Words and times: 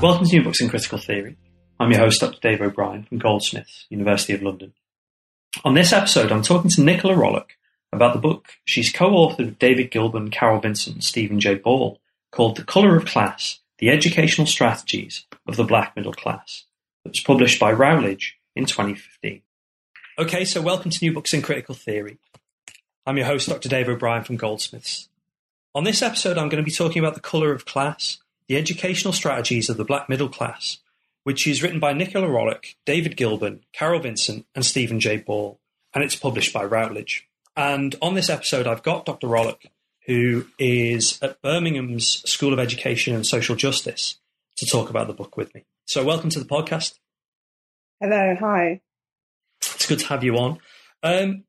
Welcome 0.00 0.24
to 0.24 0.36
New 0.36 0.44
Books 0.44 0.62
in 0.62 0.70
Critical 0.70 0.96
Theory. 0.96 1.36
I'm 1.78 1.90
your 1.90 2.00
host, 2.00 2.22
Dr. 2.22 2.40
Dave 2.40 2.62
O'Brien 2.62 3.02
from 3.02 3.18
Goldsmiths, 3.18 3.84
University 3.90 4.32
of 4.32 4.40
London. 4.40 4.72
On 5.62 5.74
this 5.74 5.92
episode, 5.92 6.32
I'm 6.32 6.40
talking 6.40 6.70
to 6.70 6.80
Nicola 6.80 7.12
Rollock 7.12 7.50
about 7.92 8.14
the 8.14 8.18
book 8.18 8.48
she's 8.64 8.90
co-authored 8.90 9.36
with 9.36 9.58
David 9.58 9.90
Gillborn, 9.90 10.30
Carol 10.30 10.58
Vincent, 10.58 10.96
and 10.96 11.04
Stephen 11.04 11.38
J. 11.38 11.56
Ball 11.56 12.00
called 12.32 12.56
The 12.56 12.64
Colour 12.64 12.96
of 12.96 13.04
Class, 13.04 13.60
The 13.78 13.90
Educational 13.90 14.46
Strategies 14.46 15.26
of 15.46 15.56
the 15.56 15.64
Black 15.64 15.94
Middle 15.94 16.14
Class, 16.14 16.64
that 17.04 17.10
was 17.10 17.20
published 17.20 17.60
by 17.60 17.70
Routledge 17.70 18.38
in 18.56 18.64
2015. 18.64 19.42
Okay, 20.18 20.46
so 20.46 20.62
welcome 20.62 20.90
to 20.90 20.98
New 21.02 21.12
Books 21.12 21.34
in 21.34 21.42
Critical 21.42 21.74
Theory. 21.74 22.16
I'm 23.04 23.18
your 23.18 23.26
host, 23.26 23.50
Dr. 23.50 23.68
Dave 23.68 23.90
O'Brien 23.90 24.24
from 24.24 24.38
Goldsmiths. 24.38 25.10
On 25.74 25.84
this 25.84 26.00
episode, 26.00 26.38
I'm 26.38 26.48
going 26.48 26.62
to 26.62 26.66
be 26.66 26.74
talking 26.74 27.00
about 27.00 27.16
The 27.16 27.20
Colour 27.20 27.52
of 27.52 27.66
Class, 27.66 28.16
the 28.50 28.56
Educational 28.56 29.12
Strategies 29.12 29.70
of 29.70 29.76
the 29.76 29.84
Black 29.84 30.08
Middle 30.08 30.28
Class, 30.28 30.78
which 31.22 31.46
is 31.46 31.62
written 31.62 31.78
by 31.78 31.92
Nicola 31.92 32.26
Rollock, 32.26 32.74
David 32.84 33.16
Gillborn, 33.16 33.60
Carol 33.72 34.00
Vincent, 34.00 34.44
and 34.56 34.66
Stephen 34.66 34.98
J. 34.98 35.18
Ball, 35.18 35.60
and 35.94 36.02
it's 36.02 36.16
published 36.16 36.52
by 36.52 36.64
Routledge. 36.64 37.28
And 37.56 37.94
on 38.02 38.14
this 38.14 38.28
episode, 38.28 38.66
I've 38.66 38.82
got 38.82 39.06
Dr. 39.06 39.28
Rollock, 39.28 39.66
who 40.06 40.46
is 40.58 41.16
at 41.22 41.40
Birmingham's 41.42 42.28
School 42.28 42.52
of 42.52 42.58
Education 42.58 43.14
and 43.14 43.24
Social 43.24 43.54
Justice, 43.54 44.18
to 44.56 44.66
talk 44.66 44.90
about 44.90 45.06
the 45.06 45.14
book 45.14 45.36
with 45.36 45.54
me. 45.54 45.64
So, 45.84 46.02
welcome 46.02 46.30
to 46.30 46.40
the 46.40 46.44
podcast. 46.44 46.94
Hello, 48.00 48.34
hi. 48.34 48.80
It's 49.60 49.86
good 49.86 50.00
to 50.00 50.06
have 50.06 50.24
you 50.24 50.36
on. 50.36 50.58
Um, 51.04 51.44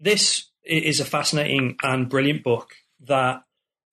this 0.00 0.46
is 0.64 1.00
a 1.00 1.04
fascinating 1.04 1.76
and 1.82 2.08
brilliant 2.08 2.42
book 2.42 2.76
that 3.00 3.42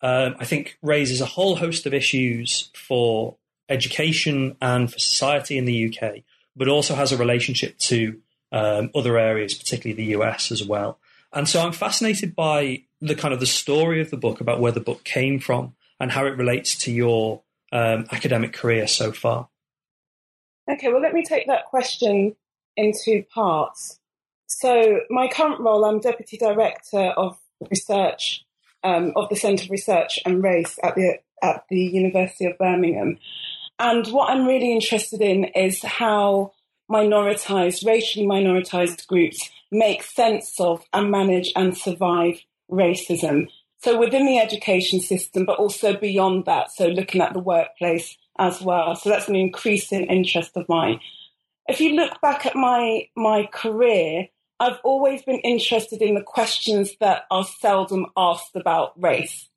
um, 0.03 0.35
I 0.37 0.45
think 0.45 0.77
raises 0.81 1.21
a 1.21 1.25
whole 1.25 1.55
host 1.55 1.85
of 1.85 1.93
issues 1.93 2.69
for 2.75 3.37
education 3.69 4.57
and 4.61 4.91
for 4.91 4.99
society 4.99 5.57
in 5.57 5.63
the 5.63 5.87
UK, 5.87 6.23
but 6.57 6.67
also 6.67 6.93
has 6.93 7.13
a 7.13 7.17
relationship 7.17 7.77
to 7.79 8.19
um, 8.51 8.91
other 8.93 9.17
areas, 9.17 9.53
particularly 9.53 9.95
the 9.95 10.11
US 10.17 10.51
as 10.51 10.63
well. 10.63 10.99
And 11.31 11.47
so 11.47 11.61
I'm 11.61 11.71
fascinated 11.71 12.35
by 12.35 12.83
the 13.01 13.15
kind 13.15 13.33
of 13.33 13.39
the 13.39 13.45
story 13.45 14.01
of 14.01 14.11
the 14.11 14.17
book 14.17 14.41
about 14.41 14.59
where 14.59 14.73
the 14.73 14.81
book 14.81 15.05
came 15.05 15.39
from 15.39 15.73
and 15.99 16.11
how 16.11 16.25
it 16.25 16.38
relates 16.38 16.75
to 16.79 16.91
your 16.91 17.41
um, 17.71 18.05
academic 18.11 18.51
career 18.51 18.88
so 18.88 19.13
far. 19.13 19.47
Okay, 20.69 20.89
well, 20.89 21.01
let 21.01 21.13
me 21.13 21.23
take 21.23 21.47
that 21.47 21.65
question 21.65 22.35
in 22.75 22.91
two 23.03 23.23
parts. 23.33 23.99
So, 24.47 24.99
my 25.09 25.27
current 25.27 25.61
role, 25.61 25.83
I'm 25.85 25.99
Deputy 25.99 26.38
Director 26.38 27.13
of 27.17 27.38
Research 27.69 28.42
um, 28.83 29.13
of 29.15 29.29
the 29.29 29.35
Centre 29.35 29.65
for 29.65 29.71
Research 29.71 30.19
and 30.25 30.43
Race 30.43 30.79
at 30.83 30.95
the 30.95 31.19
at 31.41 31.65
the 31.69 31.79
University 31.79 32.45
of 32.45 32.57
Birmingham. 32.57 33.17
And 33.79 34.07
what 34.07 34.29
I'm 34.29 34.45
really 34.45 34.71
interested 34.71 35.21
in 35.21 35.45
is 35.45 35.83
how 35.83 36.53
minoritized, 36.89 37.85
racially 37.85 38.25
minoritized 38.25 39.07
groups 39.07 39.49
make 39.72 40.03
sense 40.03 40.59
of 40.59 40.83
and 40.93 41.11
manage 41.11 41.51
and 41.55 41.75
survive 41.75 42.39
racism. 42.72 43.47
So 43.79 43.99
within 43.99 44.25
the 44.25 44.38
education 44.38 45.01
system, 45.01 45.45
but 45.45 45.59
also 45.59 45.97
beyond 45.97 46.45
that. 46.45 46.72
So 46.72 46.88
looking 46.88 47.22
at 47.22 47.33
the 47.33 47.39
workplace 47.39 48.16
as 48.39 48.61
well. 48.61 48.95
So 48.95 49.09
that's 49.09 49.27
an 49.27 49.35
increasing 49.35 50.05
interest 50.05 50.51
of 50.55 50.69
mine. 50.69 50.99
If 51.67 51.81
you 51.81 51.95
look 51.95 52.22
back 52.22 52.45
at 52.45 52.55
my 52.55 53.07
my 53.16 53.49
career, 53.51 54.27
I've 54.63 54.79
always 54.85 55.22
been 55.24 55.40
interested 55.40 56.01
in 56.01 56.16
the 56.16 56.24
questions 56.24 56.96
that 57.01 57.24
are 57.29 57.44
seldom 57.44 58.06
asked 58.16 58.56
about 58.56 58.94
race. 58.97 59.50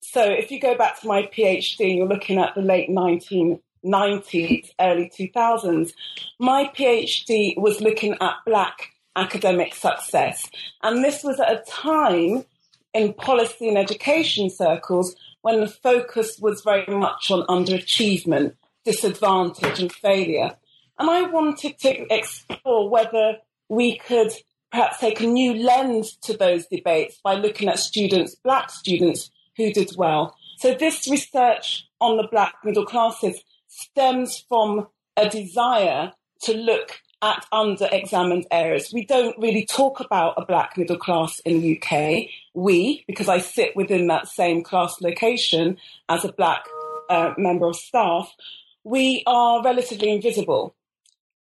So 0.00 0.22
if 0.22 0.52
you 0.52 0.60
go 0.60 0.76
back 0.76 1.00
to 1.00 1.08
my 1.08 1.22
PhD 1.24 1.80
and 1.80 1.96
you're 1.96 2.06
looking 2.06 2.38
at 2.38 2.54
the 2.54 2.62
late 2.62 2.88
1990s, 2.88 4.70
early 4.78 5.10
2000s, 5.18 5.92
my 6.38 6.70
PhD 6.72 7.58
was 7.58 7.80
looking 7.80 8.16
at 8.20 8.36
black 8.46 8.90
academic 9.16 9.74
success. 9.74 10.48
And 10.84 11.02
this 11.02 11.24
was 11.24 11.40
at 11.40 11.52
a 11.52 11.64
time 11.68 12.44
in 12.92 13.12
policy 13.12 13.68
and 13.68 13.76
education 13.76 14.50
circles 14.50 15.16
when 15.42 15.62
the 15.62 15.68
focus 15.68 16.38
was 16.38 16.60
very 16.60 16.96
much 16.96 17.32
on 17.32 17.44
underachievement, 17.48 18.54
disadvantage 18.84 19.80
and 19.80 19.92
failure. 19.92 20.54
And 21.00 21.10
I 21.10 21.22
wanted 21.22 21.76
to 21.80 22.14
explore 22.14 22.88
whether 22.88 23.38
we 23.68 23.98
could 23.98 24.32
perhaps 24.70 24.98
take 24.98 25.20
a 25.20 25.26
new 25.26 25.54
lens 25.54 26.16
to 26.22 26.36
those 26.36 26.66
debates 26.66 27.18
by 27.22 27.34
looking 27.34 27.68
at 27.68 27.78
students, 27.78 28.34
black 28.34 28.70
students 28.70 29.30
who 29.56 29.72
did 29.72 29.90
well. 29.96 30.36
So 30.58 30.74
this 30.74 31.08
research 31.08 31.86
on 32.00 32.16
the 32.16 32.28
black 32.30 32.54
middle 32.64 32.84
classes 32.84 33.40
stems 33.68 34.44
from 34.48 34.88
a 35.16 35.28
desire 35.28 36.12
to 36.42 36.54
look 36.54 37.00
at 37.22 37.46
under-examined 37.52 38.46
areas. 38.50 38.90
We 38.92 39.06
don't 39.06 39.36
really 39.38 39.64
talk 39.64 40.00
about 40.00 40.34
a 40.36 40.44
black 40.44 40.76
middle 40.76 40.98
class 40.98 41.40
in 41.40 41.60
the 41.60 41.80
UK. 41.80 42.28
We, 42.52 43.04
because 43.06 43.28
I 43.28 43.38
sit 43.38 43.74
within 43.74 44.08
that 44.08 44.28
same 44.28 44.62
class 44.62 45.00
location 45.00 45.78
as 46.08 46.24
a 46.24 46.32
black 46.32 46.66
uh, 47.08 47.32
member 47.38 47.66
of 47.66 47.76
staff, 47.76 48.30
we 48.82 49.22
are 49.26 49.62
relatively 49.62 50.10
invisible. 50.10 50.74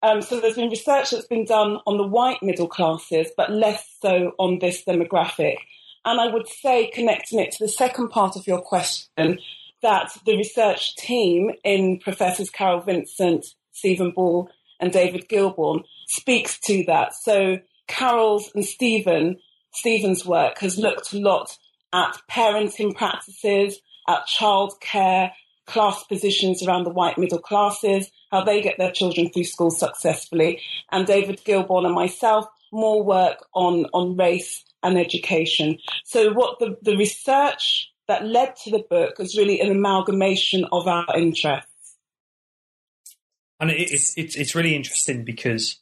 Um, 0.06 0.22
so 0.22 0.38
there's 0.38 0.54
been 0.54 0.70
research 0.70 1.10
that's 1.10 1.26
been 1.26 1.46
done 1.46 1.78
on 1.84 1.96
the 1.96 2.06
white 2.06 2.40
middle 2.40 2.68
classes, 2.68 3.32
but 3.36 3.50
less 3.50 3.84
so 4.00 4.34
on 4.38 4.60
this 4.60 4.84
demographic. 4.84 5.56
And 6.04 6.20
I 6.20 6.28
would 6.28 6.46
say, 6.46 6.88
connecting 6.94 7.40
it 7.40 7.50
to 7.52 7.64
the 7.64 7.68
second 7.68 8.10
part 8.10 8.36
of 8.36 8.46
your 8.46 8.60
question, 8.60 9.40
that 9.82 10.16
the 10.24 10.36
research 10.36 10.94
team 10.94 11.50
in 11.64 11.98
Professors 11.98 12.50
Carol 12.50 12.82
Vincent, 12.82 13.46
Stephen 13.72 14.12
Ball, 14.12 14.48
and 14.78 14.92
David 14.92 15.28
Gillborn 15.28 15.82
speaks 16.06 16.60
to 16.60 16.84
that. 16.86 17.12
So 17.14 17.58
Carol's 17.88 18.52
and 18.54 18.64
Stephen, 18.64 19.38
Stephen's 19.72 20.24
work 20.24 20.58
has 20.60 20.78
looked 20.78 21.14
a 21.14 21.18
lot 21.18 21.58
at 21.92 22.16
parenting 22.30 22.94
practices, 22.94 23.80
at 24.06 24.28
childcare, 24.28 25.32
class 25.66 26.04
positions 26.04 26.62
around 26.62 26.84
the 26.84 26.90
white 26.90 27.18
middle 27.18 27.38
classes, 27.38 28.10
how 28.30 28.44
they 28.44 28.60
get 28.62 28.78
their 28.78 28.92
children 28.92 29.30
through 29.30 29.44
school 29.44 29.70
successfully. 29.70 30.60
And 30.90 31.06
David 31.06 31.42
Gillborn 31.44 31.84
and 31.84 31.94
myself, 31.94 32.46
more 32.72 33.02
work 33.02 33.46
on, 33.54 33.86
on 33.92 34.16
race 34.16 34.64
and 34.82 34.98
education. 34.98 35.78
So 36.04 36.32
what 36.32 36.58
the, 36.58 36.76
the 36.82 36.96
research 36.96 37.92
that 38.08 38.24
led 38.24 38.54
to 38.64 38.70
the 38.70 38.84
book 38.88 39.14
is 39.18 39.36
really 39.36 39.60
an 39.60 39.70
amalgamation 39.70 40.64
of 40.70 40.86
our 40.86 41.06
interests. 41.16 41.96
And 43.58 43.70
it, 43.70 43.80
it, 43.80 44.00
it's, 44.16 44.36
it's 44.36 44.54
really 44.54 44.76
interesting 44.76 45.24
because 45.24 45.78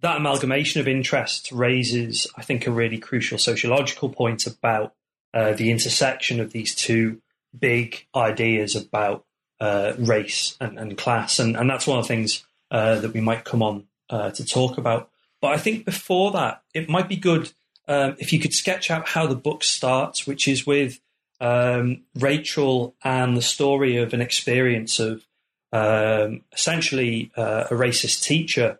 that 0.00 0.16
amalgamation 0.16 0.80
of 0.80 0.88
interests 0.88 1.50
raises, 1.52 2.26
I 2.36 2.42
think, 2.42 2.66
a 2.66 2.70
really 2.70 2.98
crucial 2.98 3.36
sociological 3.36 4.08
point 4.10 4.46
about 4.46 4.94
uh, 5.34 5.52
the 5.52 5.70
intersection 5.70 6.40
of 6.40 6.52
these 6.52 6.74
two 6.74 7.20
big 7.56 8.06
ideas 8.14 8.74
about 8.76 9.24
uh, 9.60 9.92
race 9.98 10.56
and, 10.60 10.78
and, 10.78 10.96
class, 10.96 11.38
and, 11.38 11.56
and 11.56 11.68
that's 11.68 11.86
one 11.86 11.98
of 11.98 12.04
the 12.04 12.08
things 12.08 12.44
uh, 12.70 13.00
that 13.00 13.12
we 13.12 13.20
might 13.20 13.44
come 13.44 13.62
on 13.62 13.86
uh, 14.10 14.30
to 14.30 14.44
talk 14.44 14.78
about. 14.78 15.10
But 15.40 15.52
I 15.52 15.58
think 15.58 15.84
before 15.84 16.32
that, 16.32 16.62
it 16.74 16.88
might 16.88 17.08
be 17.08 17.16
good 17.16 17.52
um, 17.86 18.16
if 18.18 18.32
you 18.32 18.38
could 18.38 18.52
sketch 18.52 18.90
out 18.90 19.08
how 19.08 19.26
the 19.26 19.34
book 19.34 19.64
starts, 19.64 20.26
which 20.26 20.46
is 20.46 20.66
with 20.66 21.00
um, 21.40 22.02
Rachel 22.14 22.94
and 23.02 23.36
the 23.36 23.42
story 23.42 23.96
of 23.96 24.12
an 24.12 24.20
experience 24.20 25.00
of 25.00 25.24
um, 25.72 26.42
essentially 26.52 27.30
uh, 27.36 27.64
a 27.70 27.74
racist 27.74 28.22
teacher 28.22 28.78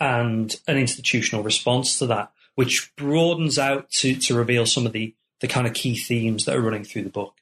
and 0.00 0.60
an 0.66 0.76
institutional 0.76 1.44
response 1.44 1.98
to 1.98 2.06
that, 2.06 2.32
which 2.54 2.92
broadens 2.96 3.58
out 3.58 3.90
to, 3.90 4.14
to 4.16 4.34
reveal 4.34 4.66
some 4.66 4.86
of 4.86 4.92
the, 4.92 5.14
the 5.40 5.48
kind 5.48 5.66
of 5.66 5.74
key 5.74 5.96
themes 5.96 6.44
that 6.44 6.56
are 6.56 6.60
running 6.60 6.84
through 6.84 7.02
the 7.02 7.10
book. 7.10 7.34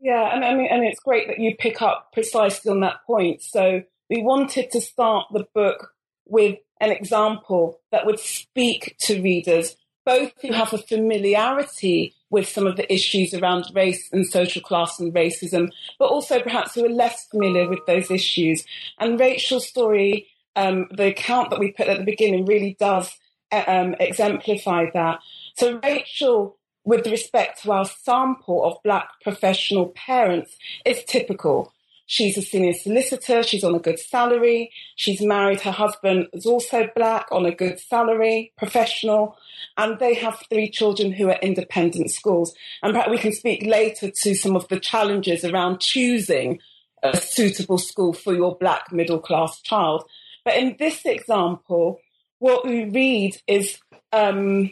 Yeah, 0.00 0.34
and 0.34 0.44
I 0.44 0.54
mean, 0.54 0.68
and 0.70 0.84
it's 0.84 1.00
great 1.00 1.28
that 1.28 1.38
you 1.38 1.54
pick 1.56 1.82
up 1.82 2.12
precisely 2.12 2.70
on 2.70 2.80
that 2.80 3.04
point. 3.06 3.42
So 3.42 3.82
we 4.08 4.22
wanted 4.22 4.70
to 4.72 4.80
start 4.80 5.26
the 5.32 5.46
book 5.54 5.92
with 6.26 6.58
an 6.80 6.90
example 6.90 7.80
that 7.92 8.06
would 8.06 8.18
speak 8.18 8.96
to 9.00 9.22
readers 9.22 9.76
both 10.06 10.32
who 10.40 10.52
have 10.52 10.72
a 10.72 10.78
familiarity 10.78 12.14
with 12.30 12.48
some 12.48 12.66
of 12.66 12.76
the 12.76 12.92
issues 12.92 13.34
around 13.34 13.66
race 13.74 14.08
and 14.12 14.26
social 14.26 14.62
class 14.62 14.98
and 14.98 15.12
racism, 15.12 15.70
but 15.98 16.06
also 16.06 16.40
perhaps 16.40 16.74
who 16.74 16.84
are 16.84 16.88
less 16.88 17.26
familiar 17.26 17.68
with 17.68 17.80
those 17.86 18.10
issues. 18.10 18.64
And 18.98 19.20
Rachel's 19.20 19.68
story, 19.68 20.28
um, 20.56 20.88
the 20.90 21.08
account 21.08 21.50
that 21.50 21.60
we 21.60 21.72
put 21.72 21.88
at 21.88 21.98
the 21.98 22.04
beginning, 22.04 22.46
really 22.46 22.76
does 22.78 23.12
uh, 23.52 23.64
um, 23.66 23.94
exemplify 24.00 24.86
that. 24.94 25.20
So 25.56 25.80
Rachel 25.82 26.56
with 26.84 27.06
respect 27.06 27.62
to 27.62 27.72
our 27.72 27.84
sample 27.84 28.64
of 28.64 28.82
black 28.82 29.08
professional 29.22 29.88
parents 29.88 30.56
is 30.84 31.04
typical. 31.04 31.72
She's 32.06 32.36
a 32.36 32.42
senior 32.42 32.72
solicitor. 32.72 33.44
She's 33.44 33.62
on 33.62 33.76
a 33.76 33.78
good 33.78 34.00
salary. 34.00 34.72
She's 34.96 35.20
married. 35.20 35.60
Her 35.60 35.70
husband 35.70 36.26
is 36.32 36.44
also 36.44 36.88
black 36.96 37.28
on 37.30 37.46
a 37.46 37.54
good 37.54 37.78
salary, 37.78 38.52
professional. 38.58 39.36
And 39.76 39.96
they 40.00 40.14
have 40.14 40.42
three 40.50 40.68
children 40.68 41.12
who 41.12 41.28
are 41.28 41.38
independent 41.40 42.10
schools. 42.10 42.52
And 42.82 42.94
perhaps 42.94 43.12
we 43.12 43.18
can 43.18 43.32
speak 43.32 43.64
later 43.64 44.10
to 44.10 44.34
some 44.34 44.56
of 44.56 44.66
the 44.66 44.80
challenges 44.80 45.44
around 45.44 45.78
choosing 45.78 46.58
a 47.04 47.16
suitable 47.16 47.78
school 47.78 48.12
for 48.12 48.34
your 48.34 48.56
black 48.56 48.90
middle 48.90 49.20
class 49.20 49.60
child. 49.62 50.02
But 50.44 50.56
in 50.56 50.74
this 50.80 51.04
example, 51.04 52.00
what 52.40 52.66
we 52.66 52.86
read 52.86 53.36
is 53.46 53.78
um, 54.12 54.70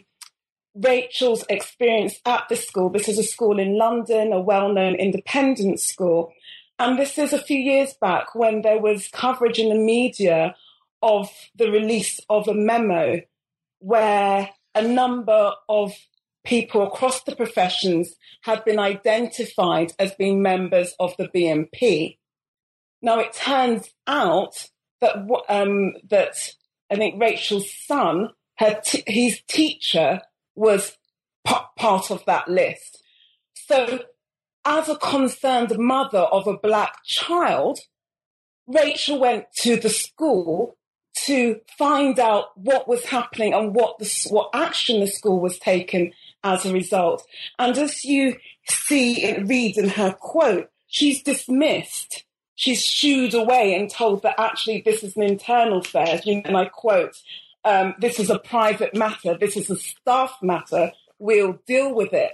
Rachel's 0.81 1.45
experience 1.49 2.21
at 2.25 2.49
the 2.49 2.57
school. 2.57 2.91
This 2.91 3.09
is 3.09 3.19
a 3.19 3.25
school 3.25 3.59
in 3.59 3.77
London, 3.77 4.33
a 4.33 4.41
well 4.41 4.73
known 4.73 4.95
independent 4.95 5.81
school. 5.81 6.33
And 6.79 6.99
this 6.99 7.19
is 7.19 7.33
a 7.33 7.43
few 7.43 7.59
years 7.59 7.95
back 8.01 8.35
when 8.35 8.63
there 8.63 8.79
was 8.79 9.09
coverage 9.09 9.59
in 9.59 9.69
the 9.69 9.75
media 9.75 10.55
of 11.03 11.31
the 11.57 11.71
release 11.71 12.21
of 12.29 12.47
a 12.47 12.55
memo 12.55 13.21
where 13.81 14.51
a 14.75 14.83
number 14.83 15.53
of 15.69 15.93
people 16.45 16.83
across 16.83 17.23
the 17.25 17.35
professions 17.35 18.15
had 18.43 18.65
been 18.65 18.79
identified 18.79 19.93
as 19.99 20.15
being 20.15 20.41
members 20.41 20.95
of 21.01 21.15
the 21.19 21.29
BNP. 21.29 22.17
Now 23.03 23.19
it 23.19 23.33
turns 23.33 23.91
out 24.07 24.67
that 25.01 25.17
um, 25.49 25.95
that 26.09 26.55
I 26.91 26.97
think 26.97 27.21
Rachel's 27.21 27.73
son, 27.87 28.31
her 28.59 28.81
t- 28.85 29.05
his 29.07 29.41
teacher, 29.49 30.23
was 30.59 30.97
p- 31.47 31.55
part 31.77 32.11
of 32.11 32.25
that 32.27 32.49
list. 32.49 33.03
So 33.55 34.01
as 34.65 34.89
a 34.89 34.97
concerned 34.97 35.79
mother 35.79 36.19
of 36.19 36.47
a 36.47 36.59
black 36.59 37.05
child, 37.05 37.79
Rachel 38.67 39.19
went 39.19 39.47
to 39.61 39.77
the 39.77 39.89
school 39.89 40.77
to 41.25 41.61
find 41.77 42.19
out 42.19 42.57
what 42.57 42.87
was 42.87 43.05
happening 43.05 43.53
and 43.53 43.75
what 43.75 43.99
the, 43.99 44.27
what 44.31 44.51
action 44.53 45.01
the 45.01 45.07
school 45.07 45.41
was 45.41 45.59
taking 45.59 46.13
as 46.45 46.65
a 46.65 46.73
result. 46.73 47.27
And 47.59 47.77
as 47.77 48.05
you 48.05 48.37
see 48.69 49.25
it 49.25 49.49
reads 49.49 49.79
in 49.79 49.89
her 49.89 50.13
quote, 50.13 50.71
she's 50.87 51.23
dismissed. 51.23 52.25
She's 52.55 52.85
shooed 52.85 53.35
away 53.35 53.75
and 53.75 53.91
told 53.91 54.23
that 54.23 54.39
actually 54.39 54.83
this 54.83 55.03
is 55.03 55.17
an 55.17 55.23
internal 55.23 55.79
affair. 55.79 56.21
And 56.27 56.57
I 56.57 56.67
quote, 56.67 57.17
um, 57.69 57.95
this 57.99 58.19
is 58.19 58.31
a 58.31 58.39
private 58.39 58.97
matter. 58.97 59.37
This 59.37 59.57
is 59.57 59.69
a 59.69 59.77
staff 59.77 60.39
matter. 60.41 60.93
We'll 61.19 61.59
deal 61.67 61.95
with 61.95 62.15
it. 62.15 62.33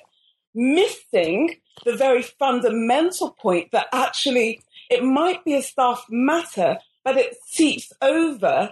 Missing 0.54 1.56
the 1.84 1.96
very 1.96 2.22
fundamental 2.22 3.32
point 3.32 3.72
that 3.72 3.88
actually 3.92 4.60
it 4.88 5.02
might 5.02 5.44
be 5.44 5.54
a 5.54 5.62
staff 5.62 6.04
matter, 6.08 6.78
but 7.02 7.16
it 7.16 7.34
seeps 7.46 7.92
over 8.00 8.70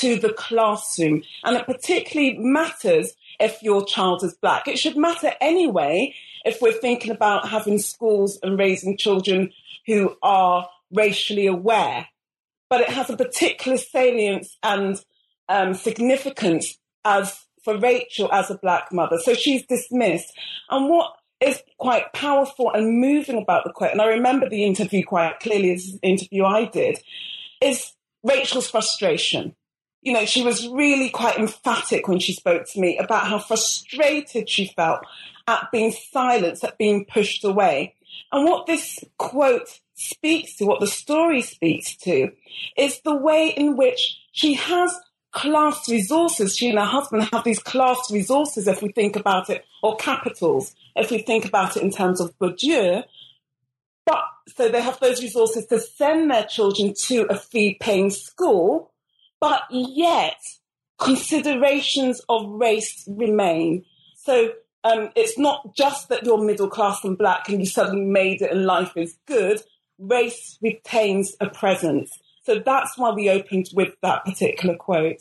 to 0.00 0.16
the 0.16 0.34
classroom. 0.34 1.22
And 1.44 1.56
it 1.56 1.64
particularly 1.64 2.36
matters 2.36 3.14
if 3.40 3.62
your 3.62 3.82
child 3.86 4.22
is 4.22 4.34
black. 4.34 4.68
It 4.68 4.78
should 4.78 4.98
matter 4.98 5.32
anyway 5.40 6.14
if 6.44 6.60
we're 6.60 6.72
thinking 6.72 7.10
about 7.10 7.48
having 7.48 7.78
schools 7.78 8.38
and 8.42 8.58
raising 8.58 8.98
children 8.98 9.50
who 9.86 10.14
are 10.22 10.68
racially 10.90 11.46
aware. 11.46 12.06
But 12.68 12.82
it 12.82 12.90
has 12.90 13.08
a 13.08 13.16
particular 13.16 13.78
salience 13.78 14.58
and 14.62 15.02
um, 15.52 15.74
significance 15.74 16.78
as 17.04 17.38
for 17.62 17.78
Rachel 17.78 18.32
as 18.32 18.50
a 18.50 18.58
black 18.58 18.92
mother. 18.92 19.18
So 19.18 19.34
she's 19.34 19.64
dismissed. 19.66 20.32
And 20.70 20.88
what 20.88 21.12
is 21.40 21.62
quite 21.78 22.12
powerful 22.12 22.70
and 22.72 23.00
moving 23.00 23.36
about 23.36 23.64
the 23.64 23.72
quote, 23.72 23.92
and 23.92 24.00
I 24.00 24.06
remember 24.06 24.48
the 24.48 24.64
interview 24.64 25.04
quite 25.04 25.40
clearly 25.40 25.70
an 25.72 25.98
interview 26.02 26.44
I 26.44 26.64
did, 26.64 26.98
is 27.60 27.92
Rachel's 28.22 28.70
frustration. 28.70 29.54
You 30.02 30.14
know, 30.14 30.24
she 30.24 30.42
was 30.42 30.68
really 30.68 31.10
quite 31.10 31.38
emphatic 31.38 32.08
when 32.08 32.18
she 32.18 32.32
spoke 32.32 32.68
to 32.70 32.80
me 32.80 32.98
about 32.98 33.26
how 33.26 33.38
frustrated 33.38 34.48
she 34.48 34.72
felt 34.74 35.00
at 35.46 35.68
being 35.70 35.92
silenced, 35.92 36.64
at 36.64 36.78
being 36.78 37.04
pushed 37.04 37.44
away. 37.44 37.94
And 38.32 38.48
what 38.48 38.66
this 38.66 38.98
quote 39.18 39.68
speaks 39.94 40.56
to, 40.56 40.64
what 40.64 40.80
the 40.80 40.86
story 40.86 41.42
speaks 41.42 41.96
to, 41.98 42.32
is 42.76 43.00
the 43.04 43.14
way 43.14 43.48
in 43.56 43.76
which 43.76 44.18
she 44.32 44.54
has 44.54 44.98
class 45.32 45.88
resources. 45.88 46.56
She 46.56 46.68
and 46.68 46.78
her 46.78 46.84
husband 46.84 47.24
have 47.32 47.44
these 47.44 47.58
class 47.58 48.10
resources, 48.10 48.68
if 48.68 48.82
we 48.82 48.92
think 48.92 49.16
about 49.16 49.50
it, 49.50 49.64
or 49.82 49.96
capitals, 49.96 50.74
if 50.94 51.10
we 51.10 51.18
think 51.18 51.44
about 51.44 51.76
it 51.76 51.82
in 51.82 51.90
terms 51.90 52.20
of 52.20 52.38
Bourdieu. 52.38 53.02
But 54.06 54.24
so 54.48 54.68
they 54.68 54.82
have 54.82 55.00
those 55.00 55.22
resources 55.22 55.66
to 55.66 55.80
send 55.80 56.30
their 56.30 56.44
children 56.44 56.94
to 57.06 57.22
a 57.30 57.36
fee 57.36 57.76
paying 57.80 58.10
school, 58.10 58.92
but 59.40 59.62
yet 59.70 60.36
considerations 60.98 62.20
of 62.28 62.48
race 62.48 63.04
remain. 63.08 63.84
So 64.16 64.52
um, 64.84 65.10
it's 65.16 65.38
not 65.38 65.74
just 65.76 66.08
that 66.08 66.24
you're 66.24 66.42
middle 66.42 66.68
class 66.68 67.04
and 67.04 67.16
black 67.16 67.48
and 67.48 67.60
you 67.60 67.66
suddenly 67.66 68.04
made 68.04 68.42
it 68.42 68.52
and 68.52 68.64
life 68.64 68.96
is 68.96 69.16
good. 69.26 69.62
Race 69.98 70.58
retains 70.60 71.34
a 71.40 71.48
presence. 71.48 72.10
So 72.44 72.58
that's 72.58 72.98
why 72.98 73.10
we 73.10 73.30
opened 73.30 73.70
with 73.72 73.94
that 74.02 74.24
particular 74.24 74.76
quote. 74.76 75.20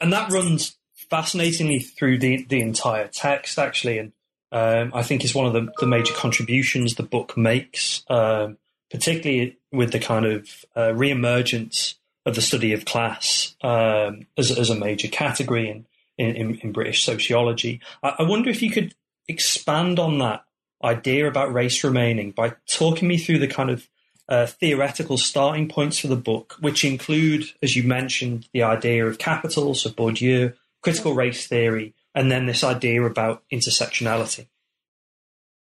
And 0.00 0.12
that 0.12 0.30
runs 0.30 0.76
fascinatingly 1.08 1.80
through 1.80 2.18
the, 2.18 2.44
the 2.44 2.60
entire 2.60 3.08
text, 3.08 3.58
actually. 3.58 3.98
And 3.98 4.12
um, 4.52 4.92
I 4.94 5.02
think 5.02 5.24
it's 5.24 5.34
one 5.34 5.46
of 5.46 5.52
the, 5.52 5.72
the, 5.78 5.86
major 5.86 6.12
contributions 6.12 6.94
the 6.94 7.02
book 7.02 7.36
makes, 7.36 8.04
um, 8.10 8.58
particularly 8.90 9.58
with 9.72 9.92
the 9.92 10.00
kind 10.00 10.26
of 10.26 10.64
uh, 10.76 10.92
re-emergence 10.92 11.94
of 12.26 12.34
the 12.34 12.42
study 12.42 12.72
of 12.72 12.84
class 12.84 13.54
um, 13.62 14.26
as, 14.36 14.50
as, 14.50 14.68
a 14.68 14.74
major 14.74 15.08
category 15.08 15.70
in, 15.70 15.86
in, 16.18 16.56
in 16.56 16.72
British 16.72 17.04
sociology. 17.04 17.80
I, 18.02 18.16
I 18.18 18.22
wonder 18.24 18.50
if 18.50 18.60
you 18.60 18.70
could 18.70 18.94
expand 19.28 19.98
on 19.98 20.18
that 20.18 20.44
idea 20.82 21.28
about 21.28 21.52
race 21.52 21.84
remaining 21.84 22.32
by 22.32 22.54
talking 22.66 23.06
me 23.06 23.18
through 23.18 23.38
the 23.38 23.46
kind 23.46 23.70
of 23.70 23.88
uh, 24.30 24.46
theoretical 24.46 25.18
starting 25.18 25.68
points 25.68 25.98
for 25.98 26.06
the 26.06 26.16
book, 26.16 26.56
which 26.60 26.84
include, 26.84 27.44
as 27.62 27.74
you 27.74 27.82
mentioned, 27.82 28.48
the 28.54 28.62
idea 28.62 29.04
of 29.06 29.18
capital, 29.18 29.74
so 29.74 29.90
Bourdieu, 29.90 30.54
critical 30.82 31.12
race 31.14 31.46
theory, 31.46 31.94
and 32.14 32.30
then 32.30 32.46
this 32.46 32.64
idea 32.64 33.02
about 33.02 33.42
intersectionality. 33.52 34.46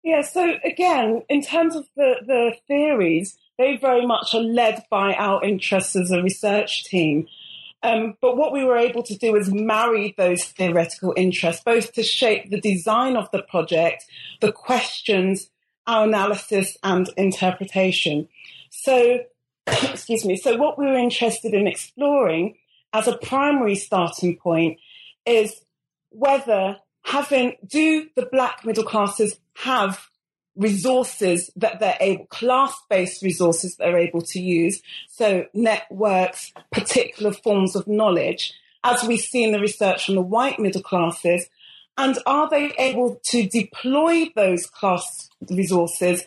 Yeah, 0.04 0.22
so 0.22 0.56
again, 0.64 1.22
in 1.30 1.42
terms 1.42 1.76
of 1.76 1.86
the, 1.96 2.16
the 2.26 2.56
theories, 2.68 3.38
they 3.58 3.78
very 3.78 4.06
much 4.06 4.34
are 4.34 4.42
led 4.42 4.84
by 4.90 5.14
our 5.14 5.44
interests 5.44 5.96
as 5.96 6.12
a 6.12 6.24
research 6.24 6.86
team. 6.86 7.28
Um, 7.84 8.18
but 8.22 8.38
what 8.38 8.54
we 8.54 8.64
were 8.64 8.78
able 8.78 9.04
to 9.04 9.18
do 9.18 9.36
is 9.36 9.52
marry 9.52 10.16
those 10.18 10.46
theoretical 10.46 11.14
interests, 11.16 11.64
both 11.64 11.94
to 11.94 12.04
shape 12.04 12.50
the 12.50 12.60
design 12.60 13.16
of 13.16 13.30
the 13.32 13.44
project, 13.44 14.06
the 14.42 14.52
questions, 14.52 15.50
our 15.86 16.06
analysis, 16.06 16.78
and 16.84 17.10
interpretation. 17.18 18.28
So, 18.88 19.20
excuse 19.68 20.24
me. 20.24 20.38
So, 20.38 20.56
what 20.56 20.80
we 20.80 20.86
were 20.86 20.98
interested 20.98 21.54
in 21.54 21.68
exploring 21.68 22.56
as 22.94 23.06
a 23.10 23.18
primary 23.18 23.76
starting 23.76 24.38
point 24.38 24.80
is 25.26 25.54
whether 26.10 26.78
having 27.04 27.58
do 27.66 28.08
the 28.16 28.26
black 28.32 28.64
middle 28.64 28.86
classes 28.86 29.38
have 29.58 30.08
resources 30.56 31.52
that 31.58 31.82
they're 31.82 31.98
able 32.00 32.26
class-based 32.28 33.22
resources 33.22 33.76
they're 33.76 33.98
able 33.98 34.22
to 34.22 34.40
use 34.40 34.82
so 35.08 35.46
networks 35.54 36.52
particular 36.72 37.32
forms 37.32 37.76
of 37.76 37.88
knowledge 37.88 38.54
as 38.84 39.04
we 39.04 39.18
see 39.18 39.44
in 39.44 39.52
the 39.52 39.60
research 39.60 40.08
from 40.08 40.16
the 40.16 40.22
white 40.22 40.60
middle 40.60 40.82
classes 40.82 41.48
and 41.96 42.18
are 42.26 42.50
they 42.50 42.72
able 42.80 43.20
to 43.24 43.48
deploy 43.48 44.26
those 44.36 44.66
class 44.66 45.30
resources 45.52 46.24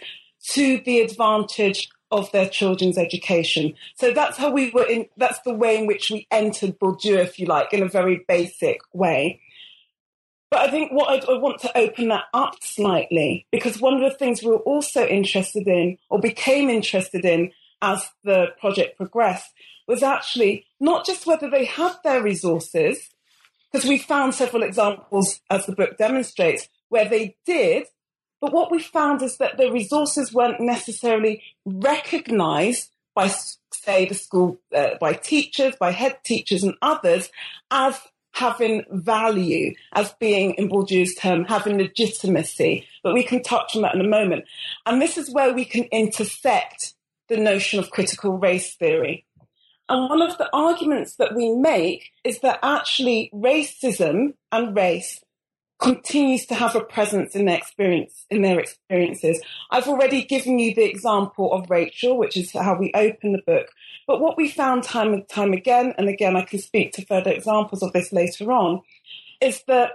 to 0.52 0.80
the 0.84 1.00
advantage 1.00 1.88
of 2.10 2.30
their 2.32 2.48
children's 2.48 2.98
education. 2.98 3.74
So 3.94 4.12
that's 4.12 4.36
how 4.36 4.50
we 4.50 4.70
were 4.70 4.86
in, 4.86 5.06
that's 5.16 5.40
the 5.40 5.54
way 5.54 5.78
in 5.78 5.86
which 5.86 6.10
we 6.10 6.26
entered 6.30 6.78
Bourdieu, 6.78 7.18
if 7.18 7.38
you 7.38 7.46
like, 7.46 7.72
in 7.72 7.82
a 7.82 7.88
very 7.88 8.24
basic 8.26 8.80
way. 8.92 9.40
But 10.50 10.62
I 10.62 10.70
think 10.70 10.90
what 10.90 11.08
I'd, 11.08 11.24
I 11.28 11.38
want 11.38 11.60
to 11.60 11.78
open 11.78 12.08
that 12.08 12.24
up 12.34 12.56
slightly, 12.60 13.46
because 13.52 13.80
one 13.80 13.94
of 13.94 14.00
the 14.00 14.16
things 14.16 14.42
we 14.42 14.50
were 14.50 14.56
also 14.56 15.06
interested 15.06 15.68
in, 15.68 15.98
or 16.08 16.18
became 16.18 16.68
interested 16.68 17.24
in 17.24 17.52
as 17.80 18.10
the 18.24 18.48
project 18.58 18.96
progressed, 18.96 19.52
was 19.86 20.02
actually 20.02 20.66
not 20.80 21.06
just 21.06 21.26
whether 21.26 21.48
they 21.48 21.64
had 21.64 21.92
their 22.02 22.22
resources, 22.22 23.10
because 23.70 23.88
we 23.88 23.98
found 23.98 24.34
several 24.34 24.64
examples, 24.64 25.40
as 25.48 25.66
the 25.66 25.72
book 25.72 25.96
demonstrates, 25.96 26.68
where 26.88 27.08
they 27.08 27.36
did. 27.46 27.86
But 28.40 28.52
what 28.52 28.70
we 28.70 28.80
found 28.80 29.22
is 29.22 29.36
that 29.38 29.58
the 29.58 29.70
resources 29.70 30.32
weren't 30.32 30.60
necessarily 30.60 31.42
recognized 31.64 32.90
by, 33.14 33.28
say, 33.72 34.06
the 34.06 34.14
school, 34.14 34.58
uh, 34.74 34.90
by 35.00 35.12
teachers, 35.12 35.76
by 35.76 35.90
head 35.90 36.18
teachers 36.24 36.62
and 36.62 36.74
others 36.80 37.30
as 37.70 38.00
having 38.32 38.84
value, 38.90 39.74
as 39.92 40.12
being, 40.20 40.54
in 40.54 40.68
Bourdieu's 40.68 41.14
term, 41.16 41.44
having 41.44 41.76
legitimacy. 41.78 42.86
But 43.02 43.14
we 43.14 43.24
can 43.24 43.42
touch 43.42 43.76
on 43.76 43.82
that 43.82 43.94
in 43.94 44.00
a 44.00 44.08
moment. 44.08 44.44
And 44.86 45.02
this 45.02 45.18
is 45.18 45.30
where 45.30 45.52
we 45.52 45.64
can 45.64 45.84
intersect 45.84 46.94
the 47.28 47.36
notion 47.36 47.78
of 47.78 47.90
critical 47.90 48.38
race 48.38 48.74
theory. 48.74 49.26
And 49.88 50.08
one 50.08 50.22
of 50.22 50.38
the 50.38 50.48
arguments 50.52 51.16
that 51.16 51.34
we 51.34 51.50
make 51.50 52.12
is 52.22 52.38
that 52.40 52.60
actually 52.62 53.30
racism 53.34 54.34
and 54.52 54.76
race 54.76 55.20
continues 55.80 56.44
to 56.46 56.54
have 56.54 56.76
a 56.76 56.80
presence 56.80 57.34
in 57.34 57.46
their 57.46 57.56
experience 57.56 58.26
in 58.30 58.42
their 58.42 58.60
experiences. 58.60 59.40
I've 59.70 59.88
already 59.88 60.22
given 60.22 60.58
you 60.58 60.74
the 60.74 60.88
example 60.88 61.52
of 61.52 61.70
Rachel, 61.70 62.18
which 62.18 62.36
is 62.36 62.52
how 62.52 62.78
we 62.78 62.92
open 62.94 63.32
the 63.32 63.42
book. 63.46 63.68
But 64.06 64.20
what 64.20 64.36
we 64.36 64.48
found 64.48 64.82
time 64.82 65.14
and 65.14 65.28
time 65.28 65.52
again, 65.52 65.94
and 65.96 66.08
again 66.08 66.36
I 66.36 66.42
can 66.42 66.58
speak 66.58 66.92
to 66.92 67.06
further 67.06 67.30
examples 67.30 67.82
of 67.82 67.92
this 67.92 68.12
later 68.12 68.52
on, 68.52 68.82
is 69.40 69.62
that 69.68 69.92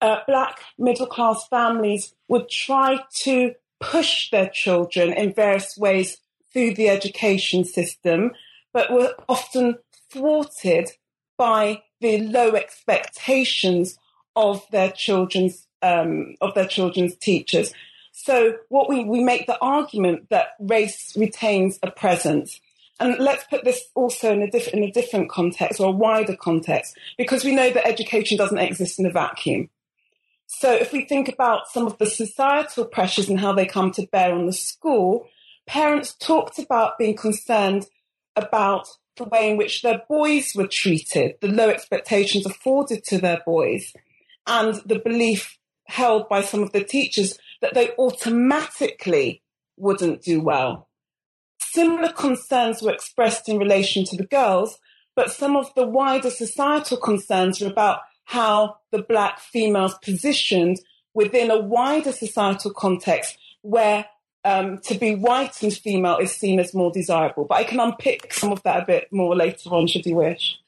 uh, 0.00 0.20
black 0.26 0.60
middle 0.78 1.06
class 1.06 1.46
families 1.48 2.14
would 2.28 2.48
try 2.48 3.00
to 3.12 3.52
push 3.80 4.30
their 4.30 4.48
children 4.48 5.12
in 5.12 5.34
various 5.34 5.76
ways 5.76 6.18
through 6.52 6.74
the 6.74 6.88
education 6.88 7.64
system 7.64 8.32
but 8.72 8.92
were 8.92 9.14
often 9.28 9.76
thwarted 10.10 10.90
by 11.36 11.82
the 12.00 12.18
low 12.18 12.54
expectations 12.54 13.98
of 14.38 14.64
their 14.70 14.90
children's 14.92 15.66
um, 15.82 16.36
of 16.40 16.54
their 16.54 16.66
children's 16.66 17.14
teachers. 17.16 17.72
So 18.12 18.56
what 18.68 18.88
we, 18.88 19.04
we 19.04 19.22
make 19.22 19.46
the 19.46 19.58
argument 19.60 20.30
that 20.30 20.48
race 20.58 21.16
retains 21.16 21.78
a 21.82 21.90
presence. 21.90 22.60
And 22.98 23.16
let's 23.18 23.44
put 23.44 23.62
this 23.64 23.80
also 23.94 24.32
in 24.32 24.42
a, 24.42 24.50
diff- 24.50 24.74
in 24.74 24.82
a 24.82 24.90
different 24.90 25.30
context 25.30 25.78
or 25.78 25.88
a 25.90 25.92
wider 25.92 26.34
context, 26.34 26.98
because 27.16 27.44
we 27.44 27.54
know 27.54 27.70
that 27.70 27.86
education 27.86 28.36
doesn't 28.36 28.58
exist 28.58 28.98
in 28.98 29.06
a 29.06 29.12
vacuum. 29.12 29.70
So 30.46 30.72
if 30.74 30.92
we 30.92 31.04
think 31.04 31.28
about 31.28 31.68
some 31.68 31.86
of 31.86 31.98
the 31.98 32.06
societal 32.06 32.86
pressures 32.86 33.28
and 33.28 33.38
how 33.38 33.52
they 33.52 33.66
come 33.66 33.92
to 33.92 34.08
bear 34.10 34.32
on 34.32 34.46
the 34.46 34.52
school, 34.52 35.28
parents 35.66 36.14
talked 36.14 36.58
about 36.58 36.98
being 36.98 37.14
concerned 37.14 37.86
about 38.34 38.88
the 39.16 39.24
way 39.24 39.50
in 39.50 39.56
which 39.58 39.82
their 39.82 40.02
boys 40.08 40.52
were 40.56 40.66
treated, 40.66 41.36
the 41.40 41.48
low 41.48 41.68
expectations 41.68 42.46
afforded 42.46 43.04
to 43.04 43.18
their 43.18 43.42
boys, 43.46 43.92
and 44.48 44.74
the 44.86 44.98
belief 44.98 45.56
held 45.86 46.28
by 46.28 46.42
some 46.42 46.62
of 46.62 46.72
the 46.72 46.82
teachers 46.82 47.38
that 47.60 47.74
they 47.74 47.90
automatically 47.98 49.42
wouldn't 49.76 50.22
do 50.22 50.40
well. 50.40 50.88
Similar 51.60 52.12
concerns 52.12 52.82
were 52.82 52.92
expressed 52.92 53.48
in 53.48 53.58
relation 53.58 54.04
to 54.06 54.16
the 54.16 54.26
girls, 54.26 54.78
but 55.14 55.30
some 55.30 55.56
of 55.56 55.72
the 55.74 55.86
wider 55.86 56.30
societal 56.30 56.96
concerns 56.96 57.60
were 57.60 57.68
about 57.68 58.00
how 58.24 58.76
the 58.92 59.02
black 59.02 59.40
females 59.40 59.94
positioned 60.02 60.78
within 61.14 61.50
a 61.50 61.58
wider 61.58 62.12
societal 62.12 62.72
context 62.72 63.36
where 63.62 64.06
um, 64.44 64.78
to 64.78 64.94
be 64.94 65.14
white 65.14 65.62
and 65.62 65.72
female 65.72 66.18
is 66.18 66.32
seen 66.32 66.60
as 66.60 66.74
more 66.74 66.92
desirable. 66.92 67.44
But 67.44 67.56
I 67.56 67.64
can 67.64 67.80
unpick 67.80 68.32
some 68.32 68.52
of 68.52 68.62
that 68.62 68.82
a 68.82 68.86
bit 68.86 69.08
more 69.10 69.34
later 69.34 69.70
on, 69.70 69.86
should 69.86 70.06
you 70.06 70.16
wish. 70.16 70.58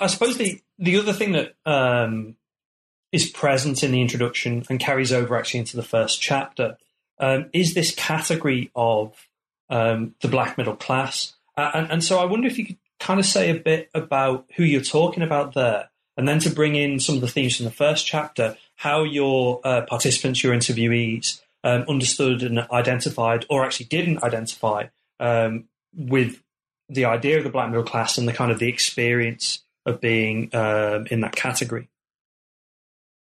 I 0.00 0.06
suppose 0.06 0.36
the 0.36 0.60
the 0.78 0.98
other 0.98 1.12
thing 1.12 1.32
that 1.32 1.54
um, 1.64 2.36
is 3.12 3.28
present 3.28 3.82
in 3.82 3.92
the 3.92 4.00
introduction 4.00 4.64
and 4.68 4.80
carries 4.80 5.12
over 5.12 5.36
actually 5.36 5.60
into 5.60 5.76
the 5.76 5.82
first 5.82 6.20
chapter 6.20 6.76
um, 7.18 7.48
is 7.52 7.74
this 7.74 7.94
category 7.94 8.70
of 8.74 9.28
um, 9.70 10.14
the 10.20 10.28
black 10.28 10.58
middle 10.58 10.76
class, 10.76 11.34
uh, 11.56 11.70
and, 11.74 11.90
and 11.90 12.04
so 12.04 12.18
I 12.18 12.24
wonder 12.24 12.48
if 12.48 12.58
you 12.58 12.66
could 12.66 12.78
kind 13.00 13.20
of 13.20 13.26
say 13.26 13.50
a 13.50 13.54
bit 13.54 13.90
about 13.94 14.46
who 14.56 14.64
you're 14.64 14.80
talking 14.80 15.22
about 15.22 15.54
there, 15.54 15.90
and 16.16 16.26
then 16.26 16.38
to 16.40 16.50
bring 16.50 16.74
in 16.74 17.00
some 17.00 17.14
of 17.16 17.20
the 17.20 17.28
themes 17.28 17.56
from 17.56 17.64
the 17.64 17.72
first 17.72 18.06
chapter, 18.06 18.56
how 18.76 19.04
your 19.04 19.60
uh, 19.64 19.82
participants, 19.82 20.42
your 20.42 20.54
interviewees, 20.54 21.40
um, 21.62 21.84
understood 21.88 22.42
and 22.42 22.60
identified, 22.70 23.46
or 23.48 23.64
actually 23.64 23.86
didn't 23.86 24.22
identify 24.22 24.86
um, 25.20 25.64
with 25.96 26.42
the 26.88 27.04
idea 27.06 27.38
of 27.38 27.44
the 27.44 27.50
black 27.50 27.70
middle 27.70 27.84
class 27.84 28.18
and 28.18 28.28
the 28.28 28.32
kind 28.32 28.52
of 28.52 28.58
the 28.58 28.68
experience 28.68 29.63
of 29.86 30.00
being 30.00 30.54
um, 30.54 31.06
in 31.10 31.20
that 31.20 31.36
category. 31.36 31.88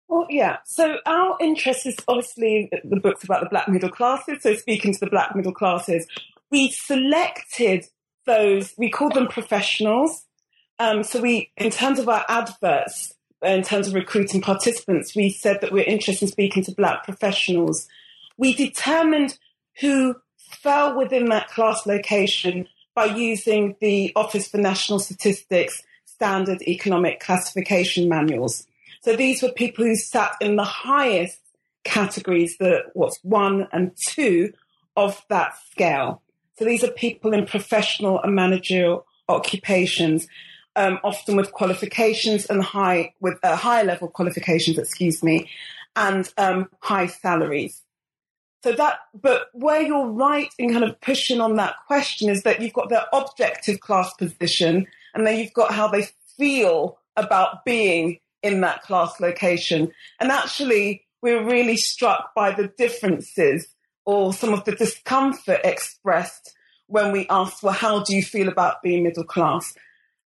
Well, 0.08 0.26
yeah. 0.30 0.58
So 0.66 0.98
our 1.06 1.38
interest 1.40 1.86
is 1.86 1.96
obviously 2.08 2.70
the 2.84 3.00
books 3.00 3.24
about 3.24 3.42
the 3.42 3.50
black 3.50 3.68
middle 3.70 3.90
classes. 3.90 4.42
So 4.42 4.56
speaking 4.56 4.94
to 4.94 5.00
the 5.00 5.10
black 5.10 5.36
middle 5.36 5.54
classes, 5.54 6.08
we 6.50 6.72
selected 6.72 7.86
those. 8.26 8.74
We 8.78 8.90
called 8.90 9.14
them 9.14 9.28
professionals. 9.28 10.26
Um, 10.80 11.04
so 11.04 11.22
we, 11.22 11.52
in 11.58 11.70
terms 11.70 12.00
of 12.00 12.10
our 12.10 12.26
adverts, 12.28 13.14
in 13.44 13.64
terms 13.64 13.88
of 13.88 13.94
recruiting 13.94 14.42
participants, 14.42 15.16
we 15.16 15.30
said 15.30 15.62
that 15.62 15.72
we're 15.72 15.84
interested 15.84 16.26
in 16.26 16.32
speaking 16.32 16.64
to 16.64 16.72
black 16.72 17.04
professionals 17.04 17.88
we 18.40 18.54
determined 18.54 19.38
who 19.82 20.16
fell 20.38 20.98
within 20.98 21.26
that 21.26 21.50
class 21.50 21.86
location 21.86 22.68
by 22.96 23.06
using 23.06 23.76
the 23.82 24.12
Office 24.16 24.48
for 24.48 24.58
National 24.58 24.98
Statistics 24.98 25.84
standard 26.20 26.62
economic 26.64 27.22
classification 27.22 28.10
manuals. 28.10 28.68
So 29.02 29.16
these 29.16 29.42
were 29.42 29.54
people 29.54 29.86
who 29.86 29.96
sat 29.96 30.36
in 30.42 30.58
the 30.58 30.66
highest 30.66 31.40
categories, 31.86 32.58
the 32.58 32.84
what's 32.94 33.20
one 33.24 33.70
and 33.72 33.96
two 33.96 34.52
of 34.98 35.24
that 35.30 35.54
scale. 35.72 36.22
So 36.58 36.66
these 36.66 36.84
are 36.84 36.92
people 36.92 37.34
in 37.34 37.46
professional 37.46 38.22
and 38.22 38.36
managerial 38.36 39.06
occupations, 39.30 40.28
um, 40.76 41.00
often 41.06 41.38
with 41.38 41.54
qualifications 41.54 42.48
and 42.48 42.62
high 42.62 43.14
with 43.22 43.38
uh, 43.42 43.56
high 43.56 43.84
level 43.84 44.10
qualifications, 44.10 44.78
excuse 44.78 45.24
me, 45.24 45.50
and 45.96 46.30
um, 46.38 46.68
high 46.82 47.08
salaries. 47.08 47.82
So 48.62 48.74
that, 48.74 49.00
but 49.14 49.48
where 49.54 49.82
you're 49.82 50.10
right 50.10 50.50
in 50.58 50.74
kind 50.74 50.84
of 50.84 51.00
pushing 51.00 51.40
on 51.40 51.56
that 51.56 51.76
question 51.88 52.28
is 52.30 52.44
that 52.44 52.62
you've 52.62 52.74
got 52.74 52.90
the 52.90 53.08
objective 53.16 53.80
class 53.80 54.14
position 54.16 54.86
and 55.14 55.26
then 55.26 55.40
you've 55.40 55.54
got 55.54 55.74
how 55.74 55.88
they 55.88 56.08
feel 56.38 57.00
about 57.16 57.66
being 57.66 58.20
in 58.42 58.62
that 58.62 58.82
class 58.84 59.20
location. 59.20 59.92
And 60.20 60.32
actually, 60.32 61.06
we're 61.22 61.44
really 61.44 61.78
struck 61.78 62.34
by 62.34 62.52
the 62.52 62.72
differences 62.78 63.68
or 64.06 64.34
some 64.34 64.54
of 64.54 64.64
the 64.66 64.72
discomfort 64.74 65.62
expressed 65.64 66.56
when 66.88 67.12
we 67.12 67.28
ask, 67.30 67.62
well, 67.62 67.74
how 67.74 68.04
do 68.04 68.16
you 68.16 68.24
feel 68.24 68.48
about 68.48 68.82
being 68.82 69.04
middle 69.04 69.24
class? 69.24 69.74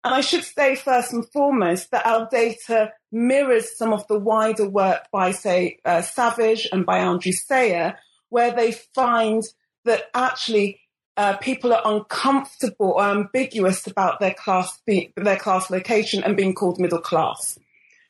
And 0.03 0.15
I 0.15 0.21
should 0.21 0.45
say 0.45 0.77
first 0.77 1.13
and 1.13 1.31
foremost 1.31 1.91
that 1.91 2.07
our 2.07 2.29
data 2.31 2.93
mirrors 3.13 3.77
some 3.77 3.93
of 3.93 4.07
the 4.09 4.19
wider 4.19 4.69
work 4.69 5.03
by, 5.13 5.33
say, 5.33 5.79
uh, 5.85 6.03
Savage 6.03 6.67
and 6.73 6.87
by 6.87 6.99
Andrew 6.99 7.33
Sayer, 7.33 7.99
where 8.31 8.51
they 8.51 8.73
find 8.95 9.43
that 9.85 10.05
actually 10.15 10.81
uh, 11.17 11.37
people 11.37 11.73
are 11.73 11.83
uncomfortable 11.85 12.93
or 12.93 13.05
ambiguous 13.05 13.87
about 13.87 14.21
their 14.21 14.35
class 14.35 14.81
be- 14.87 15.12
their 15.17 15.37
class 15.37 15.71
location 15.71 16.23
and 16.23 16.37
being 16.37 16.55
called 16.55 16.81
middle 16.81 17.00
class. 17.00 17.59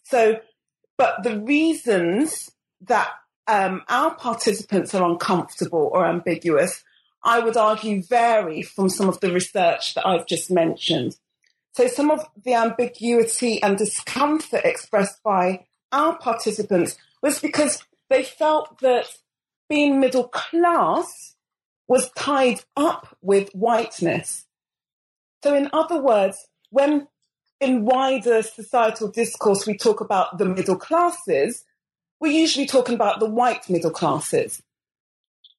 So, 0.04 0.40
but 0.96 1.22
the 1.22 1.40
reasons 1.40 2.50
that 2.82 3.10
um, 3.46 3.82
our 3.88 4.14
participants 4.14 4.94
are 4.94 5.08
uncomfortable 5.08 5.90
or 5.92 6.06
ambiguous, 6.06 6.84
I 7.22 7.40
would 7.40 7.56
argue, 7.56 8.02
vary 8.02 8.62
from 8.62 8.88
some 8.88 9.08
of 9.08 9.20
the 9.20 9.32
research 9.32 9.94
that 9.94 10.06
I've 10.06 10.26
just 10.26 10.50
mentioned. 10.50 11.16
So, 11.72 11.86
some 11.88 12.10
of 12.10 12.24
the 12.44 12.54
ambiguity 12.54 13.62
and 13.62 13.76
discomfort 13.76 14.64
expressed 14.64 15.22
by 15.22 15.66
our 15.92 16.18
participants 16.18 16.96
was 17.22 17.40
because 17.40 17.82
they 18.08 18.22
felt 18.22 18.78
that 18.80 19.06
being 19.68 20.00
middle 20.00 20.28
class 20.28 21.34
was 21.90 22.08
tied 22.12 22.60
up 22.76 23.18
with 23.20 23.50
whiteness. 23.50 24.46
So, 25.42 25.56
in 25.56 25.68
other 25.72 26.00
words, 26.00 26.38
when 26.70 27.08
in 27.60 27.84
wider 27.84 28.42
societal 28.42 29.08
discourse 29.08 29.66
we 29.66 29.76
talk 29.76 30.00
about 30.00 30.38
the 30.38 30.44
middle 30.44 30.76
classes, 30.76 31.64
we're 32.20 32.30
usually 32.30 32.66
talking 32.66 32.94
about 32.94 33.18
the 33.18 33.28
white 33.28 33.68
middle 33.68 33.90
classes. 33.90 34.62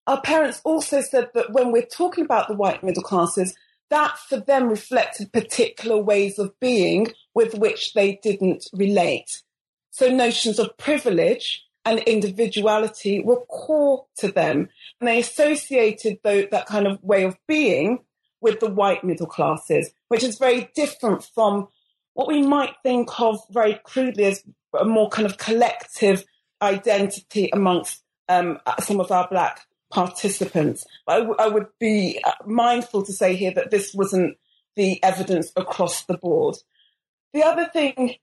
Our 0.07 0.21
parents 0.21 0.61
also 0.63 1.01
said 1.01 1.31
that 1.33 1.51
when 1.51 1.73
we're 1.73 1.85
talking 1.85 2.23
about 2.23 2.47
the 2.47 2.55
white 2.55 2.81
middle 2.81 3.03
classes, 3.03 3.53
that 3.89 4.17
for 4.17 4.39
them 4.39 4.69
reflected 4.69 5.33
particular 5.33 5.97
ways 5.97 6.39
of 6.39 6.57
being 6.61 7.07
with 7.35 7.55
which 7.55 7.93
they 7.93 8.21
didn't 8.23 8.69
relate. 8.71 9.43
So 9.89 10.07
notions 10.07 10.59
of 10.59 10.77
privilege 10.77 11.65
and 11.83 11.99
individuality 11.99 13.21
were 13.21 13.41
core 13.47 14.05
to 14.19 14.31
them. 14.31 14.69
And 15.01 15.07
they 15.07 15.19
associated 15.19 16.19
the, 16.23 16.47
that 16.51 16.67
kind 16.67 16.85
of 16.85 17.03
way 17.03 17.23
of 17.23 17.35
being 17.47 17.99
with 18.39 18.59
the 18.59 18.69
white 18.69 19.03
middle 19.03 19.25
classes, 19.25 19.91
which 20.09 20.23
is 20.23 20.37
very 20.37 20.69
different 20.75 21.23
from 21.23 21.67
what 22.13 22.27
we 22.27 22.43
might 22.43 22.75
think 22.83 23.19
of 23.19 23.39
very 23.49 23.79
crudely 23.83 24.25
as 24.25 24.43
a 24.79 24.85
more 24.85 25.09
kind 25.09 25.25
of 25.25 25.37
collective 25.37 26.23
identity 26.61 27.49
amongst 27.51 28.03
um, 28.29 28.59
some 28.79 28.99
of 28.99 29.11
our 29.11 29.27
black 29.27 29.61
participants. 29.91 30.85
I, 31.07 31.17
w- 31.17 31.35
I 31.39 31.47
would 31.47 31.67
be 31.79 32.21
uh, 32.23 32.31
mindful 32.45 33.03
to 33.03 33.11
say 33.11 33.35
here 33.35 33.51
that 33.55 33.71
this 33.71 33.93
wasn't 33.95 34.37
the 34.75 35.03
evidence 35.03 35.51
across 35.55 36.05
the 36.05 36.17
board. 36.17 36.57
The 37.33 37.43
other 37.43 37.65
thing 37.73 38.15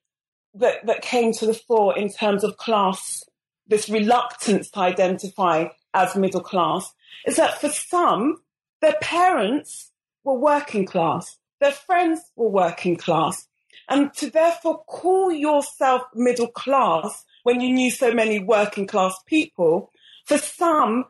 that, 0.54 0.86
that 0.86 1.02
came 1.02 1.32
to 1.34 1.46
the 1.46 1.54
fore 1.54 1.98
in 1.98 2.08
terms 2.08 2.44
of 2.44 2.56
class, 2.56 3.24
this 3.66 3.88
reluctance 3.88 4.70
to 4.70 4.80
identify 4.80 5.66
as 5.94 6.16
middle 6.16 6.40
class, 6.40 6.92
is 7.26 7.36
that 7.36 7.60
for 7.60 7.68
some, 7.68 8.36
their 8.80 8.96
parents 9.00 9.90
were 10.24 10.38
working 10.38 10.86
class, 10.86 11.38
their 11.60 11.72
friends 11.72 12.20
were 12.36 12.48
working 12.48 12.96
class, 12.96 13.48
and 13.88 14.12
to 14.14 14.30
therefore 14.30 14.84
call 14.84 15.32
yourself 15.32 16.02
middle 16.14 16.48
class 16.48 17.24
when 17.42 17.60
you 17.60 17.72
knew 17.72 17.90
so 17.90 18.12
many 18.12 18.38
working 18.38 18.86
class 18.86 19.14
people, 19.26 19.90
for 20.26 20.38
some 20.38 21.06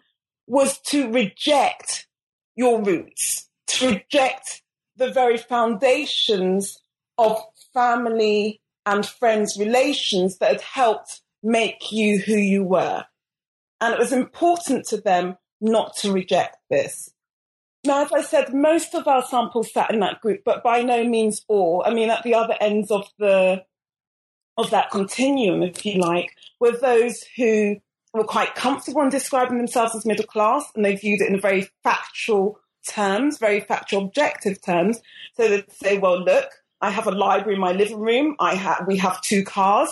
was 0.46 0.78
to 0.78 1.10
reject 1.10 2.06
your 2.56 2.82
roots, 2.82 3.48
to 3.66 3.88
reject 3.90 4.62
the 4.96 5.10
very 5.10 5.36
foundations 5.36 6.78
of 7.18 7.40
family 7.74 8.60
and 8.86 9.04
friends 9.04 9.56
relations 9.58 10.38
that 10.38 10.52
had 10.52 10.60
helped 10.60 11.20
make 11.42 11.92
you 11.92 12.18
who 12.18 12.36
you 12.36 12.64
were. 12.64 13.04
And 13.80 13.94
it 13.94 13.98
was 13.98 14.12
important 14.12 14.86
to 14.86 14.96
them 14.98 15.36
not 15.60 15.96
to 15.98 16.12
reject 16.12 16.56
this. 16.70 17.10
Now, 17.84 18.04
as 18.04 18.12
I 18.12 18.22
said, 18.22 18.52
most 18.52 18.94
of 18.94 19.06
our 19.06 19.22
samples 19.22 19.72
sat 19.72 19.92
in 19.92 20.00
that 20.00 20.20
group, 20.20 20.40
but 20.44 20.64
by 20.64 20.82
no 20.82 21.04
means 21.04 21.44
all. 21.48 21.82
I 21.86 21.94
mean, 21.94 22.10
at 22.10 22.24
the 22.24 22.34
other 22.34 22.56
ends 22.60 22.90
of 22.90 23.08
the 23.18 23.64
of 24.56 24.70
that 24.70 24.90
continuum, 24.90 25.62
if 25.62 25.86
you 25.86 26.00
like, 26.00 26.34
were 26.58 26.76
those 26.76 27.22
who 27.36 27.76
were 28.12 28.24
quite 28.24 28.56
comfortable 28.56 29.02
in 29.02 29.08
describing 29.08 29.56
themselves 29.56 29.94
as 29.94 30.04
middle 30.04 30.26
class, 30.26 30.64
and 30.74 30.84
they 30.84 30.96
viewed 30.96 31.20
it 31.20 31.28
in 31.28 31.40
very 31.40 31.70
factual 31.84 32.58
terms, 32.88 33.38
very 33.38 33.60
factual, 33.60 34.04
objective 34.04 34.60
terms. 34.60 35.00
So 35.34 35.48
they'd 35.48 35.70
say, 35.70 35.98
"Well, 35.98 36.20
look, 36.20 36.50
I 36.80 36.90
have 36.90 37.06
a 37.06 37.12
library 37.12 37.54
in 37.54 37.60
my 37.60 37.72
living 37.72 38.00
room. 38.00 38.34
I 38.40 38.54
have 38.54 38.84
we 38.86 38.96
have 38.96 39.20
two 39.22 39.44
cars. 39.44 39.90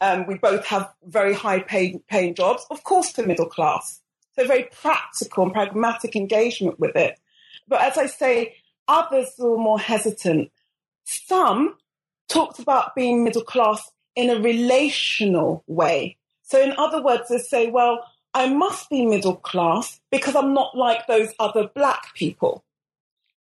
Um, 0.00 0.26
we 0.26 0.34
both 0.36 0.64
have 0.66 0.92
very 1.04 1.34
high 1.34 1.60
pay, 1.60 2.00
paying 2.08 2.34
jobs. 2.34 2.66
Of 2.70 2.84
course, 2.84 3.12
the 3.12 3.26
middle 3.26 3.46
class. 3.46 4.00
So 4.34 4.46
very 4.46 4.68
practical 4.80 5.44
and 5.44 5.52
pragmatic 5.52 6.14
engagement 6.14 6.78
with 6.78 6.94
it. 6.94 7.18
But 7.66 7.82
as 7.82 7.98
I 7.98 8.06
say, 8.06 8.54
others 8.86 9.32
were 9.38 9.58
more 9.58 9.80
hesitant. 9.80 10.50
Some 11.04 11.76
talked 12.28 12.58
about 12.58 12.94
being 12.94 13.24
middle 13.24 13.42
class 13.42 13.90
in 14.14 14.30
a 14.30 14.40
relational 14.40 15.64
way. 15.66 16.16
So 16.42 16.60
in 16.60 16.74
other 16.78 17.02
words, 17.02 17.28
they 17.28 17.38
say, 17.38 17.70
well, 17.70 18.04
I 18.34 18.48
must 18.48 18.90
be 18.90 19.04
middle 19.04 19.36
class 19.36 20.00
because 20.10 20.36
I'm 20.36 20.54
not 20.54 20.76
like 20.76 21.06
those 21.06 21.32
other 21.38 21.68
black 21.74 22.14
people. 22.14 22.64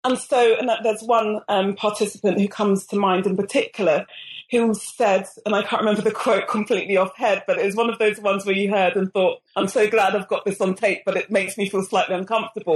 And 0.06 0.20
so, 0.20 0.56
and 0.56 0.70
there's 0.84 1.02
one 1.02 1.42
um, 1.50 1.76
participant 1.76 2.40
who 2.40 2.48
comes 2.48 2.86
to 2.88 2.96
mind 2.96 3.26
in 3.26 3.36
particular 3.36 4.06
who 4.52 4.72
said, 4.76 5.26
and 5.48 5.56
I 5.56 5.64
can't 5.64 5.82
remember 5.82 6.04
the 6.04 6.12
quote 6.12 6.48
completely 6.48 6.96
off 6.96 7.18
head, 7.18 7.44
but 7.48 7.58
it 7.58 7.66
was 7.66 7.76
one 7.76 7.90
of 7.90 7.98
those 7.98 8.20
ones 8.20 8.46
where 8.46 8.54
you 8.54 8.70
heard 8.70 8.96
and 8.96 9.12
thought, 9.12 9.42
I'm 9.56 9.68
so 9.68 9.90
glad 9.90 10.16
I've 10.16 10.28
got 10.28 10.46
this 10.46 10.62
on 10.62 10.76
tape, 10.76 11.02
but 11.08 11.18
it 11.18 11.32
makes 11.32 11.58
me 11.58 11.68
feel 11.68 11.82
slightly 11.82 12.14
uncomfortable. 12.14 12.76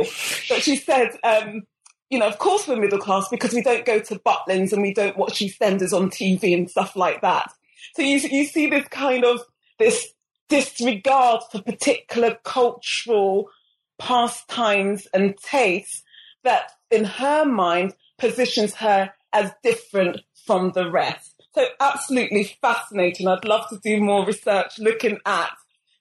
But 0.50 0.63
she 0.63 0.75
said, 0.75 1.12
um, 1.24 1.67
you 2.09 2.17
know, 2.17 2.27
of 2.27 2.39
course 2.39 2.67
we're 2.67 2.77
middle 2.77 2.98
class 2.98 3.29
because 3.29 3.53
we 3.53 3.62
don't 3.62 3.86
go 3.86 4.00
to 4.00 4.15
Butlins 4.15 4.74
and 4.74 4.81
we 4.81 4.95
don't 4.95 5.15
watch 5.15 5.39
EastEnders 5.39 5.93
on 5.93 6.09
TV 6.09 6.55
and 6.55 6.67
stuff 6.67 6.95
like 6.95 7.21
that. 7.21 7.53
So 7.95 8.01
you, 8.01 8.17
you 8.17 8.45
see 8.45 8.65
this 8.67 8.88
kind 8.88 9.24
of, 9.24 9.41
this 9.77 10.12
disregard 10.50 11.43
for 11.51 11.62
particular 11.62 12.39
cultural 12.43 13.51
pastimes 14.00 15.07
and 15.13 15.38
tastes 15.38 16.01
that 16.43 16.72
in 16.91 17.03
her 17.03 17.46
mind 17.46 17.93
positions 18.17 18.75
her 18.75 19.12
as 19.34 19.52
different 19.63 20.21
from 20.45 20.71
the 20.71 20.89
rest. 20.89 21.36
So 21.54 21.65
absolutely 21.80 22.56
fascinating. 22.62 23.28
I'd 23.28 23.45
love 23.45 23.69
to 23.69 23.80
do 23.84 24.02
more 24.02 24.25
research 24.25 24.80
looking 24.80 25.17
at 25.25 25.52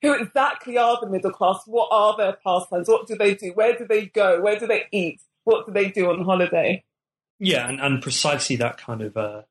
who 0.03 0.15
exactly 0.15 0.79
are 0.79 0.99
the 1.01 1.09
middle 1.09 1.33
class, 1.33 1.63
what 1.67 1.89
are 1.91 2.17
their 2.17 2.39
pastimes, 2.45 2.89
what 2.89 3.07
do 3.07 3.17
they 3.17 3.35
do, 3.35 3.53
where 3.55 3.77
do 3.77 3.87
they 3.87 4.07
go, 4.07 4.41
where 4.41 4.59
do 4.59 4.67
they 4.67 4.85
eat, 4.93 5.21
what 5.45 5.67
do 5.67 5.73
they 5.73 5.91
do 5.91 6.11
on 6.11 6.25
holiday. 6.25 6.85
Yeah, 7.41 7.69
and, 7.69 7.81
and 7.81 8.03
precisely 8.03 8.57
that 8.57 8.79
kind 8.79 9.03
of 9.03 9.17
uh, 9.17 9.43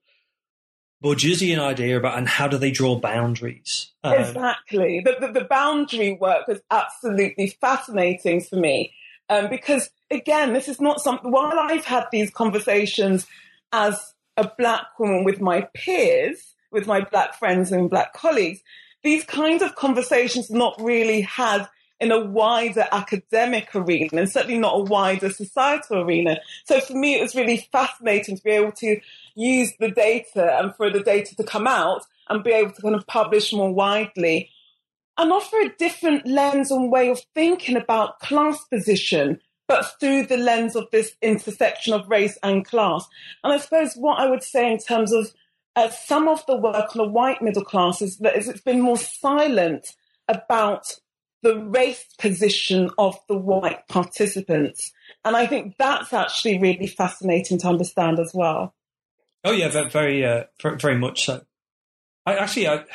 Bourdieusian 1.03 1.59
idea 1.59 1.97
about 1.97 2.17
and 2.17 2.27
how 2.27 2.47
do 2.47 2.57
they 2.57 2.71
draw 2.71 2.99
boundaries. 2.99 3.91
Um, 4.03 4.13
exactly. 4.13 5.01
The, 5.03 5.15
the, 5.19 5.39
the, 5.39 5.45
boundary 5.45 6.17
work 6.19 6.47
was 6.47 6.59
absolutely 6.71 7.55
fascinating 7.61 8.41
for 8.41 8.55
me 8.55 8.93
um, 9.29 9.49
because 9.49 9.89
again, 10.09 10.53
this 10.53 10.67
is 10.67 10.79
not 10.79 11.01
something, 11.01 11.31
while 11.31 11.59
I've 11.59 11.85
had 11.85 12.05
these 12.11 12.29
conversations 12.31 13.27
as 13.71 14.13
a 14.37 14.49
black 14.57 14.99
woman 14.99 15.23
with 15.23 15.41
my 15.41 15.67
peers, 15.73 16.53
with 16.71 16.87
my 16.87 17.01
black 17.01 17.35
friends 17.35 17.71
and 17.71 17.89
black 17.89 18.13
colleagues, 18.13 18.59
these 19.03 19.23
kinds 19.23 19.61
of 19.61 19.75
conversations 19.75 20.49
not 20.49 20.75
really 20.81 21.21
had 21.21 21.67
in 21.99 22.11
a 22.11 22.23
wider 22.23 22.85
academic 22.91 23.73
arena 23.75 24.09
and 24.13 24.29
certainly 24.29 24.59
not 24.59 24.75
a 24.75 24.83
wider 24.83 25.29
societal 25.31 26.01
arena. 26.01 26.37
So 26.65 26.79
for 26.79 26.93
me, 26.93 27.15
it 27.15 27.21
was 27.21 27.35
really 27.35 27.67
fascinating 27.71 28.37
to 28.37 28.43
be 28.43 28.51
able 28.51 28.71
to 28.73 28.99
use 29.35 29.73
the 29.79 29.89
data 29.89 30.59
and 30.59 30.75
for 30.75 30.91
the 30.91 30.99
data 30.99 31.35
to 31.35 31.43
come 31.43 31.65
out 31.67 32.03
and 32.29 32.43
be 32.43 32.51
able 32.51 32.71
to 32.71 32.81
kind 32.81 32.95
of 32.95 33.07
publish 33.07 33.51
more 33.53 33.73
widely 33.73 34.49
and 35.17 35.31
offer 35.31 35.57
a 35.59 35.75
different 35.77 36.27
lens 36.27 36.71
and 36.71 36.91
way 36.91 37.09
of 37.09 37.21
thinking 37.33 37.75
about 37.75 38.19
class 38.19 38.63
position 38.65 39.39
but 39.67 39.99
through 39.99 40.25
the 40.25 40.37
lens 40.37 40.75
of 40.75 40.87
this 40.91 41.15
intersection 41.21 41.93
of 41.93 42.07
race 42.09 42.37
and 42.41 42.65
class. 42.65 43.05
And 43.43 43.51
I 43.51 43.57
suppose 43.57 43.95
what 43.95 44.19
I 44.19 44.29
would 44.29 44.43
say 44.43 44.71
in 44.71 44.77
terms 44.77 45.11
of 45.11 45.31
uh, 45.75 45.89
some 45.89 46.27
of 46.27 46.45
the 46.47 46.55
work 46.55 46.95
on 46.95 46.97
the 46.97 47.11
white 47.11 47.41
middle 47.41 47.63
class 47.63 48.01
is 48.01 48.17
that 48.19 48.35
it's 48.35 48.61
been 48.61 48.81
more 48.81 48.97
silent 48.97 49.95
about 50.27 50.99
the 51.43 51.59
race 51.59 52.05
position 52.17 52.89
of 52.97 53.19
the 53.27 53.37
white 53.37 53.87
participants. 53.87 54.91
And 55.23 55.35
I 55.35 55.45
think 55.45 55.75
that's 55.77 56.13
actually 56.13 56.59
really 56.59 56.87
fascinating 56.87 57.59
to 57.59 57.67
understand 57.67 58.19
as 58.19 58.31
well. 58.33 58.73
Oh 59.43 59.51
yeah, 59.51 59.67
very, 59.89 60.25
uh, 60.25 60.45
very 60.61 60.97
much 60.97 61.25
so. 61.25 61.41
I 62.25 62.35
actually, 62.35 62.67
I, 62.67 62.85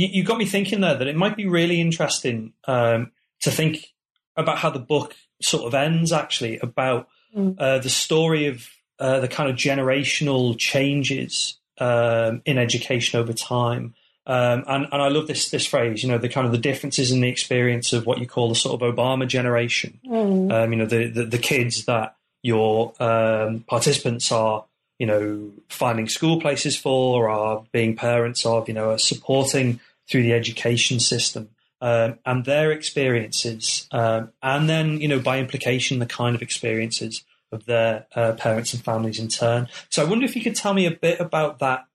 you, 0.00 0.08
you, 0.12 0.24
got 0.24 0.38
me 0.38 0.46
thinking 0.46 0.80
there 0.80 0.94
that 0.94 1.06
it 1.06 1.16
might 1.16 1.36
be 1.36 1.46
really 1.46 1.80
interesting 1.80 2.54
um, 2.66 3.12
to 3.40 3.50
think 3.50 3.92
about 4.36 4.58
how 4.58 4.70
the 4.70 4.78
book 4.78 5.14
sort 5.42 5.64
of 5.64 5.74
ends 5.74 6.10
actually 6.10 6.58
about 6.58 7.08
mm. 7.36 7.54
uh, 7.58 7.78
the 7.78 7.90
story 7.90 8.46
of 8.46 8.66
uh, 8.98 9.20
the 9.20 9.28
kind 9.28 9.50
of 9.50 9.56
generational 9.56 10.56
changes 10.58 11.58
um, 11.78 12.40
in 12.46 12.56
education 12.56 13.20
over 13.20 13.34
time. 13.34 13.94
Um, 14.26 14.64
and, 14.66 14.86
and 14.90 15.02
I 15.02 15.08
love 15.08 15.26
this 15.26 15.50
this 15.50 15.66
phrase, 15.66 16.02
you 16.02 16.08
know, 16.08 16.18
the 16.18 16.28
kind 16.28 16.46
of 16.46 16.52
the 16.52 16.58
differences 16.58 17.10
in 17.10 17.20
the 17.20 17.28
experience 17.28 17.92
of 17.92 18.06
what 18.06 18.18
you 18.18 18.26
call 18.26 18.48
the 18.48 18.54
sort 18.54 18.80
of 18.80 18.94
Obama 18.94 19.26
generation. 19.26 19.98
Mm. 20.06 20.52
Um, 20.52 20.72
you 20.72 20.78
know, 20.78 20.86
the, 20.86 21.08
the, 21.08 21.24
the 21.24 21.38
kids 21.38 21.84
that 21.84 22.16
your 22.42 22.94
um, 23.02 23.60
participants 23.66 24.32
are, 24.32 24.64
you 24.98 25.06
know, 25.06 25.50
finding 25.68 26.08
school 26.08 26.40
places 26.40 26.76
for, 26.76 27.24
or 27.24 27.28
are 27.28 27.64
being 27.72 27.96
parents 27.96 28.46
of, 28.46 28.68
you 28.68 28.74
know, 28.74 28.90
are 28.90 28.98
supporting 28.98 29.80
through 30.10 30.22
the 30.22 30.32
education 30.32 31.00
system 31.00 31.50
um, 31.80 32.18
and 32.26 32.44
their 32.44 32.72
experiences, 32.72 33.88
um, 33.92 34.32
and 34.42 34.68
then 34.68 35.00
you 35.00 35.08
know 35.08 35.20
by 35.20 35.38
implication 35.38 35.98
the 35.98 36.06
kind 36.06 36.34
of 36.34 36.42
experiences 36.42 37.24
of 37.52 37.64
their 37.66 38.06
uh, 38.14 38.32
parents 38.32 38.74
and 38.74 38.84
families 38.84 39.18
in 39.18 39.28
turn. 39.28 39.68
So 39.88 40.04
I 40.04 40.08
wonder 40.08 40.24
if 40.24 40.36
you 40.36 40.42
could 40.42 40.54
tell 40.54 40.74
me 40.74 40.86
a 40.86 40.90
bit 40.90 41.20
about 41.20 41.58
that 41.60 41.86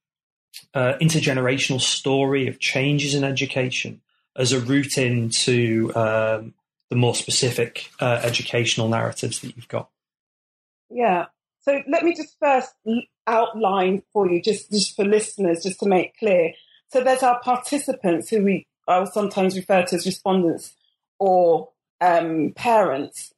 uh, 0.73 0.93
intergenerational 1.01 1.79
story 1.79 2.47
of 2.47 2.59
changes 2.59 3.15
in 3.15 3.23
education 3.23 4.01
as 4.35 4.51
a 4.51 4.59
route 4.59 4.97
into 4.97 5.91
um, 5.95 6.53
the 6.89 6.95
more 6.95 7.15
specific 7.15 7.89
uh, 7.99 8.19
educational 8.23 8.89
narratives 8.89 9.39
that 9.39 9.55
you've 9.55 9.67
got. 9.67 9.89
Yeah. 10.89 11.25
So 11.61 11.81
let 11.87 12.03
me 12.03 12.15
just 12.15 12.35
first 12.39 12.73
outline 13.25 14.03
for 14.13 14.29
you, 14.29 14.41
just, 14.41 14.71
just 14.71 14.95
for 14.95 15.03
listeners, 15.03 15.63
just 15.63 15.79
to 15.79 15.87
make 15.87 16.17
clear. 16.17 16.53
So 16.95 17.03
there's 17.03 17.23
our 17.23 17.41
participants 17.41 18.29
who 18.29 18.41
we 18.41 18.67
I 18.87 18.99
will 18.99 19.05
sometimes 19.07 19.57
refer 19.57 19.83
to 19.83 19.95
as 19.97 20.05
respondents 20.05 20.73
or 21.19 21.71
um, 21.99 22.53
parents. 22.55 23.33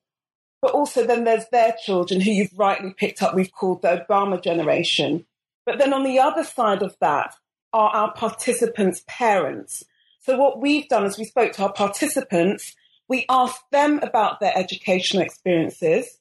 But 0.62 0.74
also 0.74 1.08
then 1.08 1.24
there's 1.24 1.48
their 1.52 1.74
children 1.84 2.22
who 2.22 2.30
you've 2.30 2.56
rightly 2.56 2.94
picked 2.94 3.24
up, 3.24 3.34
we've 3.34 3.52
called 3.52 3.82
the 3.82 4.06
Obama 4.08 4.40
generation. 4.40 5.26
But 5.66 5.80
then 5.80 5.92
on 5.92 6.04
the 6.04 6.20
other 6.20 6.44
side 6.44 6.84
of 6.84 6.96
that 7.02 7.34
are 7.74 7.90
our 7.90 8.14
participants' 8.14 9.04
parents. 9.08 9.84
So 10.20 10.38
what 10.38 10.62
we've 10.62 10.88
done 10.88 11.06
is 11.06 11.18
we 11.18 11.26
spoke 11.26 11.54
to 11.54 11.64
our 11.64 11.74
participants, 11.74 12.76
we 13.08 13.26
asked 13.28 13.72
them 13.72 13.98
about 14.04 14.40
their 14.40 14.56
educational 14.56 15.24
experiences, 15.24 16.20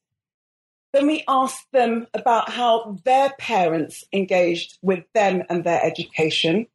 Then 0.94 1.06
we 1.06 1.22
asked 1.28 1.70
them 1.70 2.06
about 2.14 2.48
how 2.48 2.96
their 3.04 3.28
parents 3.38 4.04
engaged 4.10 4.78
with 4.80 5.04
them 5.12 5.42
and 5.50 5.64
their 5.64 5.84
education. 5.84 6.68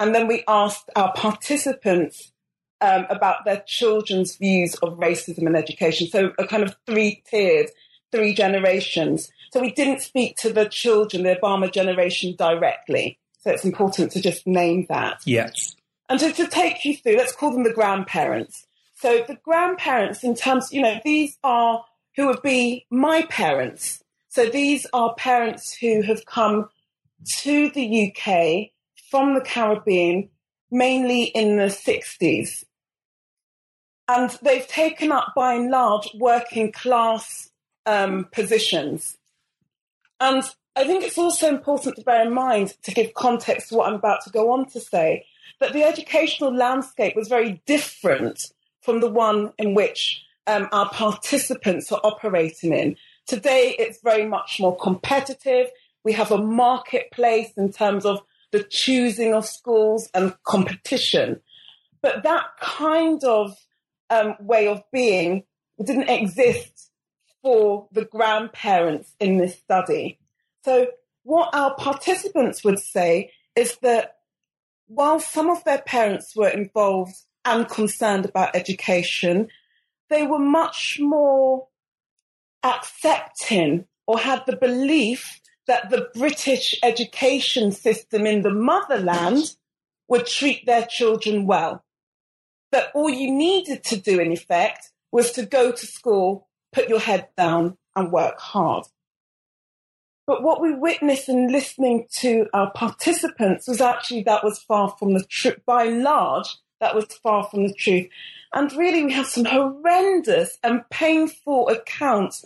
And 0.00 0.14
then 0.14 0.26
we 0.26 0.42
asked 0.48 0.88
our 0.96 1.12
participants 1.12 2.32
um, 2.80 3.06
about 3.10 3.44
their 3.44 3.62
children's 3.66 4.36
views 4.36 4.74
of 4.76 4.98
racism 4.98 5.46
and 5.46 5.54
education. 5.54 6.08
So 6.08 6.32
a 6.38 6.46
kind 6.46 6.62
of 6.62 6.74
three 6.86 7.22
tiered, 7.30 7.68
three 8.10 8.34
generations. 8.34 9.30
So 9.52 9.60
we 9.60 9.72
didn't 9.72 10.00
speak 10.00 10.36
to 10.38 10.52
the 10.52 10.64
children, 10.64 11.22
the 11.22 11.36
Obama 11.36 11.70
generation 11.70 12.34
directly. 12.34 13.18
So 13.42 13.50
it's 13.50 13.64
important 13.64 14.12
to 14.12 14.22
just 14.22 14.46
name 14.46 14.86
that. 14.88 15.20
Yes. 15.26 15.76
And 16.08 16.18
to, 16.18 16.32
to 16.32 16.46
take 16.46 16.84
you 16.84 16.96
through, 16.96 17.16
let's 17.16 17.36
call 17.36 17.52
them 17.52 17.64
the 17.64 17.72
grandparents. 17.72 18.66
So 18.94 19.22
the 19.28 19.36
grandparents, 19.44 20.24
in 20.24 20.34
terms, 20.34 20.68
you 20.72 20.80
know, 20.82 20.98
these 21.04 21.38
are 21.44 21.84
who 22.16 22.26
would 22.26 22.42
be 22.42 22.86
my 22.90 23.22
parents. 23.28 24.02
So 24.28 24.46
these 24.46 24.86
are 24.92 25.14
parents 25.14 25.76
who 25.76 26.02
have 26.02 26.24
come 26.24 26.68
to 27.42 27.70
the 27.70 28.12
UK 28.12 28.70
from 29.10 29.34
the 29.34 29.40
Caribbean, 29.40 30.30
mainly 30.70 31.24
in 31.24 31.56
the 31.56 31.64
60s. 31.64 32.64
And 34.06 34.30
they've 34.42 34.66
taken 34.66 35.12
up, 35.12 35.32
by 35.36 35.54
and 35.54 35.70
large, 35.70 36.08
working 36.14 36.72
class 36.72 37.50
um, 37.86 38.28
positions. 38.32 39.18
And 40.20 40.42
I 40.76 40.84
think 40.84 41.04
it's 41.04 41.18
also 41.18 41.48
important 41.48 41.96
to 41.96 42.02
bear 42.02 42.26
in 42.26 42.32
mind, 42.32 42.74
to 42.84 42.92
give 42.92 43.14
context 43.14 43.68
to 43.68 43.76
what 43.76 43.88
I'm 43.88 43.94
about 43.94 44.22
to 44.24 44.30
go 44.30 44.52
on 44.52 44.68
to 44.70 44.80
say, 44.80 45.26
that 45.58 45.72
the 45.72 45.82
educational 45.82 46.54
landscape 46.54 47.16
was 47.16 47.28
very 47.28 47.60
different 47.66 48.52
from 48.80 49.00
the 49.00 49.10
one 49.10 49.52
in 49.58 49.74
which 49.74 50.22
um, 50.46 50.68
our 50.72 50.88
participants 50.90 51.92
are 51.92 52.00
operating 52.02 52.72
in. 52.72 52.96
Today, 53.26 53.74
it's 53.78 54.00
very 54.02 54.26
much 54.26 54.58
more 54.58 54.76
competitive. 54.76 55.68
We 56.04 56.12
have 56.14 56.30
a 56.30 56.38
marketplace 56.38 57.52
in 57.56 57.72
terms 57.72 58.04
of 58.06 58.22
the 58.52 58.62
choosing 58.62 59.34
of 59.34 59.46
schools 59.46 60.10
and 60.14 60.34
competition. 60.44 61.40
But 62.02 62.22
that 62.22 62.44
kind 62.60 63.22
of 63.24 63.56
um, 64.08 64.34
way 64.40 64.68
of 64.68 64.82
being 64.92 65.44
didn't 65.84 66.08
exist 66.08 66.90
for 67.42 67.88
the 67.92 68.04
grandparents 68.04 69.14
in 69.18 69.38
this 69.38 69.58
study. 69.58 70.18
So, 70.64 70.88
what 71.22 71.54
our 71.54 71.74
participants 71.74 72.64
would 72.64 72.78
say 72.78 73.32
is 73.54 73.76
that 73.82 74.16
while 74.86 75.20
some 75.20 75.50
of 75.50 75.62
their 75.64 75.82
parents 75.82 76.34
were 76.34 76.48
involved 76.48 77.14
and 77.44 77.68
concerned 77.68 78.24
about 78.26 78.56
education, 78.56 79.48
they 80.08 80.26
were 80.26 80.38
much 80.38 80.98
more 81.00 81.68
accepting 82.62 83.86
or 84.06 84.18
had 84.18 84.42
the 84.46 84.56
belief 84.56 85.40
that 85.70 85.88
the 85.88 86.08
British 86.14 86.74
education 86.82 87.70
system 87.70 88.26
in 88.26 88.42
the 88.42 88.50
motherland 88.50 89.54
would 90.08 90.26
treat 90.26 90.66
their 90.66 90.84
children 90.84 91.46
well. 91.46 91.84
That 92.72 92.88
all 92.92 93.08
you 93.08 93.30
needed 93.30 93.84
to 93.84 93.96
do, 93.96 94.18
in 94.18 94.32
effect, 94.32 94.90
was 95.12 95.30
to 95.30 95.46
go 95.46 95.70
to 95.70 95.86
school, 95.86 96.48
put 96.72 96.88
your 96.88 96.98
head 96.98 97.28
down, 97.36 97.78
and 97.94 98.10
work 98.10 98.40
hard. 98.40 98.86
But 100.26 100.42
what 100.42 100.60
we 100.60 100.74
witnessed 100.74 101.28
in 101.28 101.52
listening 101.52 102.08
to 102.14 102.46
our 102.52 102.72
participants 102.72 103.68
was 103.68 103.80
actually 103.80 104.24
that 104.24 104.42
was 104.42 104.58
far 104.58 104.96
from 104.98 105.14
the 105.14 105.22
truth. 105.22 105.60
By 105.66 105.84
and 105.84 106.02
large, 106.02 106.48
that 106.80 106.96
was 106.96 107.04
far 107.22 107.44
from 107.44 107.68
the 107.68 107.74
truth. 107.74 108.08
And 108.52 108.72
really, 108.72 109.04
we 109.04 109.12
have 109.12 109.26
some 109.26 109.44
horrendous 109.44 110.58
and 110.64 110.82
painful 110.90 111.68
accounts 111.68 112.44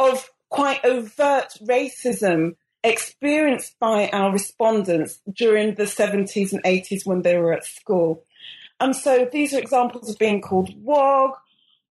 of 0.00 0.28
quite 0.48 0.84
overt 0.84 1.48
racism 1.62 2.56
experienced 2.84 3.76
by 3.80 4.08
our 4.10 4.32
respondents 4.32 5.20
during 5.32 5.74
the 5.74 5.84
70s 5.84 6.52
and 6.52 6.62
80s 6.62 7.04
when 7.04 7.22
they 7.22 7.36
were 7.36 7.52
at 7.52 7.64
school. 7.64 8.24
And 8.78 8.94
so 8.94 9.28
these 9.30 9.54
are 9.54 9.58
examples 9.58 10.10
of 10.10 10.18
being 10.18 10.40
called 10.40 10.70
WOG, 10.82 11.32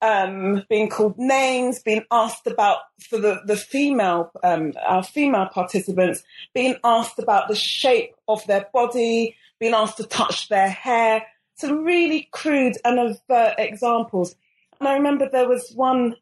um, 0.03 0.65
being 0.69 0.89
called 0.89 1.19
names, 1.19 1.83
being 1.83 2.05
asked 2.11 2.47
about 2.47 2.79
for 3.09 3.19
the, 3.19 3.41
the 3.45 3.57
female, 3.57 4.31
um, 4.43 4.73
our 4.87 5.03
female 5.03 5.47
participants, 5.53 6.23
being 6.55 6.77
asked 6.83 7.19
about 7.19 7.49
the 7.49 7.55
shape 7.55 8.15
of 8.27 8.45
their 8.47 8.67
body, 8.73 9.37
being 9.59 9.75
asked 9.75 9.99
to 9.99 10.05
touch 10.05 10.49
their 10.49 10.71
hair, 10.71 11.23
some 11.55 11.85
really 11.85 12.29
crude 12.33 12.77
and 12.85 12.99
overt 12.99 13.55
examples. 13.59 14.35
And 14.81 14.89
I 14.89 14.95
remember 14.95 15.29
there 15.29 15.49
was 15.49 15.71
one 15.75 16.17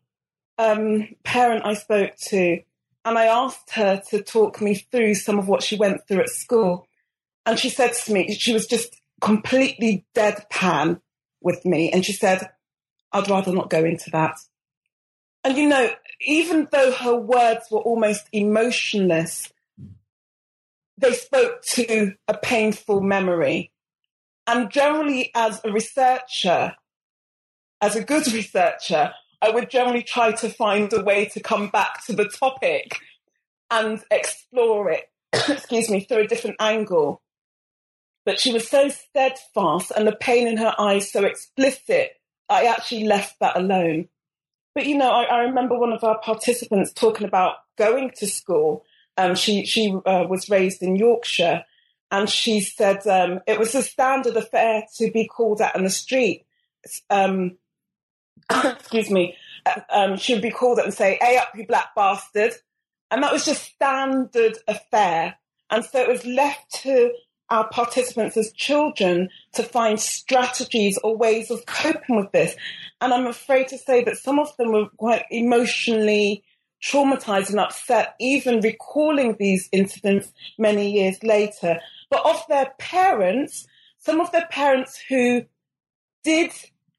um, 0.58 1.08
parent 1.24 1.64
I 1.64 1.74
spoke 1.74 2.16
to, 2.28 2.60
and 3.04 3.18
I 3.18 3.26
asked 3.26 3.70
her 3.70 4.02
to 4.10 4.22
talk 4.22 4.60
me 4.60 4.74
through 4.74 5.14
some 5.14 5.38
of 5.38 5.48
what 5.48 5.62
she 5.62 5.76
went 5.76 6.06
through 6.06 6.20
at 6.20 6.28
school. 6.28 6.86
And 7.46 7.58
she 7.58 7.70
said 7.70 7.94
to 7.94 8.12
me, 8.12 8.34
she 8.34 8.52
was 8.52 8.66
just 8.66 8.94
completely 9.20 10.04
deadpan 10.14 11.00
with 11.40 11.64
me. 11.64 11.90
And 11.90 12.04
she 12.04 12.12
said, 12.12 12.50
I'd 13.12 13.30
rather 13.30 13.52
not 13.52 13.70
go 13.70 13.84
into 13.84 14.10
that. 14.10 14.36
And 15.44 15.56
you 15.56 15.68
know, 15.68 15.90
even 16.20 16.68
though 16.70 16.92
her 16.92 17.14
words 17.14 17.66
were 17.70 17.80
almost 17.80 18.28
emotionless, 18.32 19.50
they 20.98 21.12
spoke 21.12 21.62
to 21.62 22.14
a 22.26 22.36
painful 22.36 23.00
memory. 23.00 23.72
And 24.46 24.70
generally, 24.70 25.30
as 25.34 25.60
a 25.64 25.70
researcher, 25.70 26.74
as 27.80 27.96
a 27.96 28.04
good 28.04 28.26
researcher, 28.32 29.12
I 29.40 29.50
would 29.50 29.70
generally 29.70 30.02
try 30.02 30.32
to 30.32 30.48
find 30.48 30.92
a 30.92 31.02
way 31.02 31.26
to 31.26 31.40
come 31.40 31.68
back 31.68 32.04
to 32.06 32.12
the 32.12 32.28
topic 32.28 32.98
and 33.70 34.02
explore 34.10 34.90
it, 34.90 35.10
excuse 35.32 35.88
me, 35.88 36.00
through 36.00 36.22
a 36.22 36.26
different 36.26 36.56
angle. 36.60 37.22
But 38.24 38.40
she 38.40 38.52
was 38.52 38.68
so 38.68 38.88
steadfast 38.88 39.92
and 39.96 40.06
the 40.06 40.16
pain 40.16 40.48
in 40.48 40.56
her 40.58 40.74
eyes 40.78 41.10
so 41.10 41.24
explicit, 41.24 42.12
I 42.48 42.64
actually 42.64 43.04
left 43.04 43.36
that 43.40 43.56
alone. 43.56 44.08
But 44.74 44.86
you 44.86 44.96
know, 44.96 45.10
I, 45.10 45.24
I 45.24 45.38
remember 45.44 45.78
one 45.78 45.92
of 45.92 46.04
our 46.04 46.18
participants 46.20 46.92
talking 46.92 47.26
about 47.26 47.56
going 47.76 48.10
to 48.16 48.26
school. 48.26 48.84
Um, 49.16 49.34
she 49.34 49.64
she 49.64 49.92
uh, 50.06 50.24
was 50.28 50.48
raised 50.48 50.82
in 50.82 50.96
Yorkshire, 50.96 51.64
and 52.10 52.28
she 52.28 52.60
said 52.60 53.06
um, 53.06 53.40
it 53.46 53.58
was 53.58 53.74
a 53.74 53.82
standard 53.82 54.36
affair 54.36 54.84
to 54.98 55.10
be 55.10 55.26
called 55.26 55.60
out 55.60 55.74
in 55.74 55.84
the 55.84 55.90
street. 55.90 56.46
Um, 57.10 57.56
excuse 58.64 59.10
me. 59.10 59.36
Uh, 59.66 59.80
um, 59.90 60.16
she 60.16 60.34
would 60.34 60.42
be 60.42 60.50
called 60.50 60.78
out 60.78 60.84
and 60.84 60.94
say, 60.94 61.18
"Hey 61.20 61.36
up, 61.36 61.48
you 61.54 61.66
black 61.66 61.94
bastard," 61.94 62.52
and 63.10 63.22
that 63.22 63.32
was 63.32 63.44
just 63.44 63.64
standard 63.64 64.58
affair. 64.66 65.36
And 65.70 65.84
so 65.84 66.00
it 66.00 66.08
was 66.08 66.24
left 66.24 66.72
to 66.82 67.12
our 67.50 67.68
participants 67.68 68.36
as 68.36 68.52
children 68.52 69.28
to 69.54 69.62
find 69.62 69.98
strategies 69.98 70.98
or 71.02 71.16
ways 71.16 71.50
of 71.50 71.64
coping 71.66 72.16
with 72.16 72.30
this. 72.32 72.54
And 73.00 73.12
I'm 73.12 73.26
afraid 73.26 73.68
to 73.68 73.78
say 73.78 74.04
that 74.04 74.16
some 74.16 74.38
of 74.38 74.54
them 74.56 74.72
were 74.72 74.88
quite 74.96 75.24
emotionally 75.30 76.42
traumatized 76.82 77.50
and 77.50 77.60
upset, 77.60 78.14
even 78.20 78.60
recalling 78.60 79.36
these 79.38 79.68
incidents 79.72 80.30
many 80.58 80.90
years 80.90 81.22
later 81.22 81.80
but 82.10 82.24
of 82.24 82.42
their 82.48 82.72
parents, 82.78 83.66
some 83.98 84.20
of 84.20 84.32
their 84.32 84.46
parents 84.50 84.98
who 85.08 85.44
did 86.24 86.52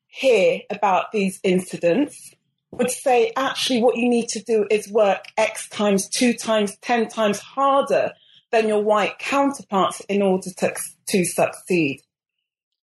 hear 0.09 0.61
about 0.69 1.11
these 1.11 1.39
incidents 1.43 2.35
would 2.71 2.91
say, 2.91 3.31
actually, 3.35 3.81
what 3.81 3.95
you 3.95 4.09
need 4.09 4.27
to 4.29 4.43
do 4.43 4.67
is 4.69 4.91
work 4.91 5.25
X 5.37 5.69
times, 5.69 6.07
two 6.07 6.33
times, 6.33 6.77
10 6.81 7.07
times 7.07 7.39
harder 7.39 8.11
than 8.51 8.67
your 8.67 8.83
white 8.83 9.17
counterparts 9.19 10.01
in 10.01 10.21
order 10.21 10.49
to, 10.57 10.73
to 11.07 11.25
succeed. 11.25 12.01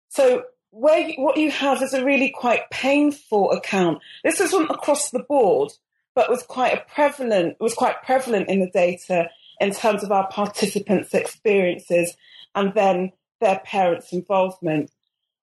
So 0.10 0.44
where 0.72 1.00
you, 1.00 1.16
what 1.18 1.38
you 1.38 1.52
have 1.52 1.82
is 1.82 1.94
a 1.94 2.04
really 2.04 2.30
quite 2.30 2.70
painful 2.70 3.52
account. 3.52 4.00
This 4.24 4.40
isn't 4.40 4.70
across 4.70 5.12
the 5.12 5.24
board, 5.24 5.72
but 6.16 6.30
was 6.30 6.44
quite 6.44 6.74
a 6.74 6.94
prevalent, 6.94 7.58
was 7.60 7.74
quite 7.74 8.02
prevalent 8.04 8.50
in 8.50 8.60
the 8.60 8.70
data 8.70 9.30
in 9.60 9.72
terms 9.72 10.04
of 10.04 10.12
our 10.12 10.28
participants' 10.30 11.14
experiences 11.14 12.16
and 12.56 12.74
then 12.74 13.12
their 13.42 13.60
parents' 13.60 14.14
involvement. 14.14 14.92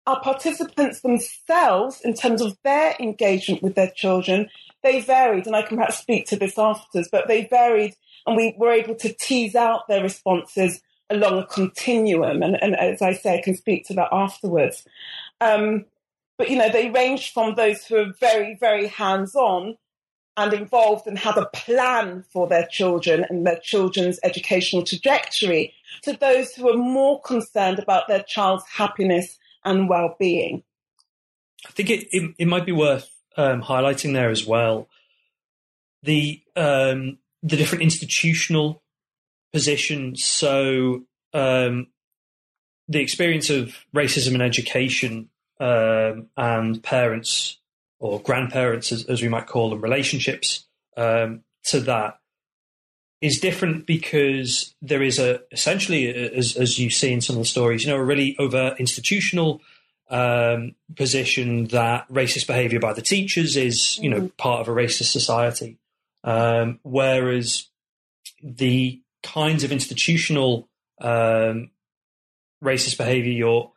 Our 0.07 0.21
participants 0.21 1.01
themselves, 1.01 2.01
in 2.01 2.13
terms 2.13 2.41
of 2.41 2.57
their 2.63 2.95
engagement 2.99 3.63
with 3.63 3.75
their 3.75 3.89
children, 3.89 4.49
they 4.83 5.01
varied, 5.01 5.47
and 5.47 5.55
I 5.55 5.63
can 5.63 5.77
perhaps 5.77 5.97
speak 5.97 6.27
to 6.27 6.35
this 6.35 6.59
afterwards, 6.59 7.09
but 7.11 7.27
they 7.27 7.45
varied, 7.45 7.95
and 8.27 8.35
we 8.35 8.53
were 8.57 8.71
able 8.71 8.95
to 8.95 9.13
tease 9.13 9.55
out 9.55 9.87
their 9.87 10.03
responses 10.03 10.81
along 11.09 11.39
a 11.39 11.45
continuum. 11.45 12.43
And, 12.43 12.61
and 12.61 12.75
as 12.75 13.01
I 13.01 13.13
say, 13.13 13.39
I 13.39 13.41
can 13.41 13.55
speak 13.55 13.87
to 13.87 13.93
that 13.95 14.09
afterwards. 14.11 14.85
Um, 15.41 15.85
but, 16.37 16.49
you 16.49 16.57
know, 16.57 16.69
they 16.69 16.89
ranged 16.89 17.33
from 17.33 17.55
those 17.55 17.85
who 17.85 17.95
are 17.97 18.13
very, 18.19 18.57
very 18.59 18.87
hands 18.87 19.35
on 19.35 19.77
and 20.37 20.53
involved 20.53 21.07
and 21.07 21.17
had 21.17 21.37
a 21.37 21.49
plan 21.53 22.25
for 22.29 22.47
their 22.47 22.67
children 22.67 23.25
and 23.29 23.47
their 23.47 23.59
children's 23.59 24.19
educational 24.23 24.83
trajectory 24.83 25.73
to 26.01 26.13
those 26.13 26.53
who 26.53 26.69
are 26.69 26.77
more 26.77 27.21
concerned 27.21 27.79
about 27.79 28.07
their 28.07 28.23
child's 28.23 28.65
happiness 28.67 29.39
and 29.65 29.89
well-being. 29.89 30.63
I 31.67 31.71
think 31.71 31.89
it, 31.89 32.07
it, 32.11 32.35
it 32.37 32.47
might 32.47 32.65
be 32.65 32.71
worth 32.71 33.09
um, 33.37 33.61
highlighting 33.61 34.13
there 34.13 34.29
as 34.29 34.45
well 34.45 34.87
the 36.03 36.41
um, 36.55 37.17
the 37.41 37.57
different 37.57 37.81
institutional 37.81 38.83
positions. 39.51 40.23
So 40.23 41.03
um, 41.33 41.87
the 42.87 42.99
experience 42.99 43.49
of 43.49 43.75
racism 43.93 44.35
in 44.35 44.41
education 44.41 45.29
um, 45.59 46.27
and 46.37 46.81
parents 46.81 47.59
or 47.99 48.21
grandparents, 48.21 48.91
as, 48.91 49.05
as, 49.05 49.21
we 49.21 49.29
might 49.29 49.47
call 49.47 49.69
them, 49.69 49.81
relationships 49.81 50.65
um, 50.97 51.41
to 51.65 51.79
that 51.81 52.19
is 53.25 53.39
different 53.39 53.87
because 53.87 54.75
there 54.81 55.01
is 55.01 55.17
a 55.17 55.41
essentially, 55.51 56.07
as, 56.07 56.55
as 56.55 56.77
you 56.77 56.91
see 56.91 57.11
in 57.11 57.21
some 57.21 57.35
of 57.35 57.41
the 57.41 57.47
stories, 57.47 57.83
you 57.83 57.89
know, 57.89 57.97
a 57.97 58.03
really 58.03 58.35
over 58.37 58.75
institutional 58.77 59.61
um, 60.09 60.75
position 60.95 61.65
that 61.65 62.07
racist 62.09 62.45
behaviour 62.45 62.79
by 62.79 62.93
the 62.93 63.01
teachers 63.01 63.57
is, 63.57 63.97
you 63.97 64.09
know, 64.09 64.17
mm-hmm. 64.17 64.37
part 64.37 64.61
of 64.61 64.67
a 64.67 64.71
racist 64.71 65.11
society, 65.11 65.79
um, 66.23 66.79
whereas 66.83 67.67
the 68.43 69.01
kinds 69.23 69.63
of 69.63 69.71
institutional 69.71 70.69
um, 71.01 71.71
racist 72.63 72.97
behaviour 72.97 73.31
you're 73.31 73.71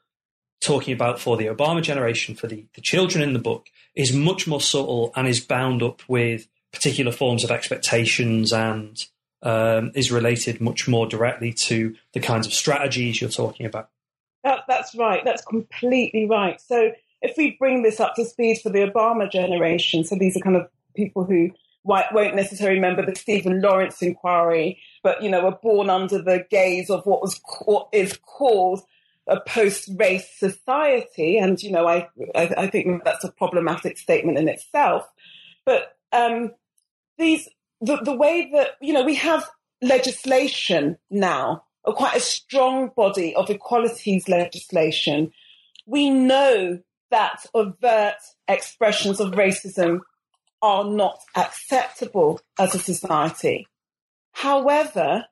talking 0.61 0.93
about 0.93 1.19
for 1.19 1.39
the 1.39 1.47
Obama 1.47 1.83
generation, 1.83 2.35
for 2.35 2.49
the, 2.49 2.67
the 2.75 2.83
children 2.83 3.23
in 3.23 3.33
the 3.33 3.39
book, 3.39 3.69
is 3.95 4.13
much 4.13 4.47
more 4.47 4.61
subtle 4.61 5.11
and 5.17 5.27
is 5.27 5.41
bound 5.41 5.83
up 5.83 6.03
with 6.07 6.49
particular 6.71 7.13
forms 7.13 7.45
of 7.45 7.51
expectations 7.51 8.53
and 8.53 9.07
um, 9.43 9.93
is 9.95 10.11
related 10.11 10.61
much 10.61 10.89
more 10.89 11.07
directly 11.07 11.53
to 11.53 11.95
the 12.13 12.21
kinds 12.21 12.47
of 12.47 12.53
strategies 12.53 13.21
you're 13.21 13.31
talking 13.31 13.67
about. 13.67 13.91
That, 14.45 14.61
that's 14.69 14.95
right. 14.95 15.25
That's 15.25 15.45
completely 15.45 16.27
right. 16.27 16.61
So 16.61 16.93
if 17.23 17.37
we 17.37 17.57
bring 17.59 17.83
this 17.83 18.01
up 18.01 18.15
to 18.15 18.25
speed 18.25 18.61
for 18.63 18.71
the 18.71 18.81
Obama 18.81 19.31
generation, 19.31 20.05
so 20.05 20.17
these 20.17 20.37
are 20.37 20.41
kind 20.41 20.57
of 20.57 20.69
people 20.95 21.25
who 21.25 21.51
won't 21.85 22.35
necessarily 22.35 22.77
remember 22.77 23.05
the 23.05 23.17
Stephen 23.17 23.61
Lawrence 23.61 24.03
inquiry, 24.03 24.79
but 25.03 25.23
you 25.23 25.31
know 25.31 25.45
were 25.45 25.59
born 25.63 25.91
under 25.91 26.21
the 26.21 26.45
gaze 26.51 26.91
of 26.91 27.07
what 27.07 27.23
was 27.23 27.41
what 27.65 27.89
is 27.93 28.17
called 28.17 28.83
a 29.27 29.41
post-race 29.41 30.29
society, 30.39 31.39
and 31.39 31.63
you 31.63 31.71
know 31.71 31.87
I 31.87 32.09
I, 32.35 32.55
I 32.57 32.67
think 32.67 33.05
that's 33.05 33.25
a 33.25 33.33
problematic 33.33 33.99
statement 33.99 34.39
in 34.39 34.49
itself. 34.49 35.09
But 35.65 35.97
um, 36.13 36.53
these 37.17 37.49
the 37.81 37.97
the 37.97 38.15
way 38.15 38.51
that 38.53 38.71
you 38.81 38.93
know 38.93 39.05
we 39.05 39.15
have 39.17 39.49
legislation 39.83 40.99
now, 41.11 41.65
a 41.85 41.93
quite 41.93 42.17
a 42.17 42.21
strong 42.21 42.91
body 42.97 43.35
of 43.35 43.51
equalities 43.51 44.29
legislation. 44.29 45.33
We 45.87 46.11
know 46.11 46.81
that 47.11 47.47
overt 47.55 48.17
expressions 48.47 49.21
of 49.21 49.33
racism 49.33 50.01
are 50.61 50.85
not 50.85 51.21
acceptable 51.37 52.41
as 52.59 52.75
a 52.75 52.79
society. 52.79 53.67
However, 54.33 55.25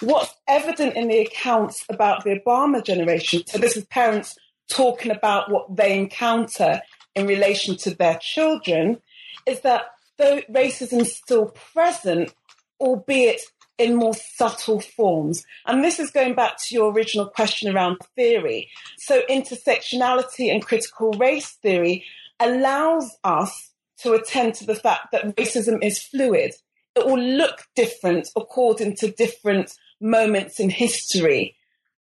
what's 0.00 0.34
evident 0.46 0.94
in 0.94 1.08
the 1.08 1.18
accounts 1.18 1.84
about 1.88 2.24
the 2.24 2.38
Obama 2.38 2.84
generation, 2.84 3.42
so 3.46 3.58
this 3.58 3.76
is 3.76 3.84
parents 3.86 4.36
talking 4.70 5.10
about 5.10 5.50
what 5.50 5.74
they 5.74 5.98
encounter 5.98 6.80
in 7.14 7.26
relation 7.26 7.76
to 7.78 7.94
their 7.94 8.18
children, 8.20 9.00
is 9.46 9.60
that 9.60 9.93
though 10.18 10.40
racism 10.50 11.00
is 11.00 11.16
still 11.16 11.46
present, 11.72 12.34
albeit 12.80 13.40
in 13.78 13.96
more 13.96 14.14
subtle 14.14 14.80
forms. 14.80 15.44
And 15.66 15.82
this 15.82 15.98
is 15.98 16.10
going 16.10 16.34
back 16.34 16.56
to 16.64 16.74
your 16.74 16.92
original 16.92 17.26
question 17.26 17.74
around 17.74 17.98
theory. 18.14 18.70
So 18.98 19.22
intersectionality 19.28 20.52
and 20.52 20.64
critical 20.64 21.12
race 21.12 21.50
theory 21.62 22.04
allows 22.38 23.16
us 23.24 23.70
to 23.98 24.12
attend 24.12 24.54
to 24.54 24.66
the 24.66 24.74
fact 24.74 25.12
that 25.12 25.36
racism 25.36 25.82
is 25.82 26.02
fluid. 26.02 26.52
It 26.94 27.06
will 27.06 27.18
look 27.18 27.66
different 27.74 28.28
according 28.36 28.96
to 28.96 29.10
different 29.10 29.72
moments 30.00 30.60
in 30.60 30.70
history. 30.70 31.56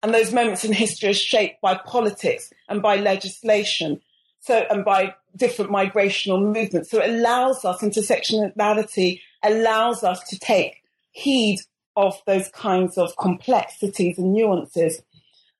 And 0.02 0.14
those 0.14 0.32
moments 0.32 0.64
in 0.64 0.72
history 0.72 1.10
are 1.10 1.14
shaped 1.14 1.60
by 1.60 1.74
politics 1.74 2.50
and 2.68 2.80
by 2.82 2.96
legislation. 2.96 4.00
So, 4.40 4.64
and 4.70 4.84
by 4.84 5.14
different 5.36 5.70
migrational 5.70 6.42
movements. 6.42 6.90
So 6.90 7.00
it 7.00 7.10
allows 7.10 7.64
us, 7.64 7.82
intersectionality 7.82 9.20
allows 9.42 10.02
us 10.02 10.22
to 10.30 10.38
take 10.38 10.82
heed 11.12 11.58
of 11.96 12.20
those 12.26 12.48
kinds 12.48 12.96
of 12.96 13.16
complexities 13.16 14.18
and 14.18 14.32
nuances. 14.32 15.02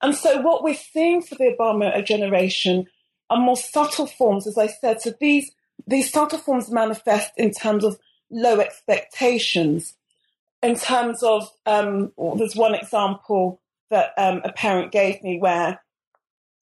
And 0.03 0.15
so 0.15 0.41
what 0.41 0.63
we're 0.63 0.75
seeing 0.75 1.23
for 1.23 1.35
the 1.35 1.55
Obama 1.59 2.05
generation 2.05 2.87
are 3.29 3.39
more 3.39 3.57
subtle 3.57 4.07
forms, 4.07 4.47
as 4.47 4.57
I 4.57 4.67
said. 4.67 5.01
So 5.01 5.13
these 5.21 5.51
these 5.87 6.11
subtle 6.11 6.39
forms 6.39 6.71
manifest 6.71 7.33
in 7.37 7.51
terms 7.53 7.85
of 7.85 7.99
low 8.31 8.61
expectations. 8.61 9.95
In 10.63 10.77
terms 10.77 11.23
of, 11.23 11.51
um, 11.65 12.13
there's 12.37 12.55
one 12.55 12.75
example 12.75 13.61
that 13.91 14.13
um, 14.19 14.43
a 14.45 14.53
parent 14.53 14.93
gave 14.93 15.23
me 15.23 15.39
where 15.39 15.81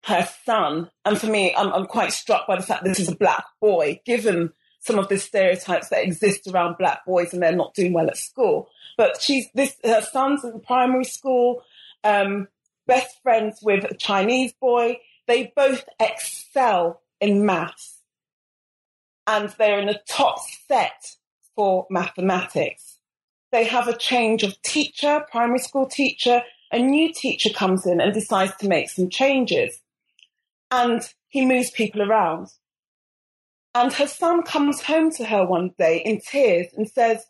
her 0.05 0.29
son, 0.45 0.91
and 1.05 1.19
for 1.19 1.27
me, 1.27 1.55
I'm, 1.57 1.73
I'm 1.73 1.87
quite 1.87 2.13
struck 2.13 2.47
by 2.47 2.57
the 2.57 2.63
fact 2.63 2.83
that 2.83 2.89
this 2.89 3.01
is 3.01 3.09
a 3.09 3.17
black 3.17 3.45
boy, 3.61 4.01
given 4.05 4.53
some 4.81 4.99
of 4.99 5.09
the 5.09 5.17
stereotypes 5.17 5.91
that 5.91 6.03
exist 6.03 6.49
around 6.49 6.77
black 6.77 7.05
boys 7.07 7.33
and 7.33 7.41
they're 7.41 7.55
not 7.55 7.75
doing 7.75 7.93
well 7.93 8.09
at 8.09 8.17
school. 8.17 8.69
But 8.97 9.23
she's 9.23 9.47
this, 9.55 9.77
her 9.85 10.03
son's 10.03 10.45
in 10.45 10.59
primary 10.61 11.05
school, 11.05 11.63
um, 12.03 12.49
best 12.87 13.23
friends 13.23 13.61
with 13.63 13.85
a 13.85 13.95
Chinese 13.95 14.53
boy. 14.55 14.99
They 15.29 15.53
both 15.55 15.85
excel 16.01 17.01
in 17.21 17.47
maths 17.47 18.01
and 19.29 19.51
they're 19.57 19.79
in 19.79 19.87
the 19.87 20.01
top 20.09 20.41
set 20.67 21.15
for 21.55 21.87
mathematics. 21.89 22.99
They 23.53 23.65
have 23.65 23.87
a 23.87 23.97
change 23.97 24.43
of 24.43 24.61
teacher, 24.63 25.25
primary 25.31 25.61
school 25.61 25.87
teacher, 25.87 26.43
a 26.73 26.79
new 26.79 27.13
teacher 27.13 27.51
comes 27.51 27.87
in 27.87 28.01
and 28.01 28.13
decides 28.13 28.57
to 28.57 28.69
make 28.69 28.89
some 28.89 29.11
changes. 29.11 29.81
And 30.73 31.03
he 31.29 31.47
moves 31.47 31.71
people 31.71 32.03
around. 32.03 32.49
And 33.75 33.93
her 33.93 34.07
son 34.07 34.43
comes 34.43 34.83
home 34.83 35.11
to 35.13 35.25
her 35.27 35.47
one 35.47 35.71
day 35.79 35.99
in 35.99 36.21
tears 36.21 36.69
and 36.77 36.89
says, 36.89 37.25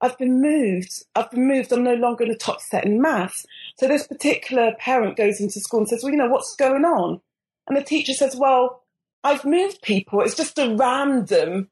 I've 0.00 0.18
been 0.18 0.40
moved. 0.40 1.04
I've 1.14 1.30
been 1.30 1.46
moved. 1.46 1.72
I'm 1.72 1.84
no 1.84 1.94
longer 1.94 2.24
in 2.24 2.30
the 2.30 2.36
top 2.36 2.60
set 2.60 2.84
in 2.84 3.00
maths. 3.00 3.46
So 3.78 3.86
this 3.86 4.06
particular 4.06 4.72
parent 4.78 5.16
goes 5.16 5.40
into 5.40 5.60
school 5.60 5.80
and 5.80 5.88
says, 5.88 6.02
well, 6.02 6.12
you 6.12 6.18
know, 6.18 6.28
what's 6.28 6.56
going 6.56 6.84
on? 6.84 7.20
And 7.66 7.76
the 7.76 7.82
teacher 7.82 8.12
says, 8.12 8.34
well, 8.36 8.82
I've 9.24 9.44
moved 9.44 9.82
people. 9.82 10.20
It's 10.20 10.36
just 10.36 10.58
a 10.58 10.74
random 10.74 11.68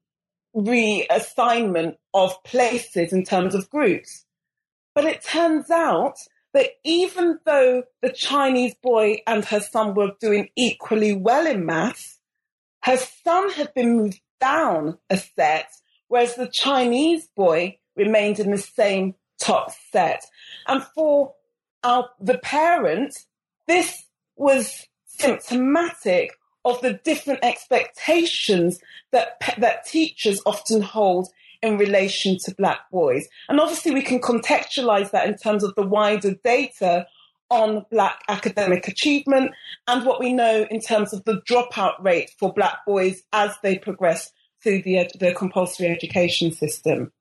reassignment 0.54 1.96
of 2.12 2.42
places 2.44 3.12
in 3.12 3.24
terms 3.24 3.54
of 3.54 3.70
groups. 3.70 4.24
But 4.94 5.04
it 5.04 5.22
turns 5.22 5.70
out 5.70 6.16
that 6.54 6.70
even 6.84 7.40
though 7.44 7.82
the 8.00 8.10
Chinese 8.10 8.74
boy 8.82 9.18
and 9.26 9.44
her 9.44 9.60
son 9.60 9.94
were 9.94 10.12
doing 10.20 10.48
equally 10.56 11.12
well 11.12 11.46
in 11.46 11.66
maths, 11.66 12.20
her 12.84 12.96
son 12.96 13.50
had 13.50 13.74
been 13.74 13.96
moved 13.96 14.20
down 14.40 14.96
a 15.10 15.16
set, 15.18 15.70
whereas 16.08 16.36
the 16.36 16.48
Chinese 16.48 17.28
boy 17.36 17.78
remained 17.96 18.38
in 18.38 18.52
the 18.52 18.58
same 18.58 19.14
top 19.38 19.72
set. 19.90 20.24
And 20.68 20.82
for 20.94 21.34
our, 21.82 22.08
the 22.20 22.38
parent, 22.38 23.14
this 23.66 24.04
was 24.36 24.86
symptomatic 25.06 26.32
of 26.64 26.80
the 26.80 26.94
different 27.04 27.40
expectations 27.42 28.78
that 29.12 29.40
that 29.58 29.84
teachers 29.86 30.40
often 30.46 30.80
hold 30.80 31.28
in 31.64 31.78
relation 31.78 32.36
to 32.44 32.54
black 32.56 32.90
boys. 32.92 33.26
And 33.48 33.58
obviously 33.58 33.92
we 33.92 34.02
can 34.02 34.20
contextualize 34.20 35.10
that 35.12 35.26
in 35.26 35.36
terms 35.36 35.64
of 35.64 35.74
the 35.74 35.86
wider 35.86 36.34
data 36.44 37.06
on 37.48 37.86
black 37.90 38.20
academic 38.28 38.86
achievement 38.86 39.52
and 39.86 40.04
what 40.04 40.20
we 40.20 40.32
know 40.32 40.66
in 40.70 40.80
terms 40.80 41.12
of 41.12 41.24
the 41.24 41.40
dropout 41.48 42.02
rate 42.02 42.30
for 42.38 42.52
black 42.52 42.84
boys 42.86 43.22
as 43.32 43.54
they 43.62 43.78
progress 43.78 44.30
through 44.62 44.82
the, 44.82 45.08
the 45.18 45.32
compulsory 45.32 45.88
education 45.88 46.52
system. 46.52 47.12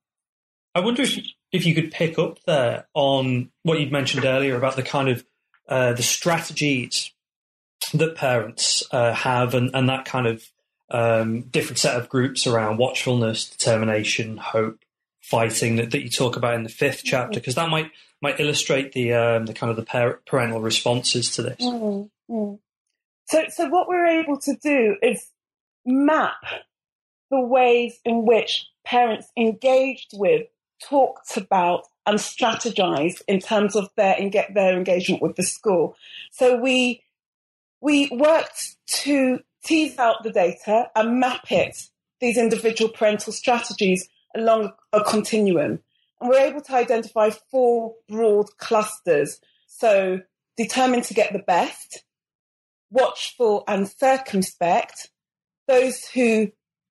I 0.75 0.81
wonder 0.81 1.03
if, 1.03 1.17
if 1.51 1.65
you 1.65 1.73
could 1.73 1.91
pick 1.91 2.19
up 2.19 2.39
there 2.45 2.87
on 2.93 3.49
what 3.63 3.79
you'd 3.79 3.91
mentioned 3.91 4.25
earlier 4.25 4.57
about 4.57 4.75
the 4.75 4.83
kind 4.83 5.07
of 5.07 5.25
uh, 5.69 5.93
the 5.93 6.03
strategies 6.03 7.11
that 7.93 8.15
parents 8.15 8.83
uh, 8.91 9.13
have 9.13 9.53
and, 9.53 9.71
and 9.73 9.87
that 9.87 10.03
kind 10.03 10.27
of 10.27 10.43
um, 10.93 11.41
different 11.41 11.79
set 11.79 11.97
of 11.97 12.07
groups 12.07 12.47
around 12.47 12.77
watchfulness, 12.77 13.49
determination, 13.49 14.37
hope, 14.37 14.79
fighting 15.21 15.77
that, 15.77 15.91
that 15.91 16.03
you 16.03 16.09
talk 16.09 16.37
about 16.37 16.53
in 16.53 16.63
the 16.63 16.69
fifth 16.69 16.99
mm-hmm. 16.99 17.09
chapter, 17.09 17.39
because 17.39 17.55
that 17.55 17.69
might 17.69 17.91
might 18.21 18.39
illustrate 18.39 18.93
the 18.93 19.13
um, 19.13 19.45
the 19.45 19.53
kind 19.53 19.69
of 19.69 19.75
the 19.75 19.83
par- 19.83 20.21
parental 20.25 20.61
responses 20.61 21.31
to 21.35 21.41
this. 21.41 21.57
Mm-hmm. 21.59 22.55
So, 23.25 23.43
so 23.49 23.69
what 23.69 23.87
we're 23.87 24.21
able 24.21 24.37
to 24.39 24.55
do 24.61 24.95
is 25.01 25.25
map 25.85 26.43
the 27.31 27.41
ways 27.41 27.99
in 28.05 28.25
which 28.25 28.67
parents 28.85 29.27
engaged 29.35 30.11
with, 30.13 30.47
talked 30.81 31.35
about, 31.37 31.87
and 32.05 32.19
strategized 32.19 33.21
in 33.27 33.39
terms 33.39 33.75
of 33.75 33.89
their 33.95 34.15
and 34.19 34.31
get 34.31 34.53
their 34.53 34.75
engagement 34.75 35.21
with 35.21 35.35
the 35.35 35.43
school. 35.43 35.95
So 36.31 36.57
we 36.57 37.01
we 37.81 38.09
worked 38.11 38.75
to 39.03 39.39
tease 39.63 39.97
out 39.97 40.23
the 40.23 40.31
data 40.31 40.89
and 40.95 41.19
map 41.19 41.51
it, 41.51 41.77
these 42.19 42.37
individual 42.37 42.91
parental 42.91 43.33
strategies, 43.33 44.07
along 44.35 44.71
a 44.91 45.03
continuum. 45.03 45.79
And 46.19 46.29
we're 46.29 46.39
able 46.39 46.61
to 46.61 46.75
identify 46.75 47.29
four 47.51 47.95
broad 48.07 48.47
clusters. 48.57 49.39
So 49.67 50.21
determined 50.57 51.03
to 51.05 51.13
get 51.13 51.33
the 51.33 51.39
best, 51.39 52.03
watchful 52.89 53.63
and 53.67 53.87
circumspect, 53.87 55.09
those 55.67 56.05
who 56.05 56.51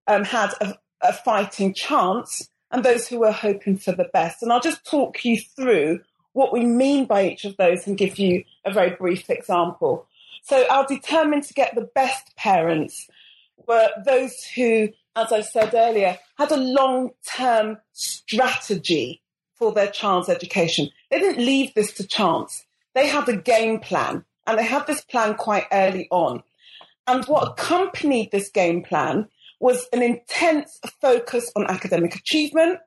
um, 0.07 0.23
had 0.23 0.51
a, 0.61 0.75
a 1.01 1.13
fighting 1.13 1.73
chance, 1.73 2.49
and 2.71 2.83
those 2.83 3.07
who 3.07 3.19
were 3.19 3.31
hoping 3.31 3.77
for 3.77 3.91
the 3.91 4.09
best. 4.13 4.41
And 4.41 4.51
I'll 4.51 4.59
just 4.59 4.85
talk 4.85 5.25
you 5.25 5.37
through 5.55 6.01
what 6.33 6.53
we 6.53 6.65
mean 6.65 7.05
by 7.05 7.27
each 7.27 7.45
of 7.45 7.57
those 7.57 7.87
and 7.87 7.97
give 7.97 8.19
you 8.19 8.43
a 8.65 8.71
very 8.71 8.91
brief 8.91 9.29
example. 9.29 10.07
So, 10.49 10.65
our 10.67 10.83
determined 10.87 11.43
to 11.43 11.53
get 11.53 11.75
the 11.75 11.87
best 11.93 12.35
parents 12.35 13.07
were 13.67 13.89
those 14.03 14.33
who, 14.55 14.89
as 15.15 15.31
I 15.31 15.41
said 15.41 15.75
earlier, 15.75 16.17
had 16.39 16.51
a 16.51 16.57
long 16.57 17.11
term 17.37 17.77
strategy 17.93 19.21
for 19.53 19.71
their 19.71 19.91
child's 19.91 20.27
education. 20.27 20.89
They 21.11 21.19
didn't 21.19 21.45
leave 21.45 21.75
this 21.75 21.93
to 21.93 22.07
chance. 22.07 22.65
They 22.95 23.07
had 23.07 23.29
a 23.29 23.37
game 23.37 23.79
plan, 23.79 24.25
and 24.47 24.57
they 24.57 24.65
had 24.65 24.87
this 24.87 25.01
plan 25.01 25.35
quite 25.35 25.67
early 25.71 26.07
on. 26.09 26.41
And 27.05 27.23
what 27.25 27.49
accompanied 27.49 28.31
this 28.31 28.49
game 28.49 28.81
plan 28.81 29.27
was 29.59 29.85
an 29.93 30.01
intense 30.01 30.79
focus 30.99 31.51
on 31.55 31.67
academic 31.67 32.15
achievement 32.15 32.79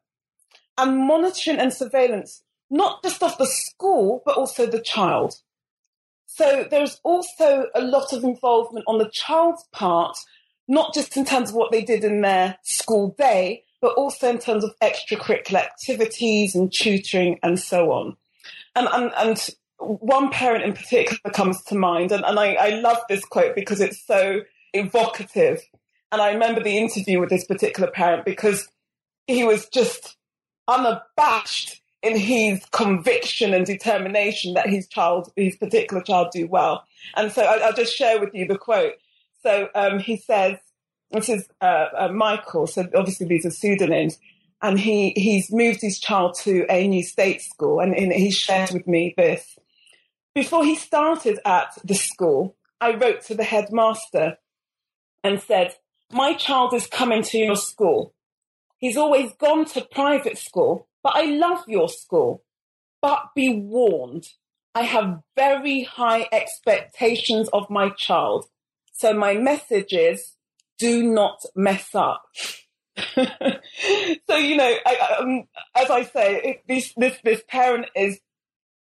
and 0.76 0.98
monitoring 1.06 1.60
and 1.60 1.72
surveillance, 1.72 2.42
not 2.70 3.04
just 3.04 3.22
of 3.22 3.38
the 3.38 3.46
school, 3.46 4.20
but 4.26 4.36
also 4.36 4.66
the 4.66 4.80
child. 4.80 5.36
So 6.34 6.66
there's 6.70 6.98
also 7.04 7.66
a 7.74 7.82
lot 7.82 8.14
of 8.14 8.24
involvement 8.24 8.86
on 8.88 8.96
the 8.96 9.10
child's 9.12 9.64
part, 9.70 10.16
not 10.66 10.94
just 10.94 11.14
in 11.14 11.26
terms 11.26 11.50
of 11.50 11.56
what 11.56 11.72
they 11.72 11.82
did 11.82 12.04
in 12.04 12.22
their 12.22 12.56
school 12.62 13.14
day, 13.18 13.64
but 13.82 13.94
also 13.96 14.30
in 14.30 14.38
terms 14.38 14.64
of 14.64 14.74
extracurricular 14.82 15.56
activities 15.56 16.54
and 16.54 16.72
tutoring 16.72 17.38
and 17.42 17.60
so 17.60 17.92
on. 17.92 18.16
And, 18.74 18.88
and, 18.90 19.12
and 19.18 19.50
one 19.76 20.30
parent 20.30 20.64
in 20.64 20.72
particular 20.72 21.30
comes 21.34 21.62
to 21.64 21.74
mind, 21.74 22.12
and, 22.12 22.24
and 22.24 22.38
I, 22.38 22.54
I 22.54 22.68
love 22.80 22.98
this 23.10 23.26
quote 23.26 23.54
because 23.54 23.82
it's 23.82 24.02
so 24.06 24.40
evocative. 24.72 25.60
And 26.12 26.22
I 26.22 26.32
remember 26.32 26.62
the 26.62 26.78
interview 26.78 27.20
with 27.20 27.28
this 27.28 27.44
particular 27.44 27.90
parent 27.90 28.24
because 28.24 28.68
he 29.26 29.44
was 29.44 29.68
just 29.68 30.16
unabashed 30.66 31.81
in 32.02 32.16
his 32.16 32.64
conviction 32.72 33.54
and 33.54 33.64
determination 33.64 34.54
that 34.54 34.68
his 34.68 34.88
child, 34.88 35.32
his 35.36 35.56
particular 35.56 36.02
child, 36.02 36.28
do 36.32 36.46
well. 36.46 36.84
And 37.16 37.30
so 37.30 37.42
I, 37.42 37.66
will 37.66 37.74
just 37.74 37.94
share 37.94 38.20
with 38.20 38.34
you 38.34 38.46
the 38.46 38.58
quote. 38.58 38.94
So 39.42 39.68
um, 39.74 39.98
he 39.98 40.16
says, 40.16 40.58
"This 41.10 41.28
is 41.28 41.48
uh, 41.60 41.86
uh, 41.96 42.08
Michael." 42.08 42.66
So 42.66 42.88
obviously 42.94 43.26
these 43.26 43.46
are 43.46 43.50
pseudonyms, 43.50 44.18
and 44.60 44.78
he 44.78 45.12
he's 45.16 45.52
moved 45.52 45.80
his 45.80 45.98
child 45.98 46.34
to 46.42 46.66
a 46.68 46.86
new 46.88 47.02
state 47.02 47.40
school, 47.40 47.80
and, 47.80 47.94
and 47.96 48.12
he 48.12 48.30
shared 48.30 48.72
with 48.72 48.86
me 48.86 49.14
this. 49.16 49.56
Before 50.34 50.64
he 50.64 50.76
started 50.76 51.38
at 51.44 51.76
the 51.84 51.94
school, 51.94 52.56
I 52.80 52.94
wrote 52.94 53.22
to 53.26 53.34
the 53.34 53.44
headmaster 53.44 54.38
and 55.22 55.40
said, 55.40 55.76
"My 56.10 56.34
child 56.34 56.74
is 56.74 56.86
coming 56.86 57.22
to 57.22 57.38
your 57.38 57.56
school. 57.56 58.12
He's 58.78 58.96
always 58.96 59.32
gone 59.34 59.66
to 59.66 59.82
private 59.82 60.36
school." 60.36 60.88
But 61.02 61.16
I 61.16 61.24
love 61.24 61.64
your 61.66 61.88
school. 61.88 62.44
But 63.00 63.30
be 63.34 63.52
warned, 63.52 64.26
I 64.74 64.82
have 64.82 65.20
very 65.36 65.82
high 65.82 66.28
expectations 66.32 67.48
of 67.52 67.68
my 67.68 67.90
child. 67.90 68.46
So 68.92 69.12
my 69.12 69.34
message 69.34 69.92
is 69.92 70.34
do 70.78 71.02
not 71.02 71.42
mess 71.54 71.94
up. 71.94 72.22
so, 73.14 74.36
you 74.36 74.56
know, 74.56 74.76
I, 74.86 75.16
um, 75.18 75.44
as 75.74 75.90
I 75.90 76.04
say, 76.04 76.62
this, 76.68 76.92
this, 76.96 77.18
this 77.24 77.42
parent 77.48 77.86
is 77.96 78.20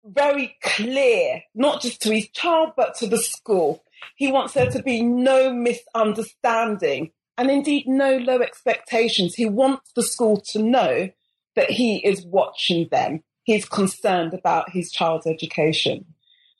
very 0.04 0.56
clear, 0.62 1.42
not 1.54 1.80
just 1.80 2.02
to 2.02 2.12
his 2.12 2.28
child, 2.28 2.72
but 2.76 2.94
to 2.96 3.06
the 3.06 3.18
school. 3.18 3.82
He 4.16 4.30
wants 4.30 4.54
there 4.54 4.70
to 4.70 4.82
be 4.82 5.02
no 5.02 5.52
misunderstanding 5.52 7.12
and 7.38 7.50
indeed 7.50 7.86
no 7.86 8.18
low 8.18 8.40
expectations. 8.40 9.34
He 9.34 9.46
wants 9.46 9.92
the 9.94 10.02
school 10.02 10.42
to 10.52 10.62
know 10.62 11.10
that 11.56 11.70
he 11.70 11.96
is 11.96 12.24
watching 12.24 12.88
them. 12.90 13.22
He's 13.44 13.64
concerned 13.64 14.34
about 14.34 14.70
his 14.70 14.90
child's 14.90 15.26
education. 15.26 16.04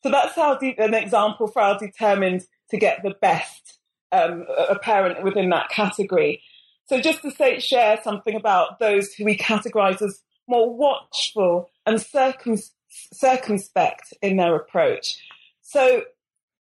So 0.03 0.11
that's 0.11 0.35
how 0.35 0.57
de- 0.59 0.77
an 0.79 0.95
example 0.95 1.47
for 1.47 1.63
how 1.63 1.79
determined 1.79 2.43
to 2.71 2.77
get 2.77 3.03
the 3.03 3.15
best 3.21 3.79
um, 4.11 4.45
a 4.69 4.79
parent 4.79 5.23
within 5.23 5.49
that 5.51 5.71
category. 5.71 6.43
So 6.87 7.01
just 7.01 7.23
to 7.23 7.31
say, 7.31 7.61
share 7.61 8.01
something 8.03 8.35
about 8.35 8.79
those 8.79 9.15
who 9.15 9.25
we 9.25 9.37
categorize 9.37 10.03
as 10.03 10.21
more 10.49 10.75
watchful 10.77 11.71
and 11.87 12.01
circum- 12.01 12.59
circumspect 12.91 14.13
in 14.21 14.37
their 14.37 14.55
approach. 14.55 15.19
So 15.63 16.03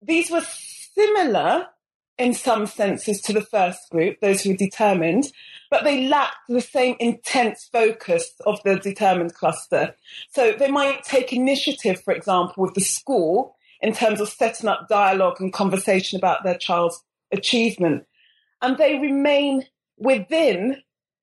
these 0.01 0.31
were 0.31 0.42
similar 0.95 1.66
in 2.18 2.35
some 2.35 2.66
senses 2.66 3.20
to 3.22 3.33
the 3.33 3.42
first 3.42 3.90
group, 3.90 4.20
those 4.20 4.42
who 4.42 4.51
were 4.51 4.57
determined, 4.57 5.25
but 5.70 5.85
they 5.85 6.07
lack 6.07 6.33
the 6.48 6.61
same 6.61 6.96
intense 7.01 7.68
focus 7.72 8.33
of 8.46 8.62
the 8.64 8.77
determined 8.77 9.35
cluster. 9.35 9.94
So 10.31 10.53
they 10.53 10.70
might 10.70 11.05
take 11.05 11.33
initiative, 11.33 12.03
for 12.03 12.12
example, 12.12 12.62
with 12.62 12.75
the 12.75 12.81
school 12.81 13.57
in 13.81 13.92
terms 13.92 14.20
of 14.20 14.29
setting 14.29 14.68
up 14.68 14.88
dialogue 14.88 15.40
and 15.40 15.53
conversation 15.53 16.18
about 16.18 16.44
their 16.44 16.59
child's 16.59 17.03
achievement. 17.33 18.05
And 18.61 18.77
they 18.79 18.98
remain 18.98 19.64
within 19.98 20.83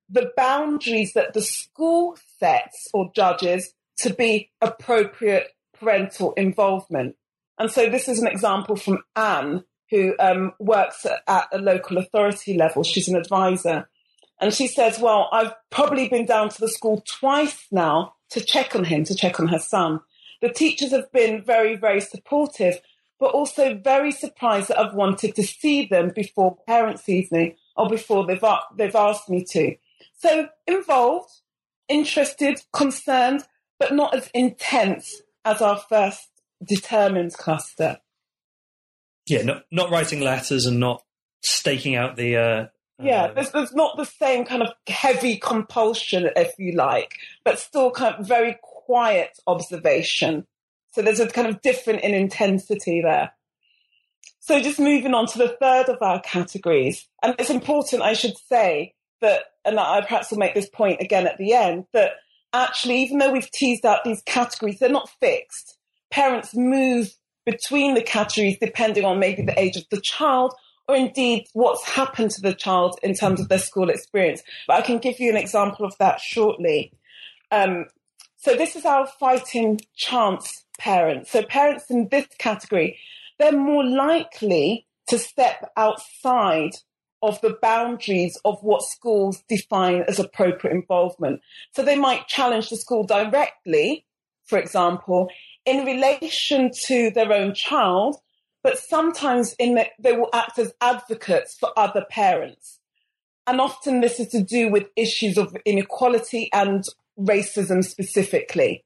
the 0.10 0.32
boundaries 0.36 1.14
that 1.14 1.34
the 1.34 1.42
school 1.42 2.18
sets 2.40 2.88
or 2.94 3.12
judges 3.16 3.74
to 3.98 4.14
be 4.14 4.52
appropriate 4.62 5.50
parental 5.80 6.34
involvement. 6.34 7.16
And 7.58 7.70
so 7.70 7.90
this 7.90 8.08
is 8.08 8.20
an 8.20 8.28
example 8.28 8.76
from 8.76 9.00
Anne, 9.16 9.64
who 9.90 10.16
um, 10.20 10.54
works 10.60 11.06
at 11.06 11.48
a 11.52 11.58
local 11.58 11.98
authority 11.98 12.58
level. 12.58 12.84
She's 12.84 13.08
an 13.08 13.16
advisor. 13.16 13.90
And 14.40 14.54
she 14.54 14.68
says, 14.68 15.00
Well, 15.00 15.30
I've 15.32 15.54
probably 15.70 16.08
been 16.08 16.26
down 16.26 16.50
to 16.50 16.60
the 16.60 16.70
school 16.70 17.04
twice 17.20 17.66
now 17.72 18.14
to 18.32 18.42
check 18.42 18.76
on 18.76 18.86
him, 18.86 19.04
to 19.06 19.16
check 19.16 19.40
on 19.40 19.48
her 19.48 19.60
son. 19.60 20.00
The 20.42 20.50
teachers 20.50 20.92
have 20.92 21.12
been 21.12 21.44
very, 21.44 21.76
very 21.76 22.00
supportive, 22.00 22.80
but 23.20 23.32
also 23.32 23.76
very 23.76 24.12
surprised 24.12 24.70
that 24.70 24.80
I've 24.80 24.94
wanted 24.94 25.36
to 25.36 25.44
see 25.44 25.86
them 25.86 26.12
before 26.16 26.58
parents' 26.68 27.10
evening 27.10 27.56
or 27.76 27.90
before 27.90 28.26
they've, 28.26 28.44
they've 28.78 28.96
asked 28.96 29.30
me 29.30 29.44
to. 29.52 29.76
So 30.18 30.48
involved, 30.68 31.30
interested, 31.90 32.62
concerned, 32.72 33.44
but 33.80 33.94
not 33.94 34.16
as 34.16 34.30
intense 34.34 35.22
as 35.44 35.62
our 35.62 35.78
first 35.78 36.28
determined 36.64 37.34
cluster. 37.34 37.98
Yeah, 39.30 39.44
not, 39.44 39.64
not 39.72 39.92
writing 39.92 40.22
letters 40.22 40.66
and 40.66 40.80
not 40.80 41.04
staking 41.42 41.96
out 41.96 42.18
the 42.18 42.36
uh, 42.36 42.66
yeah, 43.02 43.26
um, 43.26 43.36
there's, 43.36 43.52
there's 43.52 43.74
not 43.74 43.96
the 43.96 44.06
same 44.06 44.46
kind 44.46 44.62
of 44.62 44.74
heavy 44.88 45.38
compulsion, 45.38 46.30
if 46.36 46.54
you 46.58 46.74
like, 46.74 47.14
but 47.46 47.60
still 47.60 47.92
kind 47.92 48.16
of 48.16 48.28
very 48.28 48.58
quiet 48.62 49.40
observation. 49.48 50.46
So 50.92 51.02
there's 51.02 51.20
a 51.20 51.28
kind 51.28 51.48
of 51.48 51.62
different 51.62 52.02
in 52.02 52.14
intensity 52.14 53.02
there. 53.02 53.32
So 54.42 54.60
just 54.62 54.80
moving 54.80 55.14
on 55.14 55.28
to 55.28 55.38
the 55.38 55.56
third 55.62 55.88
of 55.88 56.02
our 56.02 56.20
categories, 56.22 57.08
and 57.24 57.36
it's 57.40 57.50
important, 57.50 58.02
I 58.02 58.14
should 58.14 58.38
say, 58.50 58.96
that, 59.22 59.44
and 59.64 59.80
I 59.80 60.02
perhaps 60.02 60.32
will 60.32 60.40
make 60.40 60.56
this 60.56 60.70
point 60.70 61.02
again 61.02 61.28
at 61.28 61.38
the 61.38 61.54
end, 61.54 61.86
that 61.94 62.14
actually, 62.52 63.04
even 63.04 63.20
though 63.20 63.32
we've 63.32 63.52
teased 63.52 63.86
out 63.86 64.04
these 64.04 64.24
categories, 64.24 64.80
they're 64.80 64.90
not 64.90 65.10
fixed. 65.20 65.78
Parents 66.10 66.56
move 66.56 67.14
between 67.50 67.96
the 67.96 68.02
categories 68.02 68.58
depending 68.60 69.06
on 69.06 69.20
maybe 69.20 69.42
the 69.42 69.60
age 69.60 69.76
of 69.76 69.86
the 69.90 70.02
child 70.02 70.54
or 70.88 70.96
indeed 70.96 71.46
what's 71.54 71.88
happened 71.88 72.32
to 72.32 72.42
the 72.42 72.54
child 72.54 73.00
in 73.04 73.14
terms 73.14 73.40
of 73.40 73.50
their 73.50 73.60
school 73.60 73.90
experience. 73.90 74.42
But 74.68 74.78
I 74.78 74.82
can 74.82 74.98
give 74.98 75.20
you 75.20 75.30
an 75.30 75.38
example 75.38 75.86
of 75.86 75.98
that 76.00 76.20
shortly. 76.20 76.92
Um, 77.52 77.86
so 78.38 78.56
this 78.56 78.76
is 78.76 78.86
our 78.86 79.06
fighting 79.06 79.80
chance 79.96 80.66
parents. 80.80 81.32
So 81.32 81.44
parents 81.44 81.86
in 81.90 82.08
this 82.10 82.28
category, 82.38 82.98
they're 83.38 83.52
more 83.52 83.86
likely 83.86 84.88
to 85.08 85.18
step 85.18 85.72
outside 85.76 86.72
of 87.22 87.42
the 87.42 87.58
boundaries 87.62 88.40
of 88.46 88.58
what 88.62 88.82
schools 88.82 89.44
define 89.50 90.04
as 90.08 90.20
appropriate 90.20 90.74
involvement. 90.74 91.42
So 91.76 91.84
they 91.84 91.98
might 91.98 92.28
challenge 92.28 92.70
the 92.70 92.78
school 92.78 93.04
directly, 93.04 94.06
for 94.46 94.58
example, 94.58 95.30
in 95.70 95.86
relation 95.86 96.72
to 96.88 97.12
their 97.12 97.32
own 97.32 97.54
child, 97.54 98.18
but 98.64 98.80
sometimes 98.80 99.54
in 99.60 99.76
the, 99.76 99.86
they 100.00 100.14
will 100.14 100.30
act 100.34 100.58
as 100.58 100.74
advocates 100.82 101.56
for 101.56 101.70
other 101.78 102.04
parents. 102.10 102.80
And 103.46 103.62
often 103.62 104.02
this 104.02 104.20
is 104.20 104.30
to 104.30 104.42
do 104.42 104.72
with 104.72 104.90
issues 104.96 105.38
of 105.38 105.56
inequality 105.66 106.50
and 106.54 106.84
racism 107.20 107.86
specifically. 107.86 108.84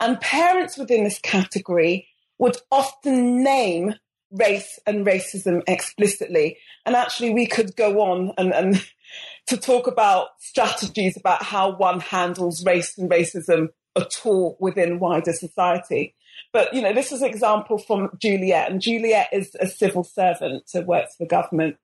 And 0.00 0.20
parents 0.20 0.76
within 0.76 1.04
this 1.04 1.20
category 1.20 2.08
would 2.38 2.56
often 2.72 3.44
name 3.44 3.94
race 4.32 4.80
and 4.84 5.06
racism 5.06 5.62
explicitly. 5.68 6.58
And 6.84 6.96
actually, 6.96 7.32
we 7.32 7.46
could 7.46 7.76
go 7.76 8.00
on 8.00 8.32
and, 8.36 8.52
and 8.52 8.84
to 9.46 9.56
talk 9.56 9.86
about 9.86 10.28
strategies 10.40 11.16
about 11.16 11.44
how 11.44 11.76
one 11.76 12.00
handles 12.00 12.64
race 12.66 12.98
and 12.98 13.08
racism 13.08 13.68
at 13.96 14.20
all 14.24 14.56
within 14.60 14.98
wider 14.98 15.32
society. 15.32 16.14
But, 16.52 16.74
you 16.74 16.82
know, 16.82 16.92
this 16.92 17.12
is 17.12 17.22
an 17.22 17.28
example 17.28 17.78
from 17.78 18.10
Juliet, 18.20 18.70
and 18.70 18.80
Juliet 18.80 19.28
is 19.32 19.56
a 19.58 19.66
civil 19.66 20.04
servant, 20.04 20.64
who 20.72 20.82
works 20.82 21.16
for 21.16 21.26
government. 21.26 21.76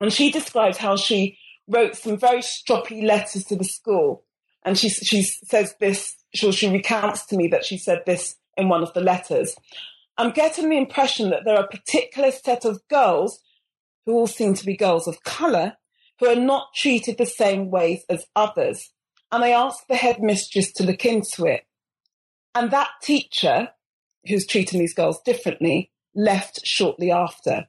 And 0.00 0.12
she 0.12 0.30
describes 0.30 0.76
how 0.76 0.96
she 0.96 1.38
wrote 1.66 1.96
some 1.96 2.16
very 2.16 2.40
stroppy 2.40 3.04
letters 3.04 3.44
to 3.44 3.56
the 3.56 3.64
school. 3.64 4.24
And 4.64 4.78
she, 4.78 4.88
she 4.88 5.22
says 5.22 5.74
this, 5.80 6.16
she, 6.34 6.50
she 6.52 6.68
recounts 6.68 7.26
to 7.26 7.36
me 7.36 7.48
that 7.48 7.64
she 7.64 7.78
said 7.78 8.02
this 8.06 8.36
in 8.56 8.68
one 8.68 8.82
of 8.82 8.92
the 8.92 9.00
letters. 9.00 9.56
I'm 10.18 10.32
getting 10.32 10.68
the 10.68 10.76
impression 10.76 11.30
that 11.30 11.44
there 11.44 11.56
are 11.56 11.64
a 11.64 11.68
particular 11.68 12.30
set 12.30 12.64
of 12.64 12.86
girls 12.88 13.40
who 14.04 14.12
all 14.12 14.26
seem 14.26 14.54
to 14.54 14.66
be 14.66 14.76
girls 14.76 15.08
of 15.08 15.22
colour 15.24 15.76
who 16.18 16.26
are 16.26 16.36
not 16.36 16.74
treated 16.74 17.16
the 17.16 17.26
same 17.26 17.70
ways 17.70 18.04
as 18.10 18.26
others. 18.36 18.90
And 19.32 19.44
I 19.44 19.50
asked 19.50 19.88
the 19.88 19.96
headmistress 19.96 20.72
to 20.72 20.82
look 20.82 21.04
into 21.04 21.46
it. 21.46 21.64
And 22.54 22.70
that 22.70 22.88
teacher, 23.02 23.68
who's 24.26 24.46
treating 24.46 24.80
these 24.80 24.94
girls 24.94 25.20
differently, 25.22 25.90
left 26.14 26.66
shortly 26.66 27.12
after. 27.12 27.68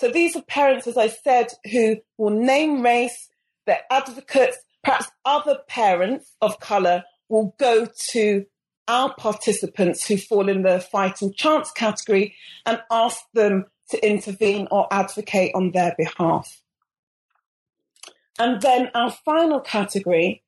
So 0.00 0.10
these 0.10 0.36
are 0.36 0.42
parents, 0.42 0.86
as 0.86 0.96
I 0.96 1.08
said, 1.08 1.52
who 1.70 1.98
will 2.18 2.30
name 2.30 2.82
race, 2.82 3.28
they're 3.66 3.80
advocates, 3.90 4.58
perhaps 4.82 5.06
other 5.24 5.58
parents 5.68 6.34
of 6.40 6.60
colour 6.60 7.04
will 7.28 7.54
go 7.58 7.88
to 8.10 8.46
our 8.88 9.14
participants 9.14 10.06
who 10.06 10.16
fall 10.16 10.48
in 10.48 10.62
the 10.62 10.80
fighting 10.80 11.32
chance 11.32 11.72
category 11.72 12.34
and 12.64 12.80
ask 12.90 13.20
them 13.32 13.64
to 13.90 14.06
intervene 14.06 14.68
or 14.70 14.86
advocate 14.92 15.52
on 15.54 15.72
their 15.72 15.94
behalf. 15.96 16.62
And 18.38 18.60
then 18.60 18.90
our 18.94 19.10
final 19.10 19.60
category 19.60 20.42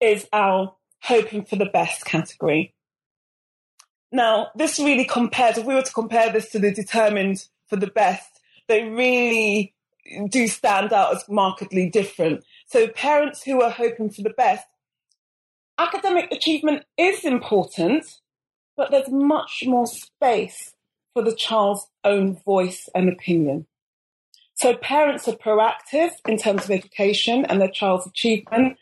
is 0.00 0.26
our 0.32 0.74
hoping 1.02 1.44
for 1.44 1.56
the 1.56 1.66
best 1.66 2.04
category. 2.04 2.74
Now, 4.10 4.48
this 4.54 4.78
really 4.78 5.04
compares, 5.04 5.58
if 5.58 5.66
we 5.66 5.74
were 5.74 5.82
to 5.82 5.92
compare 5.92 6.32
this 6.32 6.50
to 6.50 6.58
the 6.58 6.72
determined 6.72 7.44
for 7.68 7.76
the 7.76 7.88
best, 7.88 8.40
they 8.66 8.88
really 8.88 9.74
do 10.30 10.48
stand 10.48 10.92
out 10.92 11.14
as 11.14 11.28
markedly 11.28 11.90
different. 11.90 12.44
So 12.66 12.88
parents 12.88 13.42
who 13.42 13.62
are 13.62 13.70
hoping 13.70 14.10
for 14.10 14.22
the 14.22 14.30
best, 14.30 14.66
academic 15.78 16.32
achievement 16.32 16.84
is 16.96 17.24
important, 17.24 18.06
but 18.76 18.90
there's 18.90 19.10
much 19.10 19.64
more 19.66 19.86
space 19.86 20.74
for 21.12 21.22
the 21.22 21.34
child's 21.34 21.86
own 22.04 22.40
voice 22.44 22.88
and 22.94 23.08
opinion. 23.08 23.66
So 24.54 24.74
parents 24.74 25.28
are 25.28 25.36
proactive 25.36 26.10
in 26.26 26.36
terms 26.36 26.64
of 26.64 26.70
education 26.70 27.44
and 27.44 27.60
their 27.60 27.70
child's 27.70 28.06
achievement. 28.06 28.76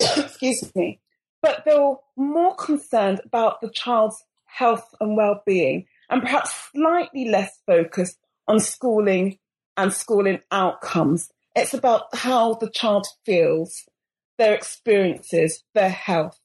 Excuse 0.00 0.74
me. 0.74 1.00
But 1.42 1.64
they're 1.64 1.94
more 2.16 2.54
concerned 2.56 3.20
about 3.24 3.60
the 3.60 3.70
child's 3.70 4.22
health 4.46 4.94
and 5.00 5.16
well-being 5.16 5.86
and 6.08 6.22
perhaps 6.22 6.70
slightly 6.72 7.28
less 7.28 7.58
focused 7.66 8.18
on 8.48 8.60
schooling 8.60 9.38
and 9.76 9.92
schooling 9.92 10.40
outcomes. 10.50 11.28
It's 11.56 11.74
about 11.74 12.14
how 12.14 12.54
the 12.54 12.70
child 12.70 13.06
feels, 13.26 13.82
their 14.38 14.54
experiences, 14.54 15.62
their 15.74 15.90
health. 15.90 16.38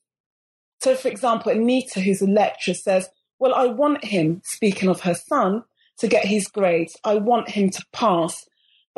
So, 0.82 0.96
for 0.96 1.08
example, 1.08 1.52
Anita, 1.52 2.02
who's 2.02 2.22
a 2.22 2.28
lecturer, 2.28 2.74
says, 2.74 3.10
Well, 3.38 3.54
I 3.54 3.68
want 3.68 4.06
him, 4.06 4.42
speaking 4.44 4.90
of 4.90 5.02
her 5.02 5.16
son, 5.16 5.64
to 5.98 6.08
get 6.08 6.26
his 6.26 6.48
grades. 6.48 6.96
I 7.04 7.16
want 7.16 7.50
him 7.50 7.70
to 7.70 7.84
pass 7.92 8.46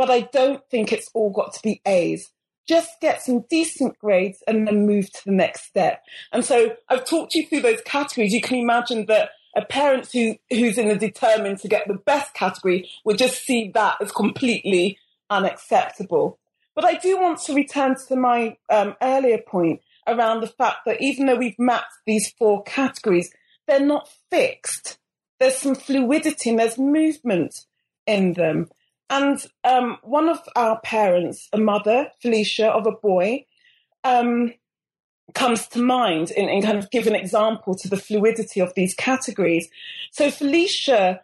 but 0.01 0.09
I 0.09 0.21
don't 0.21 0.61
think 0.71 0.91
it's 0.91 1.09
all 1.13 1.29
got 1.29 1.53
to 1.53 1.59
be 1.61 1.79
A's. 1.85 2.31
Just 2.67 2.89
get 3.01 3.21
some 3.21 3.45
decent 3.49 3.97
grades 3.99 4.43
and 4.47 4.67
then 4.67 4.85
move 4.85 5.11
to 5.11 5.25
the 5.25 5.31
next 5.31 5.65
step. 5.65 6.03
And 6.31 6.45
so 6.45 6.75
I've 6.89 7.05
talked 7.05 7.35
you 7.35 7.47
through 7.47 7.61
those 7.61 7.81
categories. 7.81 8.33
You 8.33 8.41
can 8.41 8.57
imagine 8.57 9.05
that 9.07 9.31
a 9.55 9.65
parent 9.65 10.09
who, 10.13 10.35
who's 10.49 10.77
in 10.77 10.87
the 10.87 10.95
determined 10.95 11.59
to 11.59 11.67
get 11.67 11.87
the 11.87 11.95
best 11.95 12.33
category 12.33 12.89
would 13.03 13.17
just 13.17 13.43
see 13.43 13.71
that 13.73 13.97
as 14.01 14.11
completely 14.11 14.97
unacceptable. 15.29 16.39
But 16.75 16.85
I 16.85 16.95
do 16.95 17.19
want 17.19 17.39
to 17.41 17.53
return 17.53 17.95
to 18.07 18.15
my 18.15 18.57
um, 18.69 18.95
earlier 19.01 19.39
point 19.39 19.81
around 20.07 20.41
the 20.41 20.47
fact 20.47 20.79
that 20.85 21.01
even 21.01 21.25
though 21.25 21.35
we've 21.35 21.59
mapped 21.59 21.93
these 22.05 22.31
four 22.37 22.63
categories, 22.63 23.31
they're 23.67 23.79
not 23.79 24.09
fixed. 24.29 24.97
There's 25.39 25.57
some 25.57 25.75
fluidity 25.75 26.51
and 26.51 26.59
there's 26.59 26.77
movement 26.77 27.65
in 28.07 28.33
them. 28.33 28.69
And 29.11 29.45
um, 29.65 29.97
one 30.03 30.29
of 30.29 30.39
our 30.55 30.79
parents, 30.79 31.49
a 31.51 31.57
mother, 31.57 32.07
Felicia, 32.21 32.69
of 32.69 32.87
a 32.87 32.91
boy, 32.91 33.45
um, 34.05 34.53
comes 35.33 35.67
to 35.67 35.81
mind 35.81 36.31
in, 36.31 36.47
in 36.47 36.61
kind 36.61 36.77
of 36.77 36.89
give 36.91 37.07
an 37.07 37.15
example 37.15 37.75
to 37.75 37.89
the 37.89 37.97
fluidity 37.97 38.61
of 38.61 38.73
these 38.73 38.95
categories. 38.95 39.67
So 40.11 40.31
Felicia, 40.31 41.21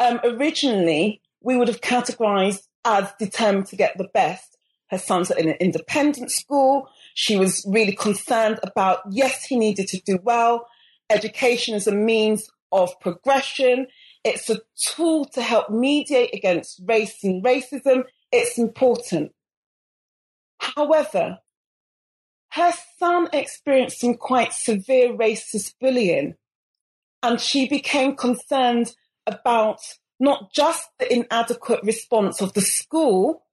um, 0.00 0.18
originally, 0.24 1.20
we 1.42 1.56
would 1.56 1.68
have 1.68 1.82
categorized 1.82 2.66
as 2.86 3.12
determined 3.18 3.66
to 3.66 3.76
get 3.76 3.98
the 3.98 4.08
best. 4.14 4.56
Her 4.88 4.98
son's 4.98 5.30
in 5.30 5.48
an 5.48 5.56
independent 5.60 6.30
school. 6.30 6.88
She 7.14 7.36
was 7.36 7.66
really 7.68 7.92
concerned 7.92 8.60
about, 8.62 9.00
yes, 9.10 9.44
he 9.44 9.56
needed 9.56 9.88
to 9.88 10.00
do 10.00 10.18
well. 10.22 10.68
Education 11.10 11.74
is 11.74 11.86
a 11.86 11.92
means 11.92 12.50
of 12.72 12.98
progression. 13.00 13.88
It's 14.26 14.50
a 14.50 14.58
tool 14.76 15.24
to 15.26 15.40
help 15.40 15.70
mediate 15.70 16.34
against 16.34 16.80
race 16.84 17.22
and 17.22 17.44
racism. 17.44 18.06
It's 18.32 18.58
important. 18.58 19.30
However, 20.58 21.38
her 22.50 22.72
son 22.98 23.28
experienced 23.32 24.00
some 24.00 24.14
quite 24.14 24.52
severe 24.52 25.16
racist 25.16 25.74
bullying, 25.80 26.34
and 27.22 27.40
she 27.40 27.68
became 27.68 28.16
concerned 28.16 28.96
about 29.28 29.78
not 30.18 30.52
just 30.52 30.88
the 30.98 31.12
inadequate 31.12 31.84
response 31.84 32.40
of 32.40 32.52
the 32.54 32.62
school 32.62 33.44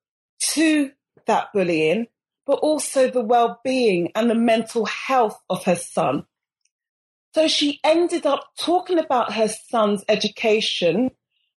to 0.54 0.90
that 1.28 1.50
bullying, 1.54 2.08
but 2.48 2.58
also 2.60 3.12
the 3.12 3.22
well 3.22 3.60
being 3.64 4.12
and 4.16 4.28
the 4.28 4.34
mental 4.34 4.86
health 4.86 5.40
of 5.52 5.66
her 5.66 5.76
son. 5.76 6.26
So 7.34 7.48
she 7.48 7.80
ended 7.84 8.26
up 8.26 8.52
talking 8.60 9.00
about 9.00 9.34
her 9.34 9.48
son's 9.48 10.04
education 10.08 11.12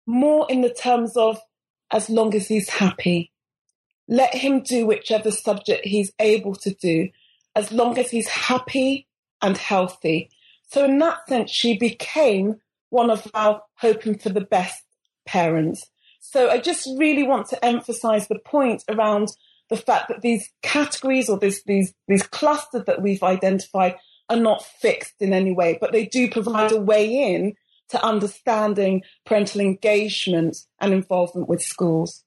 more 0.08 0.46
in 0.50 0.62
the 0.62 0.74
terms 0.74 1.18
of 1.18 1.40
as 1.92 2.10
long 2.10 2.34
as 2.34 2.48
he's 2.48 2.70
happy, 2.70 3.32
let 4.08 4.34
him 4.34 4.62
do 4.62 4.86
whichever 4.86 5.32
subject 5.32 5.86
he's 5.86 6.12
able 6.20 6.56
to 6.56 6.74
do, 6.74 7.10
as 7.56 7.72
long 7.72 7.98
as 7.98 8.10
he's 8.10 8.28
happy 8.28 9.08
and 9.42 9.58
healthy. 9.58 10.30
So 10.68 10.86
in 10.86 10.98
that 11.00 11.28
sense, 11.28 11.52
she 11.52 11.78
became 11.78 12.62
one 12.90 13.10
of 13.10 13.30
our 13.34 13.62
hoping 13.76 14.18
for 14.18 14.30
the 14.30 14.42
best 14.42 14.82
parents. 15.26 15.86
So 16.22 16.50
I 16.50 16.60
just 16.60 16.88
really 16.98 17.24
want 17.24 17.50
to 17.50 17.66
emphasize 17.66 18.28
the 18.28 18.40
point 18.40 18.84
around 18.90 19.30
the 19.70 19.78
fact 19.78 20.08
that 20.08 20.22
these 20.22 20.50
categories 20.62 21.30
or 21.30 21.38
this, 21.38 21.64
these, 21.64 21.94
these 22.08 22.24
clusters 22.24 22.86
that 22.86 23.02
we've 23.02 23.24
identified 23.24 23.96
are 24.30 24.38
not 24.38 24.64
fixed 24.64 25.16
in 25.20 25.34
any 25.34 25.54
way, 25.54 25.78
but 25.80 25.92
they 25.92 26.06
do 26.06 26.30
provide 26.30 26.72
a 26.72 26.82
way 26.82 27.34
in 27.34 27.54
to 27.90 28.04
understanding 28.04 29.04
parental 29.26 29.62
engagement 29.62 30.58
and 30.80 30.94
involvement 30.94 31.48
with 31.48 31.62
schools. 31.62 32.24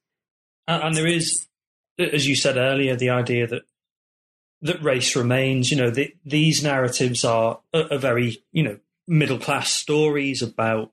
And, 0.67 0.83
and 0.83 0.97
there 0.97 1.07
is, 1.07 1.47
as 1.99 2.29
you 2.29 2.37
said 2.37 2.57
earlier, 2.57 2.95
the 2.95 3.11
idea 3.11 3.47
that 3.47 3.63
that 4.63 4.83
race 4.83 5.17
remains. 5.17 5.71
You 5.71 5.77
know, 5.77 5.91
the, 5.91 6.15
these 6.25 6.63
narratives 6.63 7.25
are, 7.25 7.61
are 7.75 7.99
very, 7.99 8.43
you 8.53 8.63
know, 8.63 8.79
middle 9.07 9.39
class 9.39 9.73
stories 9.73 10.43
about 10.43 10.93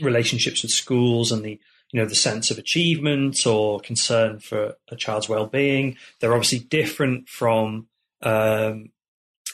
relationships 0.00 0.62
with 0.62 0.72
schools 0.72 1.32
and 1.32 1.44
the 1.44 1.58
you 1.92 2.00
know 2.00 2.06
the 2.06 2.14
sense 2.14 2.50
of 2.50 2.58
achievement 2.58 3.44
or 3.46 3.80
concern 3.80 4.38
for 4.38 4.76
a 4.88 4.96
child's 4.96 5.28
well-being. 5.28 5.96
They're 6.20 6.32
obviously 6.32 6.60
different 6.60 7.28
from 7.28 7.88
um, 8.22 8.90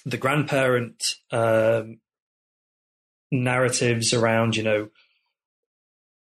the 0.05 0.17
grandparent 0.17 1.03
um, 1.31 1.99
narratives 3.31 4.13
around, 4.13 4.57
you 4.57 4.63
know, 4.63 4.89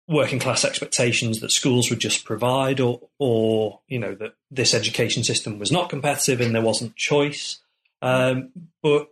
working 0.07 0.39
class 0.39 0.66
expectations 0.66 1.39
that 1.39 1.51
schools 1.51 1.89
would 1.89 1.99
just 1.99 2.26
provide, 2.26 2.80
or, 2.80 2.99
or 3.18 3.80
you 3.88 3.97
know, 3.97 4.14
that 4.16 4.34
this 4.49 4.74
education 4.74 5.24
system 5.24 5.57
was 5.57 5.72
not 5.72 5.89
competitive 5.89 6.41
and 6.41 6.53
there 6.53 6.62
wasn't 6.62 6.95
choice. 6.95 7.59
Um, 8.01 8.49
but 8.84 9.09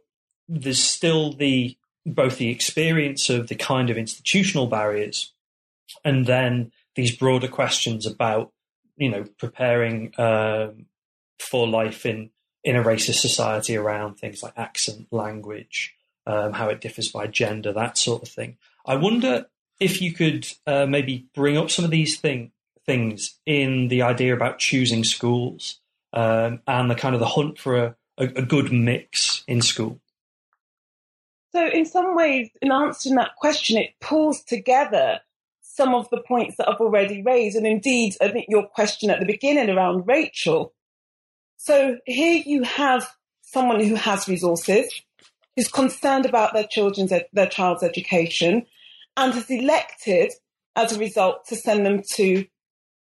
there's 0.47 0.81
still 0.81 1.33
the 1.33 1.77
both 2.05 2.37
the 2.37 2.49
experience 2.49 3.29
of 3.29 3.47
the 3.47 3.55
kind 3.55 3.89
of 3.89 3.97
institutional 3.97 4.67
barriers, 4.67 5.31
and 6.03 6.25
then 6.25 6.71
these 6.95 7.15
broader 7.15 7.47
questions 7.47 8.05
about, 8.05 8.51
you 8.97 9.09
know, 9.09 9.25
preparing 9.37 10.11
um, 10.17 10.87
for 11.39 11.67
life 11.67 12.05
in 12.05 12.31
in 12.63 12.75
a 12.75 12.83
racist 12.83 13.19
society 13.19 13.77
around 13.77 14.15
things 14.15 14.43
like 14.43 14.53
accent, 14.57 15.07
language, 15.11 15.95
um, 16.25 16.53
how 16.53 16.69
it 16.69 16.81
differs 16.81 17.09
by 17.09 17.27
gender, 17.27 17.73
that 17.73 17.97
sort 17.97 18.21
of 18.21 18.29
thing. 18.29 18.57
I 18.85 18.95
wonder 18.95 19.47
if 19.79 20.01
you 20.01 20.13
could 20.13 20.47
uh, 20.67 20.85
maybe 20.85 21.27
bring 21.33 21.57
up 21.57 21.69
some 21.69 21.85
of 21.85 21.91
these 21.91 22.19
thing, 22.19 22.51
things 22.85 23.39
in 23.45 23.87
the 23.87 24.01
idea 24.01 24.33
about 24.33 24.59
choosing 24.59 25.03
schools 25.03 25.79
um, 26.13 26.61
and 26.67 26.89
the 26.89 26.95
kind 26.95 27.15
of 27.15 27.19
the 27.19 27.27
hunt 27.27 27.57
for 27.57 27.77
a, 27.77 27.95
a, 28.17 28.25
a 28.25 28.41
good 28.41 28.71
mix 28.71 29.43
in 29.47 29.61
school? 29.61 29.99
So, 31.51 31.67
in 31.67 31.85
some 31.85 32.15
ways, 32.15 32.49
in 32.61 32.71
answering 32.71 33.15
that 33.15 33.35
question, 33.37 33.77
it 33.77 33.93
pulls 33.99 34.43
together 34.43 35.21
some 35.61 35.95
of 35.95 36.09
the 36.09 36.21
points 36.21 36.57
that 36.57 36.69
I've 36.69 36.81
already 36.81 37.21
raised. 37.21 37.55
And 37.55 37.65
indeed, 37.65 38.15
I 38.21 38.27
think 38.27 38.47
your 38.49 38.67
question 38.67 39.09
at 39.09 39.19
the 39.19 39.25
beginning 39.25 39.69
around 39.69 40.05
Rachel. 40.05 40.73
So, 41.61 41.97
here 42.05 42.41
you 42.45 42.63
have 42.63 43.05
someone 43.41 43.83
who 43.83 43.95
has 43.95 44.29
resources, 44.29 45.01
who's 45.57 45.67
concerned 45.67 46.25
about 46.25 46.53
their 46.53 46.65
children's 46.65 47.11
their 47.33 47.47
child's 47.47 47.83
education, 47.83 48.65
and 49.17 49.33
has 49.33 49.49
elected 49.49 50.31
as 50.77 50.93
a 50.93 50.99
result 50.99 51.45
to 51.47 51.57
send 51.57 51.85
them 51.85 52.01
to 52.13 52.45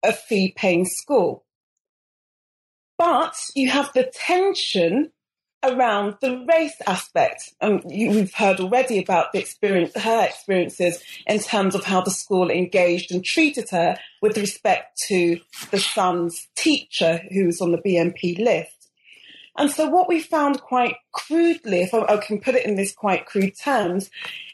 a 0.03 0.11
fee 0.11 0.53
paying 0.53 0.83
school. 0.83 1.45
But 2.97 3.35
you 3.55 3.69
have 3.69 3.93
the 3.93 4.11
tension 4.13 5.13
around 5.63 6.15
the 6.21 6.45
race 6.47 6.75
aspect. 6.87 7.53
Um, 7.61 7.81
you, 7.87 8.09
we've 8.09 8.33
heard 8.33 8.59
already 8.59 8.99
about 8.99 9.31
the 9.31 9.39
experience, 9.39 9.91
her 9.95 10.25
experiences 10.25 11.03
in 11.27 11.39
terms 11.39 11.75
of 11.75 11.83
how 11.83 12.01
the 12.01 12.11
school 12.11 12.49
engaged 12.49 13.11
and 13.11 13.23
treated 13.23 13.69
her 13.69 13.97
with 14.21 14.37
respect 14.37 14.99
to 15.07 15.39
the 15.69 15.79
son's 15.79 16.47
teacher 16.55 17.21
who 17.31 17.45
was 17.45 17.61
on 17.61 17.71
the 17.71 17.77
BNP 17.77 18.39
list. 18.39 18.89
And 19.57 19.69
so 19.69 19.87
what 19.87 20.07
we 20.07 20.21
found 20.21 20.61
quite 20.61 20.95
crudely, 21.11 21.81
if 21.81 21.93
I, 21.93 22.01
I 22.05 22.17
can 22.17 22.39
put 22.39 22.55
it 22.55 22.65
in 22.65 22.75
this 22.75 22.93
quite 22.93 23.25
crude 23.25 23.53
terms, 23.57 24.09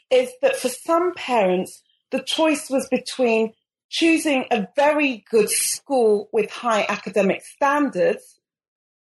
is 0.09 0.31
that 0.41 0.57
for 0.57 0.69
some 0.69 1.13
parents, 1.13 1.83
the 2.11 2.21
choice 2.21 2.69
was 2.69 2.87
between 2.89 3.53
choosing 3.89 4.45
a 4.51 4.67
very 4.75 5.23
good 5.29 5.49
school 5.49 6.29
with 6.33 6.49
high 6.49 6.85
academic 6.89 7.41
standards 7.41 8.36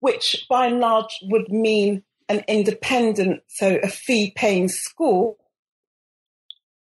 which 0.04 0.44
by 0.50 0.66
and 0.66 0.80
large 0.80 1.18
would 1.22 1.50
mean 1.50 2.02
an 2.28 2.44
independent, 2.46 3.40
so 3.48 3.78
a 3.82 3.88
fee 3.88 4.34
paying 4.36 4.68
school, 4.68 5.38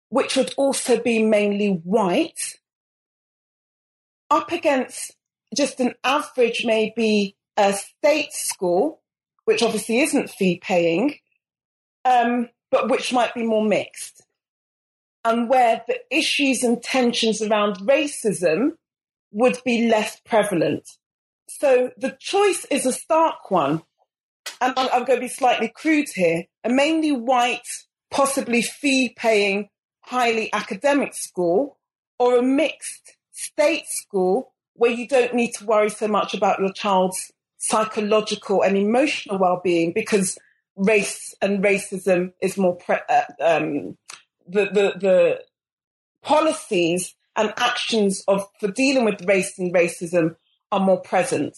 which 0.09 0.35
would 0.35 0.53
also 0.57 1.01
be 1.01 1.23
mainly 1.23 1.69
white, 1.69 2.57
up 4.29 4.51
against 4.51 5.15
just 5.55 5.79
an 5.79 5.93
average, 6.03 6.65
maybe 6.65 7.37
a 7.55 7.71
state 7.71 8.33
school, 8.33 9.01
which 9.45 9.63
obviously 9.63 9.99
isn't 9.99 10.29
fee 10.29 10.59
paying, 10.61 11.15
um, 12.03 12.49
but 12.71 12.89
which 12.89 13.13
might 13.13 13.33
be 13.33 13.43
more 13.45 13.63
mixed. 13.63 14.21
And 15.23 15.47
where 15.47 15.81
the 15.87 15.99
issues 16.11 16.61
and 16.61 16.83
tensions 16.83 17.41
around 17.41 17.77
racism 17.77 18.71
would 19.31 19.59
be 19.63 19.87
less 19.87 20.19
prevalent. 20.25 20.89
So 21.49 21.91
the 21.97 22.15
choice 22.19 22.65
is 22.69 22.85
a 22.85 22.93
stark 22.93 23.49
one. 23.51 23.83
And 24.61 24.73
I'm, 24.77 24.89
I'm 24.93 25.03
going 25.05 25.19
to 25.19 25.25
be 25.25 25.27
slightly 25.27 25.71
crude 25.73 26.07
here. 26.13 26.43
A 26.63 26.69
mainly 26.69 27.11
white, 27.11 27.67
possibly 28.11 28.61
fee 28.61 29.13
paying, 29.15 29.69
highly 30.01 30.51
academic 30.53 31.13
school 31.13 31.77
or 32.19 32.37
a 32.37 32.41
mixed 32.41 33.17
state 33.31 33.85
school 33.87 34.53
where 34.73 34.91
you 34.91 35.07
don't 35.07 35.33
need 35.33 35.51
to 35.53 35.65
worry 35.65 35.89
so 35.89 36.07
much 36.07 36.33
about 36.33 36.59
your 36.59 36.71
child's 36.71 37.31
psychological 37.57 38.61
and 38.61 38.77
emotional 38.77 39.37
well-being 39.37 39.91
because 39.93 40.37
race 40.75 41.33
and 41.41 41.63
racism 41.63 42.31
is 42.41 42.57
more 42.57 42.75
pre- 42.75 42.97
uh, 43.09 43.23
um, 43.41 43.97
the, 44.47 44.65
the 44.65 44.93
the 44.99 45.41
policies 46.23 47.15
and 47.35 47.53
actions 47.57 48.23
of 48.27 48.45
for 48.59 48.69
dealing 48.71 49.03
with 49.03 49.25
race 49.25 49.57
and 49.57 49.73
racism 49.73 50.35
are 50.71 50.79
more 50.79 51.01
present. 51.01 51.57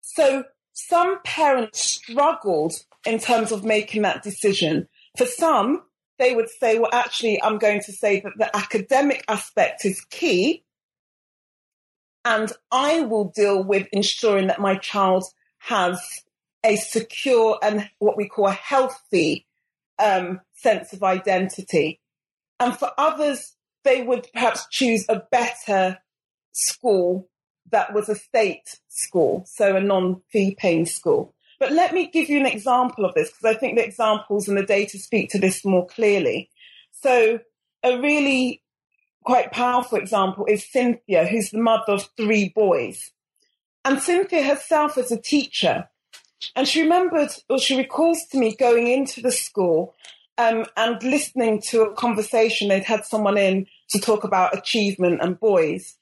So 0.00 0.44
some 0.72 1.20
parents 1.24 1.80
struggled 1.80 2.74
in 3.04 3.18
terms 3.18 3.52
of 3.52 3.64
making 3.64 4.02
that 4.02 4.22
decision. 4.22 4.88
For 5.16 5.26
some, 5.26 5.82
they 6.18 6.34
would 6.34 6.48
say, 6.48 6.78
well, 6.78 6.90
actually, 6.92 7.42
I'm 7.42 7.58
going 7.58 7.82
to 7.82 7.92
say 7.92 8.20
that 8.20 8.32
the 8.38 8.54
academic 8.54 9.24
aspect 9.28 9.84
is 9.84 10.00
key. 10.10 10.64
And 12.24 12.52
I 12.70 13.02
will 13.02 13.32
deal 13.34 13.62
with 13.62 13.86
ensuring 13.92 14.48
that 14.48 14.60
my 14.60 14.76
child 14.76 15.24
has 15.58 16.00
a 16.64 16.76
secure 16.76 17.58
and 17.62 17.88
what 17.98 18.16
we 18.16 18.28
call 18.28 18.48
a 18.48 18.52
healthy 18.52 19.46
um, 19.98 20.40
sense 20.54 20.92
of 20.92 21.02
identity. 21.02 22.00
And 22.58 22.76
for 22.76 22.90
others, 22.98 23.54
they 23.84 24.02
would 24.02 24.26
perhaps 24.32 24.66
choose 24.70 25.04
a 25.08 25.22
better 25.30 25.98
school 26.52 27.28
that 27.70 27.92
was 27.92 28.08
a 28.08 28.14
state 28.14 28.78
school, 28.88 29.44
so 29.46 29.76
a 29.76 29.80
non-fee 29.80 30.56
paying 30.58 30.86
school. 30.86 31.34
But 31.58 31.72
let 31.72 31.94
me 31.94 32.08
give 32.08 32.28
you 32.28 32.38
an 32.38 32.46
example 32.46 33.04
of 33.04 33.14
this 33.14 33.30
because 33.30 33.56
I 33.56 33.58
think 33.58 33.76
the 33.76 33.84
examples 33.84 34.48
and 34.48 34.58
the 34.58 34.62
data 34.62 34.98
speak 34.98 35.30
to 35.30 35.38
this 35.38 35.64
more 35.64 35.86
clearly. 35.86 36.50
So 36.92 37.40
a 37.82 37.98
really 37.98 38.62
quite 39.24 39.52
powerful 39.52 39.98
example 39.98 40.46
is 40.46 40.70
Cynthia, 40.70 41.26
who's 41.26 41.50
the 41.50 41.58
mother 41.58 41.92
of 41.92 42.08
three 42.16 42.50
boys. 42.54 43.10
And 43.84 44.00
Cynthia 44.00 44.42
herself 44.42 44.98
is 44.98 45.10
a 45.10 45.20
teacher. 45.20 45.88
And 46.54 46.68
she 46.68 46.82
remembered, 46.82 47.30
or 47.48 47.58
she 47.58 47.76
recalls 47.76 48.24
to 48.30 48.38
me 48.38 48.54
going 48.54 48.86
into 48.88 49.20
the 49.20 49.32
school 49.32 49.94
um, 50.38 50.66
and 50.76 51.02
listening 51.02 51.62
to 51.68 51.82
a 51.82 51.94
conversation. 51.94 52.68
They'd 52.68 52.84
had 52.84 53.04
someone 53.04 53.38
in 53.38 53.66
to 53.90 53.98
talk 53.98 54.24
about 54.24 54.56
achievement 54.56 55.20
and 55.22 55.40
boys. 55.40 55.96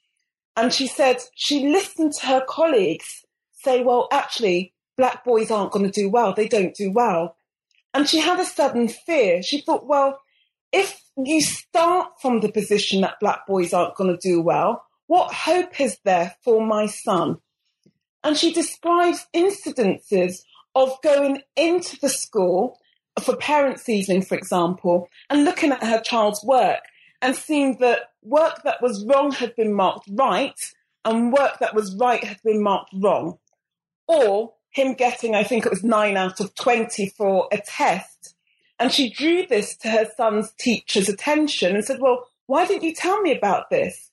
And 0.55 0.71
she 0.73 0.87
said 0.87 1.17
she 1.35 1.67
listened 1.67 2.13
to 2.13 2.27
her 2.27 2.43
colleagues 2.47 3.25
say, 3.51 3.83
well, 3.83 4.07
actually, 4.11 4.73
black 4.97 5.25
boys 5.25 5.51
aren't 5.51 5.71
going 5.71 5.85
to 5.85 5.91
do 5.91 6.09
well. 6.09 6.33
They 6.33 6.47
don't 6.47 6.75
do 6.75 6.91
well. 6.91 7.35
And 7.93 8.07
she 8.07 8.19
had 8.19 8.39
a 8.39 8.45
sudden 8.45 8.87
fear. 8.87 9.41
She 9.41 9.61
thought, 9.61 9.87
well, 9.87 10.19
if 10.71 11.01
you 11.17 11.41
start 11.41 12.09
from 12.21 12.41
the 12.41 12.51
position 12.51 13.01
that 13.01 13.19
black 13.19 13.47
boys 13.47 13.73
aren't 13.73 13.95
going 13.95 14.15
to 14.15 14.29
do 14.29 14.41
well, 14.41 14.83
what 15.07 15.33
hope 15.33 15.79
is 15.79 15.97
there 16.03 16.35
for 16.43 16.65
my 16.65 16.87
son? 16.87 17.37
And 18.23 18.35
she 18.35 18.51
describes 18.51 19.27
incidences 19.35 20.39
of 20.73 20.97
going 21.03 21.41
into 21.55 21.97
the 21.99 22.09
school 22.09 22.79
for 23.21 23.35
parents' 23.37 23.87
evening, 23.87 24.23
for 24.23 24.35
example, 24.35 25.07
and 25.29 25.45
looking 25.45 25.71
at 25.71 25.83
her 25.83 26.01
child's 26.01 26.43
work 26.43 26.81
and 27.21 27.35
seeing 27.35 27.77
that 27.79 28.11
work 28.21 28.63
that 28.63 28.81
was 28.81 29.05
wrong 29.05 29.31
had 29.31 29.55
been 29.55 29.73
marked 29.73 30.07
right 30.11 30.73
and 31.03 31.31
work 31.31 31.59
that 31.59 31.75
was 31.75 31.95
right 31.95 32.23
had 32.23 32.41
been 32.43 32.61
marked 32.61 32.91
wrong. 32.93 33.37
Or 34.07 34.53
him 34.71 34.93
getting, 34.93 35.35
I 35.35 35.43
think 35.43 35.65
it 35.65 35.71
was 35.71 35.83
nine 35.83 36.17
out 36.17 36.39
of 36.39 36.53
20 36.55 37.09
for 37.09 37.47
a 37.51 37.57
test. 37.57 38.35
And 38.77 38.91
she 38.91 39.09
drew 39.09 39.45
this 39.45 39.75
to 39.77 39.89
her 39.89 40.05
son's 40.17 40.51
teacher's 40.59 41.07
attention 41.07 41.75
and 41.75 41.85
said, 41.85 42.01
Well, 42.01 42.27
why 42.47 42.65
didn't 42.65 42.83
you 42.83 42.93
tell 42.93 43.21
me 43.21 43.35
about 43.35 43.69
this? 43.69 44.11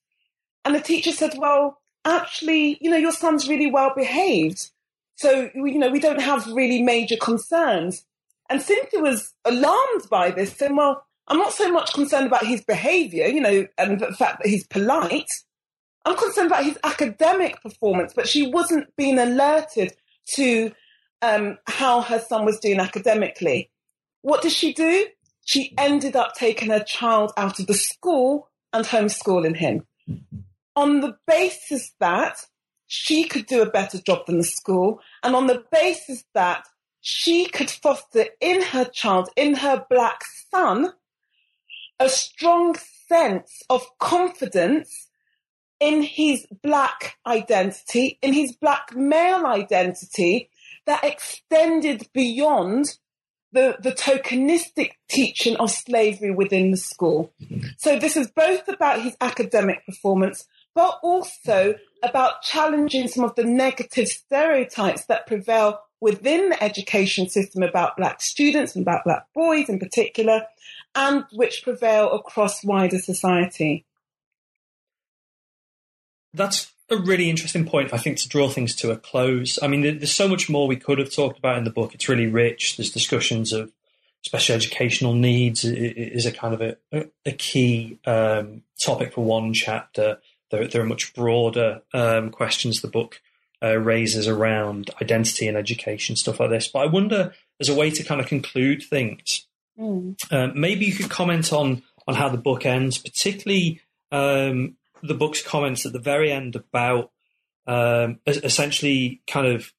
And 0.65 0.75
the 0.75 0.81
teacher 0.81 1.11
said, 1.11 1.35
Well, 1.37 1.81
actually, 2.05 2.79
you 2.81 2.91
know, 2.91 2.97
your 2.97 3.13
son's 3.13 3.49
really 3.49 3.71
well 3.71 3.93
behaved. 3.95 4.71
So, 5.17 5.51
you 5.55 5.79
know, 5.79 5.91
we 5.91 5.99
don't 5.99 6.23
have 6.23 6.47
really 6.47 6.83
major 6.83 7.17
concerns. 7.17 8.05
And 8.49 8.63
Cynthia 8.63 9.01
was 9.01 9.35
alarmed 9.45 10.09
by 10.11 10.31
this, 10.31 10.53
saying, 10.53 10.77
Well, 10.77 11.05
I'm 11.29 11.39
not 11.39 11.53
so 11.53 11.71
much 11.71 11.93
concerned 11.95 12.27
about 12.27 12.47
his 12.47 12.63
behavior, 12.63 13.27
you 13.27 13.41
know, 13.41 13.67
and 13.79 14.01
the 14.01 14.13
fact 14.13 14.43
that 14.43 14.49
he's 14.49 14.67
polite. 14.67 15.31
I'm 16.05 16.17
concerned 16.17 16.49
about 16.49 16.65
his 16.65 16.79
academic 16.83 17.63
performance, 17.63 18.13
but 18.15 18.29
she 18.29 18.49
wasn't 18.49 18.95
being 18.97 19.19
alerted 19.19 19.95
to 20.35 20.73
um, 21.23 21.59
how 21.67 22.01
her 22.01 22.19
son 22.19 22.45
was 22.45 22.59
doing 22.59 22.81
academically. 22.81 23.71
What 24.23 24.43
did 24.43 24.53
she 24.53 24.73
do? 24.73 25.07
She 25.45 25.75
ended 25.79 26.17
up 26.17 26.35
taking 26.35 26.71
her 26.71 26.83
child 26.83 27.33
out 27.37 27.61
of 27.61 27.67
the 27.67 27.75
school 27.75 28.49
and 28.73 28.85
homeschooling 28.85 29.57
him. 29.57 29.87
On 30.75 31.01
the 31.01 31.17
basis 31.27 31.93
that 32.01 32.39
she 32.87 33.25
could 33.25 33.47
do 33.47 33.63
a 33.63 33.71
better 33.71 33.99
job 33.99 34.27
than 34.27 34.39
the 34.39 34.45
school, 34.45 35.01
and 35.23 35.35
on 35.35 35.47
the 35.47 35.65
basis 35.71 36.25
that 36.35 36.67
she 37.01 37.47
could 37.47 37.71
foster 37.71 38.27
in 38.41 38.63
her 38.63 38.85
child, 38.85 39.29
in 39.37 39.55
her 39.55 39.85
black 39.89 40.23
son, 40.51 40.93
a 42.03 42.09
strong 42.09 42.77
sense 43.09 43.63
of 43.71 43.87
confidence 43.99 45.09
in 45.79 46.03
his 46.03 46.47
black 46.63 47.17
identity, 47.27 48.19
in 48.23 48.33
his 48.33 48.53
black 48.57 48.95
male 48.95 49.47
identity 49.47 50.49
that 50.87 51.05
extended 51.05 52.09
beyond 52.13 52.99
the, 53.53 53.77
the 53.81 53.93
tokenistic 53.93 54.93
teaching 55.09 55.57
of 55.57 55.71
slavery 55.71 56.31
within 56.31 56.71
the 56.71 56.77
school. 56.77 57.33
So 57.77 57.99
this 57.99 58.17
is 58.17 58.31
both 58.31 58.67
about 58.69 59.03
his 59.03 59.17
academic 59.21 59.85
performance, 59.85 60.47
but 60.75 60.99
also 61.03 61.75
about 62.03 62.43
challenging 62.43 63.09
some 63.09 63.25
of 63.25 63.35
the 63.35 63.45
negative 63.45 64.09
stereotypes 64.09 65.05
that 65.07 65.27
prevail 65.27 65.81
within 66.03 66.49
the 66.49 66.63
education 66.63 67.29
system 67.29 67.63
about 67.63 67.97
black 67.97 68.21
students 68.21 68.75
and 68.75 68.83
about 68.83 69.05
black 69.05 69.25
boys 69.35 69.69
in 69.69 69.79
particular, 69.79 70.45
and 70.97 71.25
which 71.33 71.63
prevail 71.63 72.11
across 72.11 72.65
wider 72.65 72.99
society. 72.99 73.87
that's 76.35 76.73
a 76.91 76.97
really 76.97 77.31
interesting 77.31 77.65
point, 77.65 77.95
I 77.95 77.99
think, 77.99 78.19
to 78.19 78.29
draw 78.29 78.49
things 78.49 78.75
to 78.77 78.91
a 78.91 78.97
close. 78.97 79.59
I 79.63 79.69
mean, 79.69 79.83
there's 79.83 80.15
so 80.15 80.29
much 80.29 80.51
more 80.51 80.67
we 80.67 80.77
could 80.77 80.99
have 80.99 81.15
talked 81.15 81.39
about 81.39 81.57
in 81.57 81.65
the 81.65 81.71
book. 81.71 81.95
It's 81.95 82.09
really 82.09 82.27
rich. 82.27 82.77
There's 82.77 82.91
discussions 82.91 83.53
of 83.53 83.73
special 84.23 84.57
educational 84.57 85.15
needs 85.15 85.65
is 85.65 86.27
a 86.27 86.33
kind 86.33 86.55
of 86.55 86.61
a, 86.93 87.07
a 87.25 87.33
key 87.33 87.99
um, 88.07 88.63
topic 88.83 89.13
for 89.15 89.25
one 89.25 89.53
chapter. 89.53 90.19
There, 90.51 90.67
there 90.67 90.83
are 90.83 90.87
much 90.87 91.15
broader 91.15 91.83
um, 91.95 92.31
questions 92.31 92.81
the 92.81 92.89
book 92.89 93.21
uh, 93.63 93.77
raises 93.77 94.27
around 94.29 94.91
identity 95.01 95.47
and 95.47 95.57
education, 95.57 96.17
stuff 96.17 96.41
like 96.41 96.51
this. 96.51 96.69
But 96.69 96.81
I 96.81 96.87
wonder, 96.87 97.33
as 97.61 97.69
a 97.69 97.75
way 97.75 97.91
to 97.91 98.03
kind 98.03 98.21
of 98.21 98.27
conclude 98.27 98.83
things, 98.83 99.47
mm. 99.79 100.17
uh, 100.31 100.49
maybe 100.55 100.87
you 100.87 100.95
could 100.95 101.11
comment 101.11 101.53
on 101.53 101.83
on 102.09 102.15
how 102.15 102.29
the 102.29 102.39
book 102.39 102.67
ends, 102.67 102.99
particularly 102.99 103.81
um, 104.11 104.77
the 105.03 105.15
book's 105.15 105.43
comments 105.43 105.87
at 105.87 105.93
the 105.93 105.99
very 105.99 106.33
end 106.33 106.57
about 106.57 107.13
um, 107.67 108.19
essentially 108.27 109.23
kind 109.27 109.47
of 109.47 109.73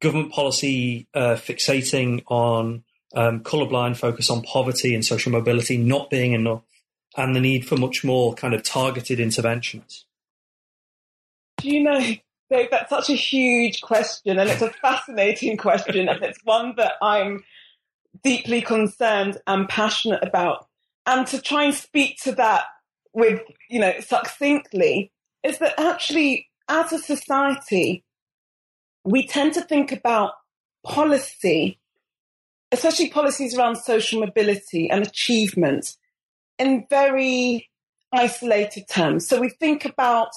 government 0.00 0.32
policy 0.32 1.06
uh, 1.14 1.34
fixating 1.34 2.22
on 2.28 2.84
um, 3.14 3.40
colorblind 3.40 3.96
focus 3.96 4.30
on 4.30 4.42
poverty 4.42 4.94
and 4.94 5.04
social 5.04 5.30
mobility 5.30 5.76
not 5.76 6.10
being 6.10 6.32
enough, 6.32 6.62
and 7.16 7.34
the 7.34 7.40
need 7.40 7.66
for 7.66 7.76
much 7.76 8.04
more 8.04 8.34
kind 8.34 8.54
of 8.54 8.62
targeted 8.62 9.20
interventions? 9.20 10.06
Do 11.58 11.68
you 11.68 11.82
know, 11.82 12.14
Dave, 12.50 12.70
that's 12.70 12.90
such 12.90 13.10
a 13.10 13.14
huge 13.14 13.80
question, 13.80 14.38
and 14.38 14.48
it's 14.50 14.62
a 14.62 14.70
fascinating 14.70 15.56
question, 15.66 16.08
and 16.08 16.22
it's 16.22 16.38
one 16.44 16.74
that 16.76 16.92
I'm 17.02 17.42
deeply 18.22 18.60
concerned 18.60 19.38
and 19.46 19.68
passionate 19.68 20.22
about. 20.22 20.66
And 21.06 21.26
to 21.28 21.40
try 21.40 21.64
and 21.64 21.74
speak 21.74 22.18
to 22.22 22.32
that 22.32 22.64
with, 23.12 23.40
you 23.68 23.80
know, 23.80 23.92
succinctly, 24.00 25.10
is 25.42 25.58
that 25.58 25.78
actually, 25.78 26.48
as 26.68 26.92
a 26.92 26.98
society, 26.98 28.04
we 29.04 29.26
tend 29.26 29.54
to 29.54 29.60
think 29.60 29.92
about 29.92 30.32
policy 30.84 31.78
especially 32.74 33.08
policies 33.08 33.56
around 33.56 33.76
social 33.76 34.20
mobility 34.20 34.90
and 34.90 35.06
achievement 35.06 35.96
in 36.58 36.84
very 36.90 37.70
isolated 38.12 38.86
terms. 38.88 39.26
So 39.26 39.40
we 39.40 39.48
think 39.48 39.84
about 39.84 40.30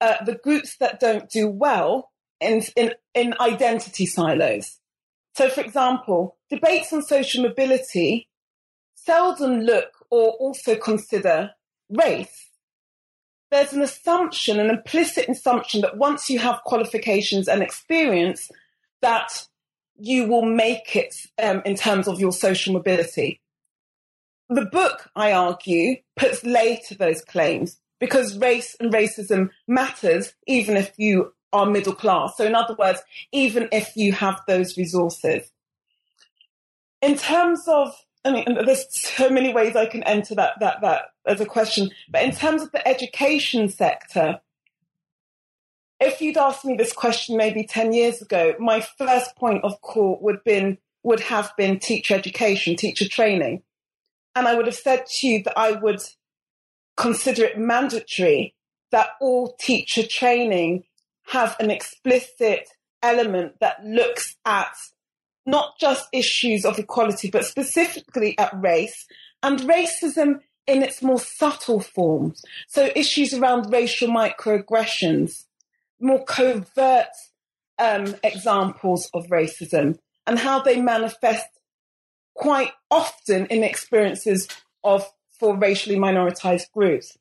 uh, 0.00 0.24
the 0.24 0.36
groups 0.36 0.76
that 0.78 1.00
don't 1.00 1.28
do 1.28 1.48
well 1.48 2.10
in, 2.40 2.62
in, 2.76 2.92
in 3.14 3.34
identity 3.40 4.06
silos. 4.06 4.78
So, 5.34 5.48
for 5.48 5.60
example, 5.60 6.36
debates 6.50 6.92
on 6.92 7.02
social 7.02 7.42
mobility 7.42 8.28
seldom 8.94 9.60
look 9.60 10.04
or 10.10 10.30
also 10.32 10.76
consider 10.76 11.50
race. 11.88 12.50
There's 13.50 13.72
an 13.72 13.80
assumption, 13.80 14.60
an 14.60 14.68
implicit 14.68 15.28
assumption 15.28 15.80
that 15.80 15.96
once 15.96 16.28
you 16.28 16.38
have 16.40 16.60
qualifications 16.66 17.48
and 17.48 17.62
experience, 17.62 18.50
that 19.00 19.46
you 19.98 20.28
will 20.28 20.44
make 20.44 20.94
it 20.94 21.14
um, 21.42 21.62
in 21.64 21.74
terms 21.74 22.06
of 22.06 22.20
your 22.20 22.32
social 22.32 22.74
mobility. 22.74 23.40
The 24.50 24.66
book, 24.66 25.10
I 25.16 25.32
argue, 25.32 25.96
puts 26.16 26.44
lay 26.44 26.80
to 26.88 26.94
those 26.94 27.22
claims 27.22 27.78
because 28.00 28.38
race 28.38 28.76
and 28.80 28.92
racism 28.92 29.50
matters 29.66 30.34
even 30.46 30.76
if 30.76 30.92
you 30.96 31.32
are 31.52 31.66
middle 31.66 31.94
class. 31.94 32.36
So, 32.36 32.44
in 32.44 32.54
other 32.54 32.76
words, 32.78 33.00
even 33.32 33.68
if 33.72 33.96
you 33.96 34.12
have 34.12 34.40
those 34.46 34.76
resources. 34.76 35.50
In 37.00 37.16
terms 37.16 37.62
of, 37.68 37.94
I 38.24 38.32
mean, 38.32 38.58
there's 38.66 38.86
so 38.90 39.30
many 39.30 39.52
ways 39.52 39.76
I 39.76 39.86
can 39.86 40.02
enter 40.02 40.34
that 40.34 40.54
that 40.60 40.80
that 40.82 41.02
as 41.26 41.40
a 41.40 41.46
question, 41.46 41.90
but 42.10 42.22
in 42.22 42.32
terms 42.32 42.62
of 42.62 42.72
the 42.72 42.86
education 42.86 43.68
sector, 43.68 44.40
if 46.00 46.20
you'd 46.20 46.36
asked 46.36 46.64
me 46.64 46.76
this 46.76 46.92
question 46.92 47.36
maybe 47.36 47.64
10 47.64 47.92
years 47.92 48.22
ago, 48.22 48.54
my 48.58 48.80
first 48.80 49.36
point 49.36 49.64
of 49.64 49.80
call 49.80 50.18
would 50.20 50.42
been 50.44 50.78
would 51.02 51.20
have 51.20 51.52
been 51.56 51.78
teacher 51.78 52.14
education, 52.14 52.76
teacher 52.76 53.08
training. 53.08 53.62
And 54.34 54.46
I 54.46 54.54
would 54.54 54.66
have 54.66 54.74
said 54.74 55.06
to 55.06 55.26
you 55.26 55.42
that 55.44 55.58
I 55.58 55.72
would 55.72 56.00
consider 56.98 57.44
it 57.44 57.56
mandatory 57.56 58.54
that 58.90 59.10
all 59.20 59.54
teacher 59.60 60.06
training 60.06 60.84
have 61.28 61.56
an 61.60 61.70
explicit 61.70 62.68
element 63.02 63.52
that 63.60 63.84
looks 63.84 64.36
at 64.44 64.74
not 65.46 65.78
just 65.78 66.08
issues 66.12 66.64
of 66.64 66.78
equality, 66.78 67.30
but 67.30 67.44
specifically 67.44 68.36
at 68.38 68.52
race 68.60 69.06
and 69.42 69.60
racism 69.60 70.40
in 70.66 70.82
its 70.82 71.00
more 71.00 71.20
subtle 71.20 71.80
forms. 71.80 72.42
So 72.66 72.90
issues 72.94 73.32
around 73.32 73.72
racial 73.72 74.08
microaggressions, 74.08 75.44
more 76.00 76.24
covert 76.24 77.06
um, 77.78 78.16
examples 78.24 79.08
of 79.14 79.28
racism 79.28 79.98
and 80.26 80.38
how 80.38 80.60
they 80.60 80.80
manifest 80.80 81.46
quite 82.34 82.72
often 82.90 83.46
in 83.46 83.62
experiences 83.62 84.48
of 84.84 85.08
for 85.38 85.56
racially 85.56 85.96
minoritized 85.96 86.70
groups. 86.72 87.16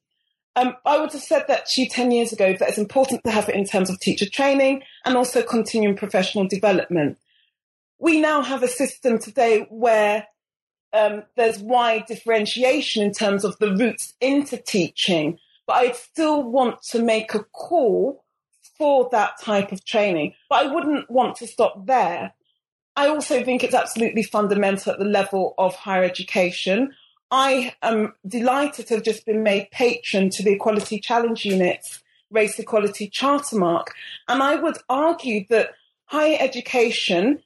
Um, 0.55 0.75
I 0.85 0.97
would 0.97 1.11
have 1.11 1.21
said 1.21 1.45
that 1.47 1.67
to 1.67 1.81
you 1.81 1.89
10 1.89 2.09
years 2.11 2.33
ago 2.33 2.55
that 2.57 2.69
it's 2.69 2.79
important 2.79 3.23
to 3.23 3.31
have 3.31 3.47
it 3.47 3.55
in 3.55 3.65
terms 3.65 3.91
of 3.91 3.99
teacher 3.99 4.27
training 4.27 4.81
and 5.05 5.15
also 5.15 5.43
continuing 5.43 5.95
professional 5.95 6.47
development. 6.47 7.19
We 7.99 8.19
now 8.19 8.41
have 8.41 8.63
a 8.63 8.67
system 8.67 9.19
today 9.19 9.67
where 9.69 10.25
um, 10.93 11.23
there's 11.35 11.59
wide 11.59 12.05
differentiation 12.07 13.03
in 13.03 13.11
terms 13.11 13.43
of 13.43 13.57
the 13.59 13.75
routes 13.75 14.13
into 14.19 14.57
teaching, 14.57 15.37
but 15.67 15.73
I 15.73 15.91
still 15.91 16.43
want 16.43 16.81
to 16.89 17.03
make 17.03 17.35
a 17.35 17.43
call 17.43 18.23
for 18.77 19.09
that 19.11 19.39
type 19.41 19.71
of 19.71 19.85
training. 19.85 20.33
But 20.49 20.65
I 20.65 20.73
wouldn't 20.73 21.09
want 21.09 21.35
to 21.37 21.47
stop 21.47 21.85
there. 21.85 22.33
I 22.95 23.09
also 23.09 23.43
think 23.43 23.63
it's 23.63 23.75
absolutely 23.75 24.23
fundamental 24.23 24.93
at 24.93 24.99
the 24.99 25.05
level 25.05 25.53
of 25.57 25.75
higher 25.75 26.03
education. 26.03 26.93
I 27.29 27.73
am 27.81 28.13
delighted 28.25 28.87
to 28.87 28.95
have 28.95 29.03
just 29.03 29.25
been 29.25 29.43
made 29.43 29.69
patron 29.71 30.29
to 30.31 30.43
the 30.43 30.53
Equality 30.53 30.99
Challenge 30.99 31.43
Unit's 31.43 32.01
Race 32.31 32.57
Equality 32.57 33.09
Charter 33.09 33.57
Mark. 33.57 33.93
And 34.27 34.41
I 34.41 34.55
would 34.55 34.77
argue 34.89 35.45
that 35.49 35.71
higher 36.05 36.37
education 36.39 37.43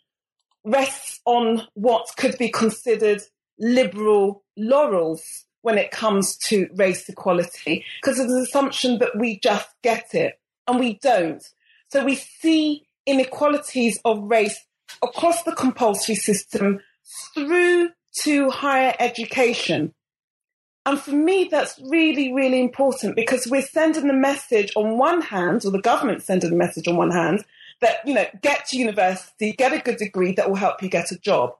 rests 0.63 1.19
on 1.25 1.63
what 1.73 2.07
could 2.17 2.37
be 2.37 2.49
considered 2.49 3.21
liberal 3.57 4.43
laurels 4.55 5.45
when 5.63 5.77
it 5.77 5.91
comes 5.91 6.37
to 6.37 6.67
race 6.75 7.07
equality, 7.07 7.85
because 8.01 8.19
of 8.19 8.27
the 8.27 8.41
assumption 8.47 8.97
that 8.97 9.15
we 9.15 9.39
just 9.39 9.69
get 9.83 10.13
it 10.13 10.39
and 10.67 10.79
we 10.79 10.95
don't. 10.95 11.43
So 11.89 12.03
we 12.03 12.15
see 12.15 12.83
inequalities 13.05 13.99
of 14.03 14.23
race 14.23 14.59
across 15.03 15.43
the 15.43 15.53
compulsory 15.53 16.15
system 16.15 16.79
through 17.33 17.89
to 18.23 18.49
higher 18.49 18.93
education. 18.99 19.93
And 20.85 20.99
for 20.99 21.11
me, 21.11 21.47
that's 21.49 21.79
really, 21.85 22.33
really 22.33 22.59
important 22.59 23.15
because 23.15 23.47
we're 23.47 23.61
sending 23.61 24.07
the 24.07 24.13
message 24.13 24.73
on 24.75 24.97
one 24.97 25.21
hand, 25.21 25.63
or 25.65 25.71
the 25.71 25.81
government 25.81 26.23
sending 26.23 26.49
the 26.49 26.55
message 26.55 26.87
on 26.87 26.97
one 26.97 27.11
hand, 27.11 27.45
that, 27.81 28.05
you 28.05 28.13
know, 28.13 28.25
get 28.41 28.67
to 28.67 28.77
university, 28.77 29.51
get 29.53 29.73
a 29.73 29.79
good 29.79 29.97
degree 29.97 30.33
that 30.33 30.49
will 30.49 30.55
help 30.55 30.81
you 30.81 30.89
get 30.89 31.11
a 31.11 31.19
job. 31.19 31.53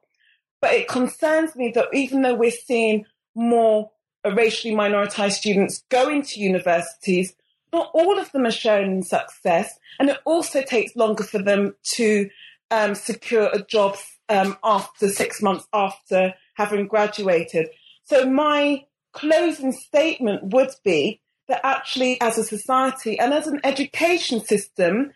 But 0.59 0.73
it 0.73 0.87
concerns 0.87 1.55
me 1.55 1.71
that 1.75 1.89
even 1.93 2.21
though 2.21 2.35
we're 2.35 2.51
seeing 2.51 3.05
more 3.35 3.91
racially 4.25 4.73
minoritized 4.73 5.33
students 5.33 5.83
going 5.89 6.23
to 6.23 6.39
universities, 6.39 7.33
not 7.73 7.89
all 7.93 8.19
of 8.19 8.31
them 8.31 8.45
are 8.45 8.51
showing 8.51 9.01
success, 9.03 9.79
and 9.99 10.09
it 10.09 10.17
also 10.25 10.61
takes 10.61 10.95
longer 10.95 11.23
for 11.23 11.41
them 11.41 11.75
to 11.93 12.29
um, 12.69 12.95
secure 12.95 13.49
a 13.53 13.63
job 13.63 13.97
um, 14.29 14.57
after 14.63 15.09
six 15.09 15.41
months 15.41 15.67
after 15.73 16.33
having 16.53 16.87
graduated. 16.87 17.67
So 18.03 18.25
my 18.25 18.85
closing 19.13 19.71
statement 19.71 20.53
would 20.53 20.71
be 20.83 21.21
that 21.47 21.61
actually, 21.63 22.19
as 22.21 22.37
a 22.37 22.43
society 22.43 23.19
and 23.19 23.33
as 23.33 23.47
an 23.47 23.59
education 23.63 24.43
system, 24.43 25.11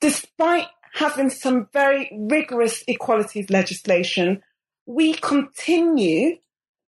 despite 0.00 0.66
having 0.92 1.30
some 1.30 1.68
very 1.72 2.10
rigorous 2.12 2.84
equalities 2.86 3.48
legislation, 3.48 4.42
we 4.84 5.14
continue 5.14 6.36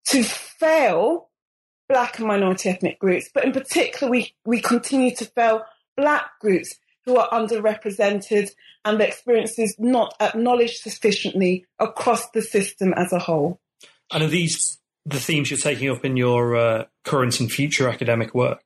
to 0.07 0.23
fail 0.25 1.29
black 1.89 2.19
and 2.19 2.27
minority 2.27 2.69
ethnic 2.69 2.99
groups, 2.99 3.29
but 3.33 3.45
in 3.45 3.53
particular, 3.53 4.11
we, 4.11 4.35
we 4.45 4.61
continue 4.61 5.15
to 5.15 5.27
fail 5.27 5.63
black 5.97 6.25
groups 6.41 6.75
who 7.05 7.17
are 7.17 7.29
underrepresented 7.31 8.51
and 8.85 8.99
their 8.99 9.09
experiences 9.09 9.77
not 9.79 10.15
acknowledged 10.21 10.79
sufficiently 10.79 11.67
across 11.79 12.31
the 12.31 12.43
system 12.43 12.93
as 12.95 13.13
a 13.13 13.19
whole. 13.19 13.61
And 14.13 14.23
are 14.23 14.29
these 14.29 14.79
the 15.05 15.19
themes 15.19 15.51
you're 15.51 15.59
taking 15.59 15.91
up 15.91 16.05
in 16.05 16.17
your 16.17 16.57
uh, 16.57 16.85
current 17.05 17.41
and 17.41 17.51
future 17.51 17.89
academic 17.89 18.35
work? 18.35 18.63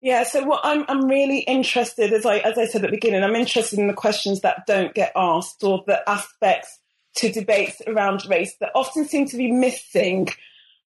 Yeah, 0.00 0.24
so 0.24 0.44
what 0.44 0.60
I'm 0.64 0.84
I'm 0.88 1.06
really 1.06 1.40
interested, 1.40 2.12
as 2.12 2.26
I 2.26 2.38
as 2.38 2.58
I 2.58 2.66
said 2.66 2.84
at 2.84 2.90
the 2.90 2.96
beginning, 2.96 3.22
I'm 3.22 3.36
interested 3.36 3.78
in 3.78 3.86
the 3.86 3.94
questions 3.94 4.40
that 4.40 4.66
don't 4.66 4.94
get 4.94 5.12
asked 5.16 5.62
or 5.64 5.84
the 5.86 6.08
aspects 6.08 6.78
to 7.16 7.30
debates 7.30 7.80
around 7.86 8.24
race 8.28 8.54
that 8.60 8.70
often 8.74 9.06
seem 9.06 9.26
to 9.26 9.36
be 9.36 9.50
missing 9.50 10.28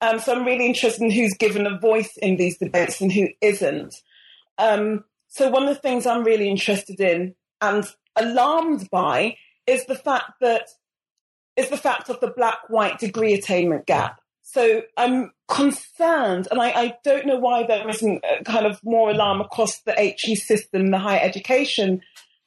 um, 0.01 0.19
so 0.19 0.33
I'm 0.33 0.45
really 0.45 0.65
interested 0.65 1.03
in 1.03 1.11
who's 1.11 1.33
given 1.33 1.67
a 1.67 1.77
voice 1.77 2.15
in 2.17 2.37
these 2.37 2.57
debates 2.57 3.01
and 3.01 3.11
who 3.11 3.27
isn't. 3.41 3.95
Um, 4.57 5.03
so 5.27 5.49
one 5.49 5.63
of 5.63 5.69
the 5.69 5.81
things 5.81 6.05
I'm 6.05 6.23
really 6.23 6.49
interested 6.49 6.99
in 6.99 7.35
and 7.61 7.85
alarmed 8.15 8.89
by 8.89 9.35
is 9.67 9.85
the 9.85 9.95
fact 9.95 10.31
that 10.41 10.67
is 11.59 11.69
the 11.69 11.77
fact 11.77 12.09
of 12.09 12.19
the 12.21 12.31
black-white 12.31 12.99
degree 12.99 13.33
attainment 13.33 13.85
gap. 13.85 14.21
So 14.41 14.81
I'm 14.97 15.31
concerned, 15.47 16.47
and 16.49 16.59
I, 16.59 16.69
I, 16.69 16.97
don't 17.03 17.27
know 17.27 17.37
why 17.37 17.67
there 17.67 17.87
isn't 17.87 18.23
kind 18.45 18.65
of 18.65 18.79
more 18.83 19.11
alarm 19.11 19.41
across 19.41 19.81
the 19.81 19.93
HE 19.93 20.35
system, 20.35 20.89
the 20.89 20.97
higher 20.97 21.19
education 21.21 22.01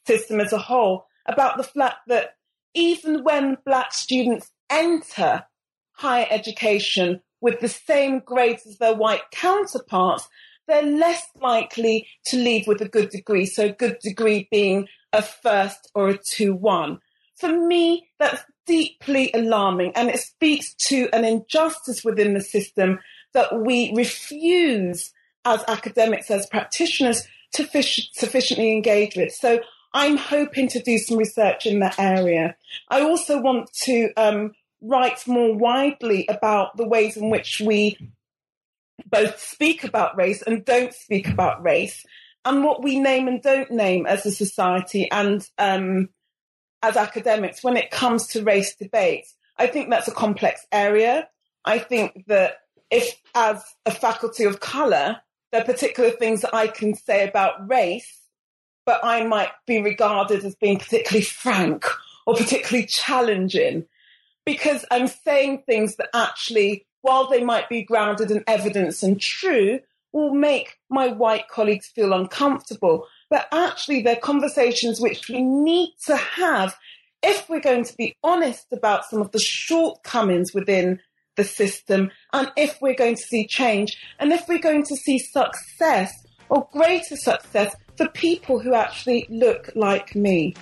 system 0.06 0.40
as 0.40 0.52
a 0.52 0.58
whole, 0.58 1.06
about 1.26 1.58
the 1.58 1.62
fact 1.62 1.98
that 2.08 2.30
even 2.74 3.22
when 3.22 3.56
black 3.64 3.92
students 3.92 4.50
enter 4.68 5.44
higher 5.92 6.26
education 6.30 7.20
with 7.40 7.60
the 7.60 7.68
same 7.68 8.20
grades 8.20 8.66
as 8.66 8.78
their 8.78 8.94
white 8.94 9.22
counterparts, 9.30 10.28
they're 10.66 10.82
less 10.82 11.22
likely 11.40 12.08
to 12.26 12.36
leave 12.36 12.66
with 12.66 12.80
a 12.80 12.88
good 12.88 13.10
degree. 13.10 13.46
So 13.46 13.66
a 13.66 13.72
good 13.72 13.98
degree 14.00 14.48
being 14.50 14.88
a 15.12 15.22
first 15.22 15.90
or 15.94 16.08
a 16.08 16.18
2-1. 16.18 16.98
For 17.36 17.48
me, 17.48 18.08
that's 18.18 18.42
deeply 18.66 19.30
alarming 19.34 19.92
and 19.94 20.08
it 20.08 20.20
speaks 20.20 20.74
to 20.74 21.08
an 21.12 21.24
injustice 21.24 22.04
within 22.04 22.34
the 22.34 22.40
system 22.40 22.98
that 23.34 23.60
we 23.60 23.92
refuse 23.94 25.12
as 25.44 25.64
academics, 25.68 26.30
as 26.30 26.46
practitioners, 26.46 27.26
to 27.54 27.64
fish, 27.64 28.10
sufficiently 28.12 28.72
engage 28.72 29.16
with. 29.16 29.32
So 29.32 29.60
I'm 29.94 30.16
hoping 30.16 30.68
to 30.68 30.82
do 30.82 30.98
some 30.98 31.18
research 31.18 31.66
in 31.66 31.80
that 31.80 31.98
area. 31.98 32.56
I 32.88 33.02
also 33.02 33.40
want 33.40 33.70
to 33.82 34.10
um, 34.16 34.52
write 34.80 35.26
more 35.26 35.54
widely 35.54 36.26
about 36.28 36.76
the 36.76 36.86
ways 36.86 37.16
in 37.16 37.30
which 37.30 37.60
we 37.64 37.98
both 39.06 39.38
speak 39.40 39.84
about 39.84 40.16
race 40.16 40.42
and 40.42 40.64
don't 40.64 40.94
speak 40.94 41.28
about 41.28 41.62
race, 41.62 42.04
and 42.44 42.64
what 42.64 42.82
we 42.82 42.98
name 42.98 43.28
and 43.28 43.42
don't 43.42 43.70
name 43.70 44.06
as 44.06 44.26
a 44.26 44.30
society 44.30 45.10
and 45.10 45.46
um, 45.58 46.08
as 46.82 46.96
academics 46.96 47.62
when 47.62 47.76
it 47.76 47.90
comes 47.90 48.26
to 48.28 48.42
race 48.42 48.74
debates. 48.74 49.34
I 49.56 49.66
think 49.66 49.90
that's 49.90 50.08
a 50.08 50.12
complex 50.12 50.66
area. 50.72 51.28
I 51.64 51.78
think 51.78 52.24
that 52.26 52.56
if, 52.90 53.20
as 53.34 53.62
a 53.86 53.90
faculty 53.90 54.44
of 54.44 54.60
colour, 54.60 55.18
there 55.50 55.60
are 55.60 55.64
particular 55.64 56.10
things 56.10 56.40
that 56.42 56.54
I 56.54 56.66
can 56.66 56.94
say 56.94 57.26
about 57.26 57.68
race 57.68 58.22
but 58.84 59.00
I 59.02 59.24
might 59.24 59.50
be 59.66 59.80
regarded 59.80 60.44
as 60.44 60.54
being 60.54 60.78
particularly 60.78 61.24
frank 61.24 61.86
or 62.26 62.34
particularly 62.34 62.86
challenging 62.86 63.86
because 64.44 64.84
I'm 64.90 65.06
saying 65.08 65.64
things 65.66 65.96
that 65.96 66.08
actually, 66.14 66.86
while 67.02 67.28
they 67.28 67.44
might 67.44 67.68
be 67.68 67.82
grounded 67.82 68.30
in 68.30 68.42
evidence 68.46 69.02
and 69.02 69.20
true, 69.20 69.80
will 70.12 70.34
make 70.34 70.78
my 70.90 71.08
white 71.08 71.48
colleagues 71.48 71.86
feel 71.86 72.12
uncomfortable. 72.12 73.06
But 73.32 73.48
actually, 73.50 74.02
they're 74.02 74.16
conversations 74.16 75.00
which 75.00 75.30
we 75.30 75.40
need 75.40 75.94
to 76.04 76.18
have 76.18 76.76
if 77.22 77.48
we're 77.48 77.60
going 77.60 77.84
to 77.84 77.96
be 77.96 78.14
honest 78.22 78.66
about 78.74 79.06
some 79.06 79.22
of 79.22 79.32
the 79.32 79.38
shortcomings 79.38 80.52
within 80.52 81.00
the 81.36 81.44
system 81.44 82.10
and 82.34 82.52
if 82.58 82.76
we're 82.82 82.94
going 82.94 83.14
to 83.14 83.22
see 83.22 83.46
change 83.46 83.96
and 84.18 84.34
if 84.34 84.46
we're 84.48 84.58
going 84.58 84.84
to 84.84 84.96
see 84.96 85.18
success 85.18 86.12
or 86.50 86.68
greater 86.72 87.16
success 87.16 87.74
for 87.96 88.06
people 88.08 88.58
who 88.58 88.74
actually 88.74 89.26
look 89.30 89.70
like 89.74 90.14
me. 90.14 90.54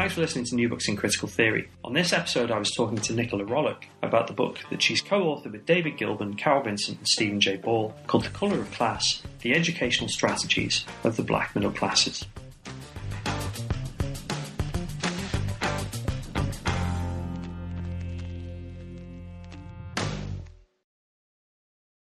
Thanks 0.00 0.14
for 0.14 0.22
listening 0.22 0.46
to 0.46 0.54
New 0.54 0.70
Books 0.70 0.88
in 0.88 0.96
Critical 0.96 1.28
Theory. 1.28 1.68
On 1.84 1.92
this 1.92 2.14
episode, 2.14 2.50
I 2.50 2.58
was 2.58 2.70
talking 2.70 2.96
to 2.96 3.12
Nicola 3.12 3.44
Rollock 3.44 3.82
about 4.02 4.28
the 4.28 4.32
book 4.32 4.58
that 4.70 4.80
she's 4.80 5.02
co 5.02 5.24
authored 5.24 5.52
with 5.52 5.66
David 5.66 5.98
Gillborn, 5.98 6.38
Carol 6.38 6.62
Vincent, 6.62 6.96
and 6.96 7.06
Stephen 7.06 7.38
J. 7.38 7.56
Ball 7.56 7.94
called 8.06 8.24
The 8.24 8.30
Colour 8.30 8.60
of 8.60 8.70
Class 8.70 9.22
The 9.42 9.54
Educational 9.54 10.08
Strategies 10.08 10.86
of 11.04 11.16
the 11.16 11.22
Black 11.22 11.54
Middle 11.54 11.70
Classes. 11.70 12.24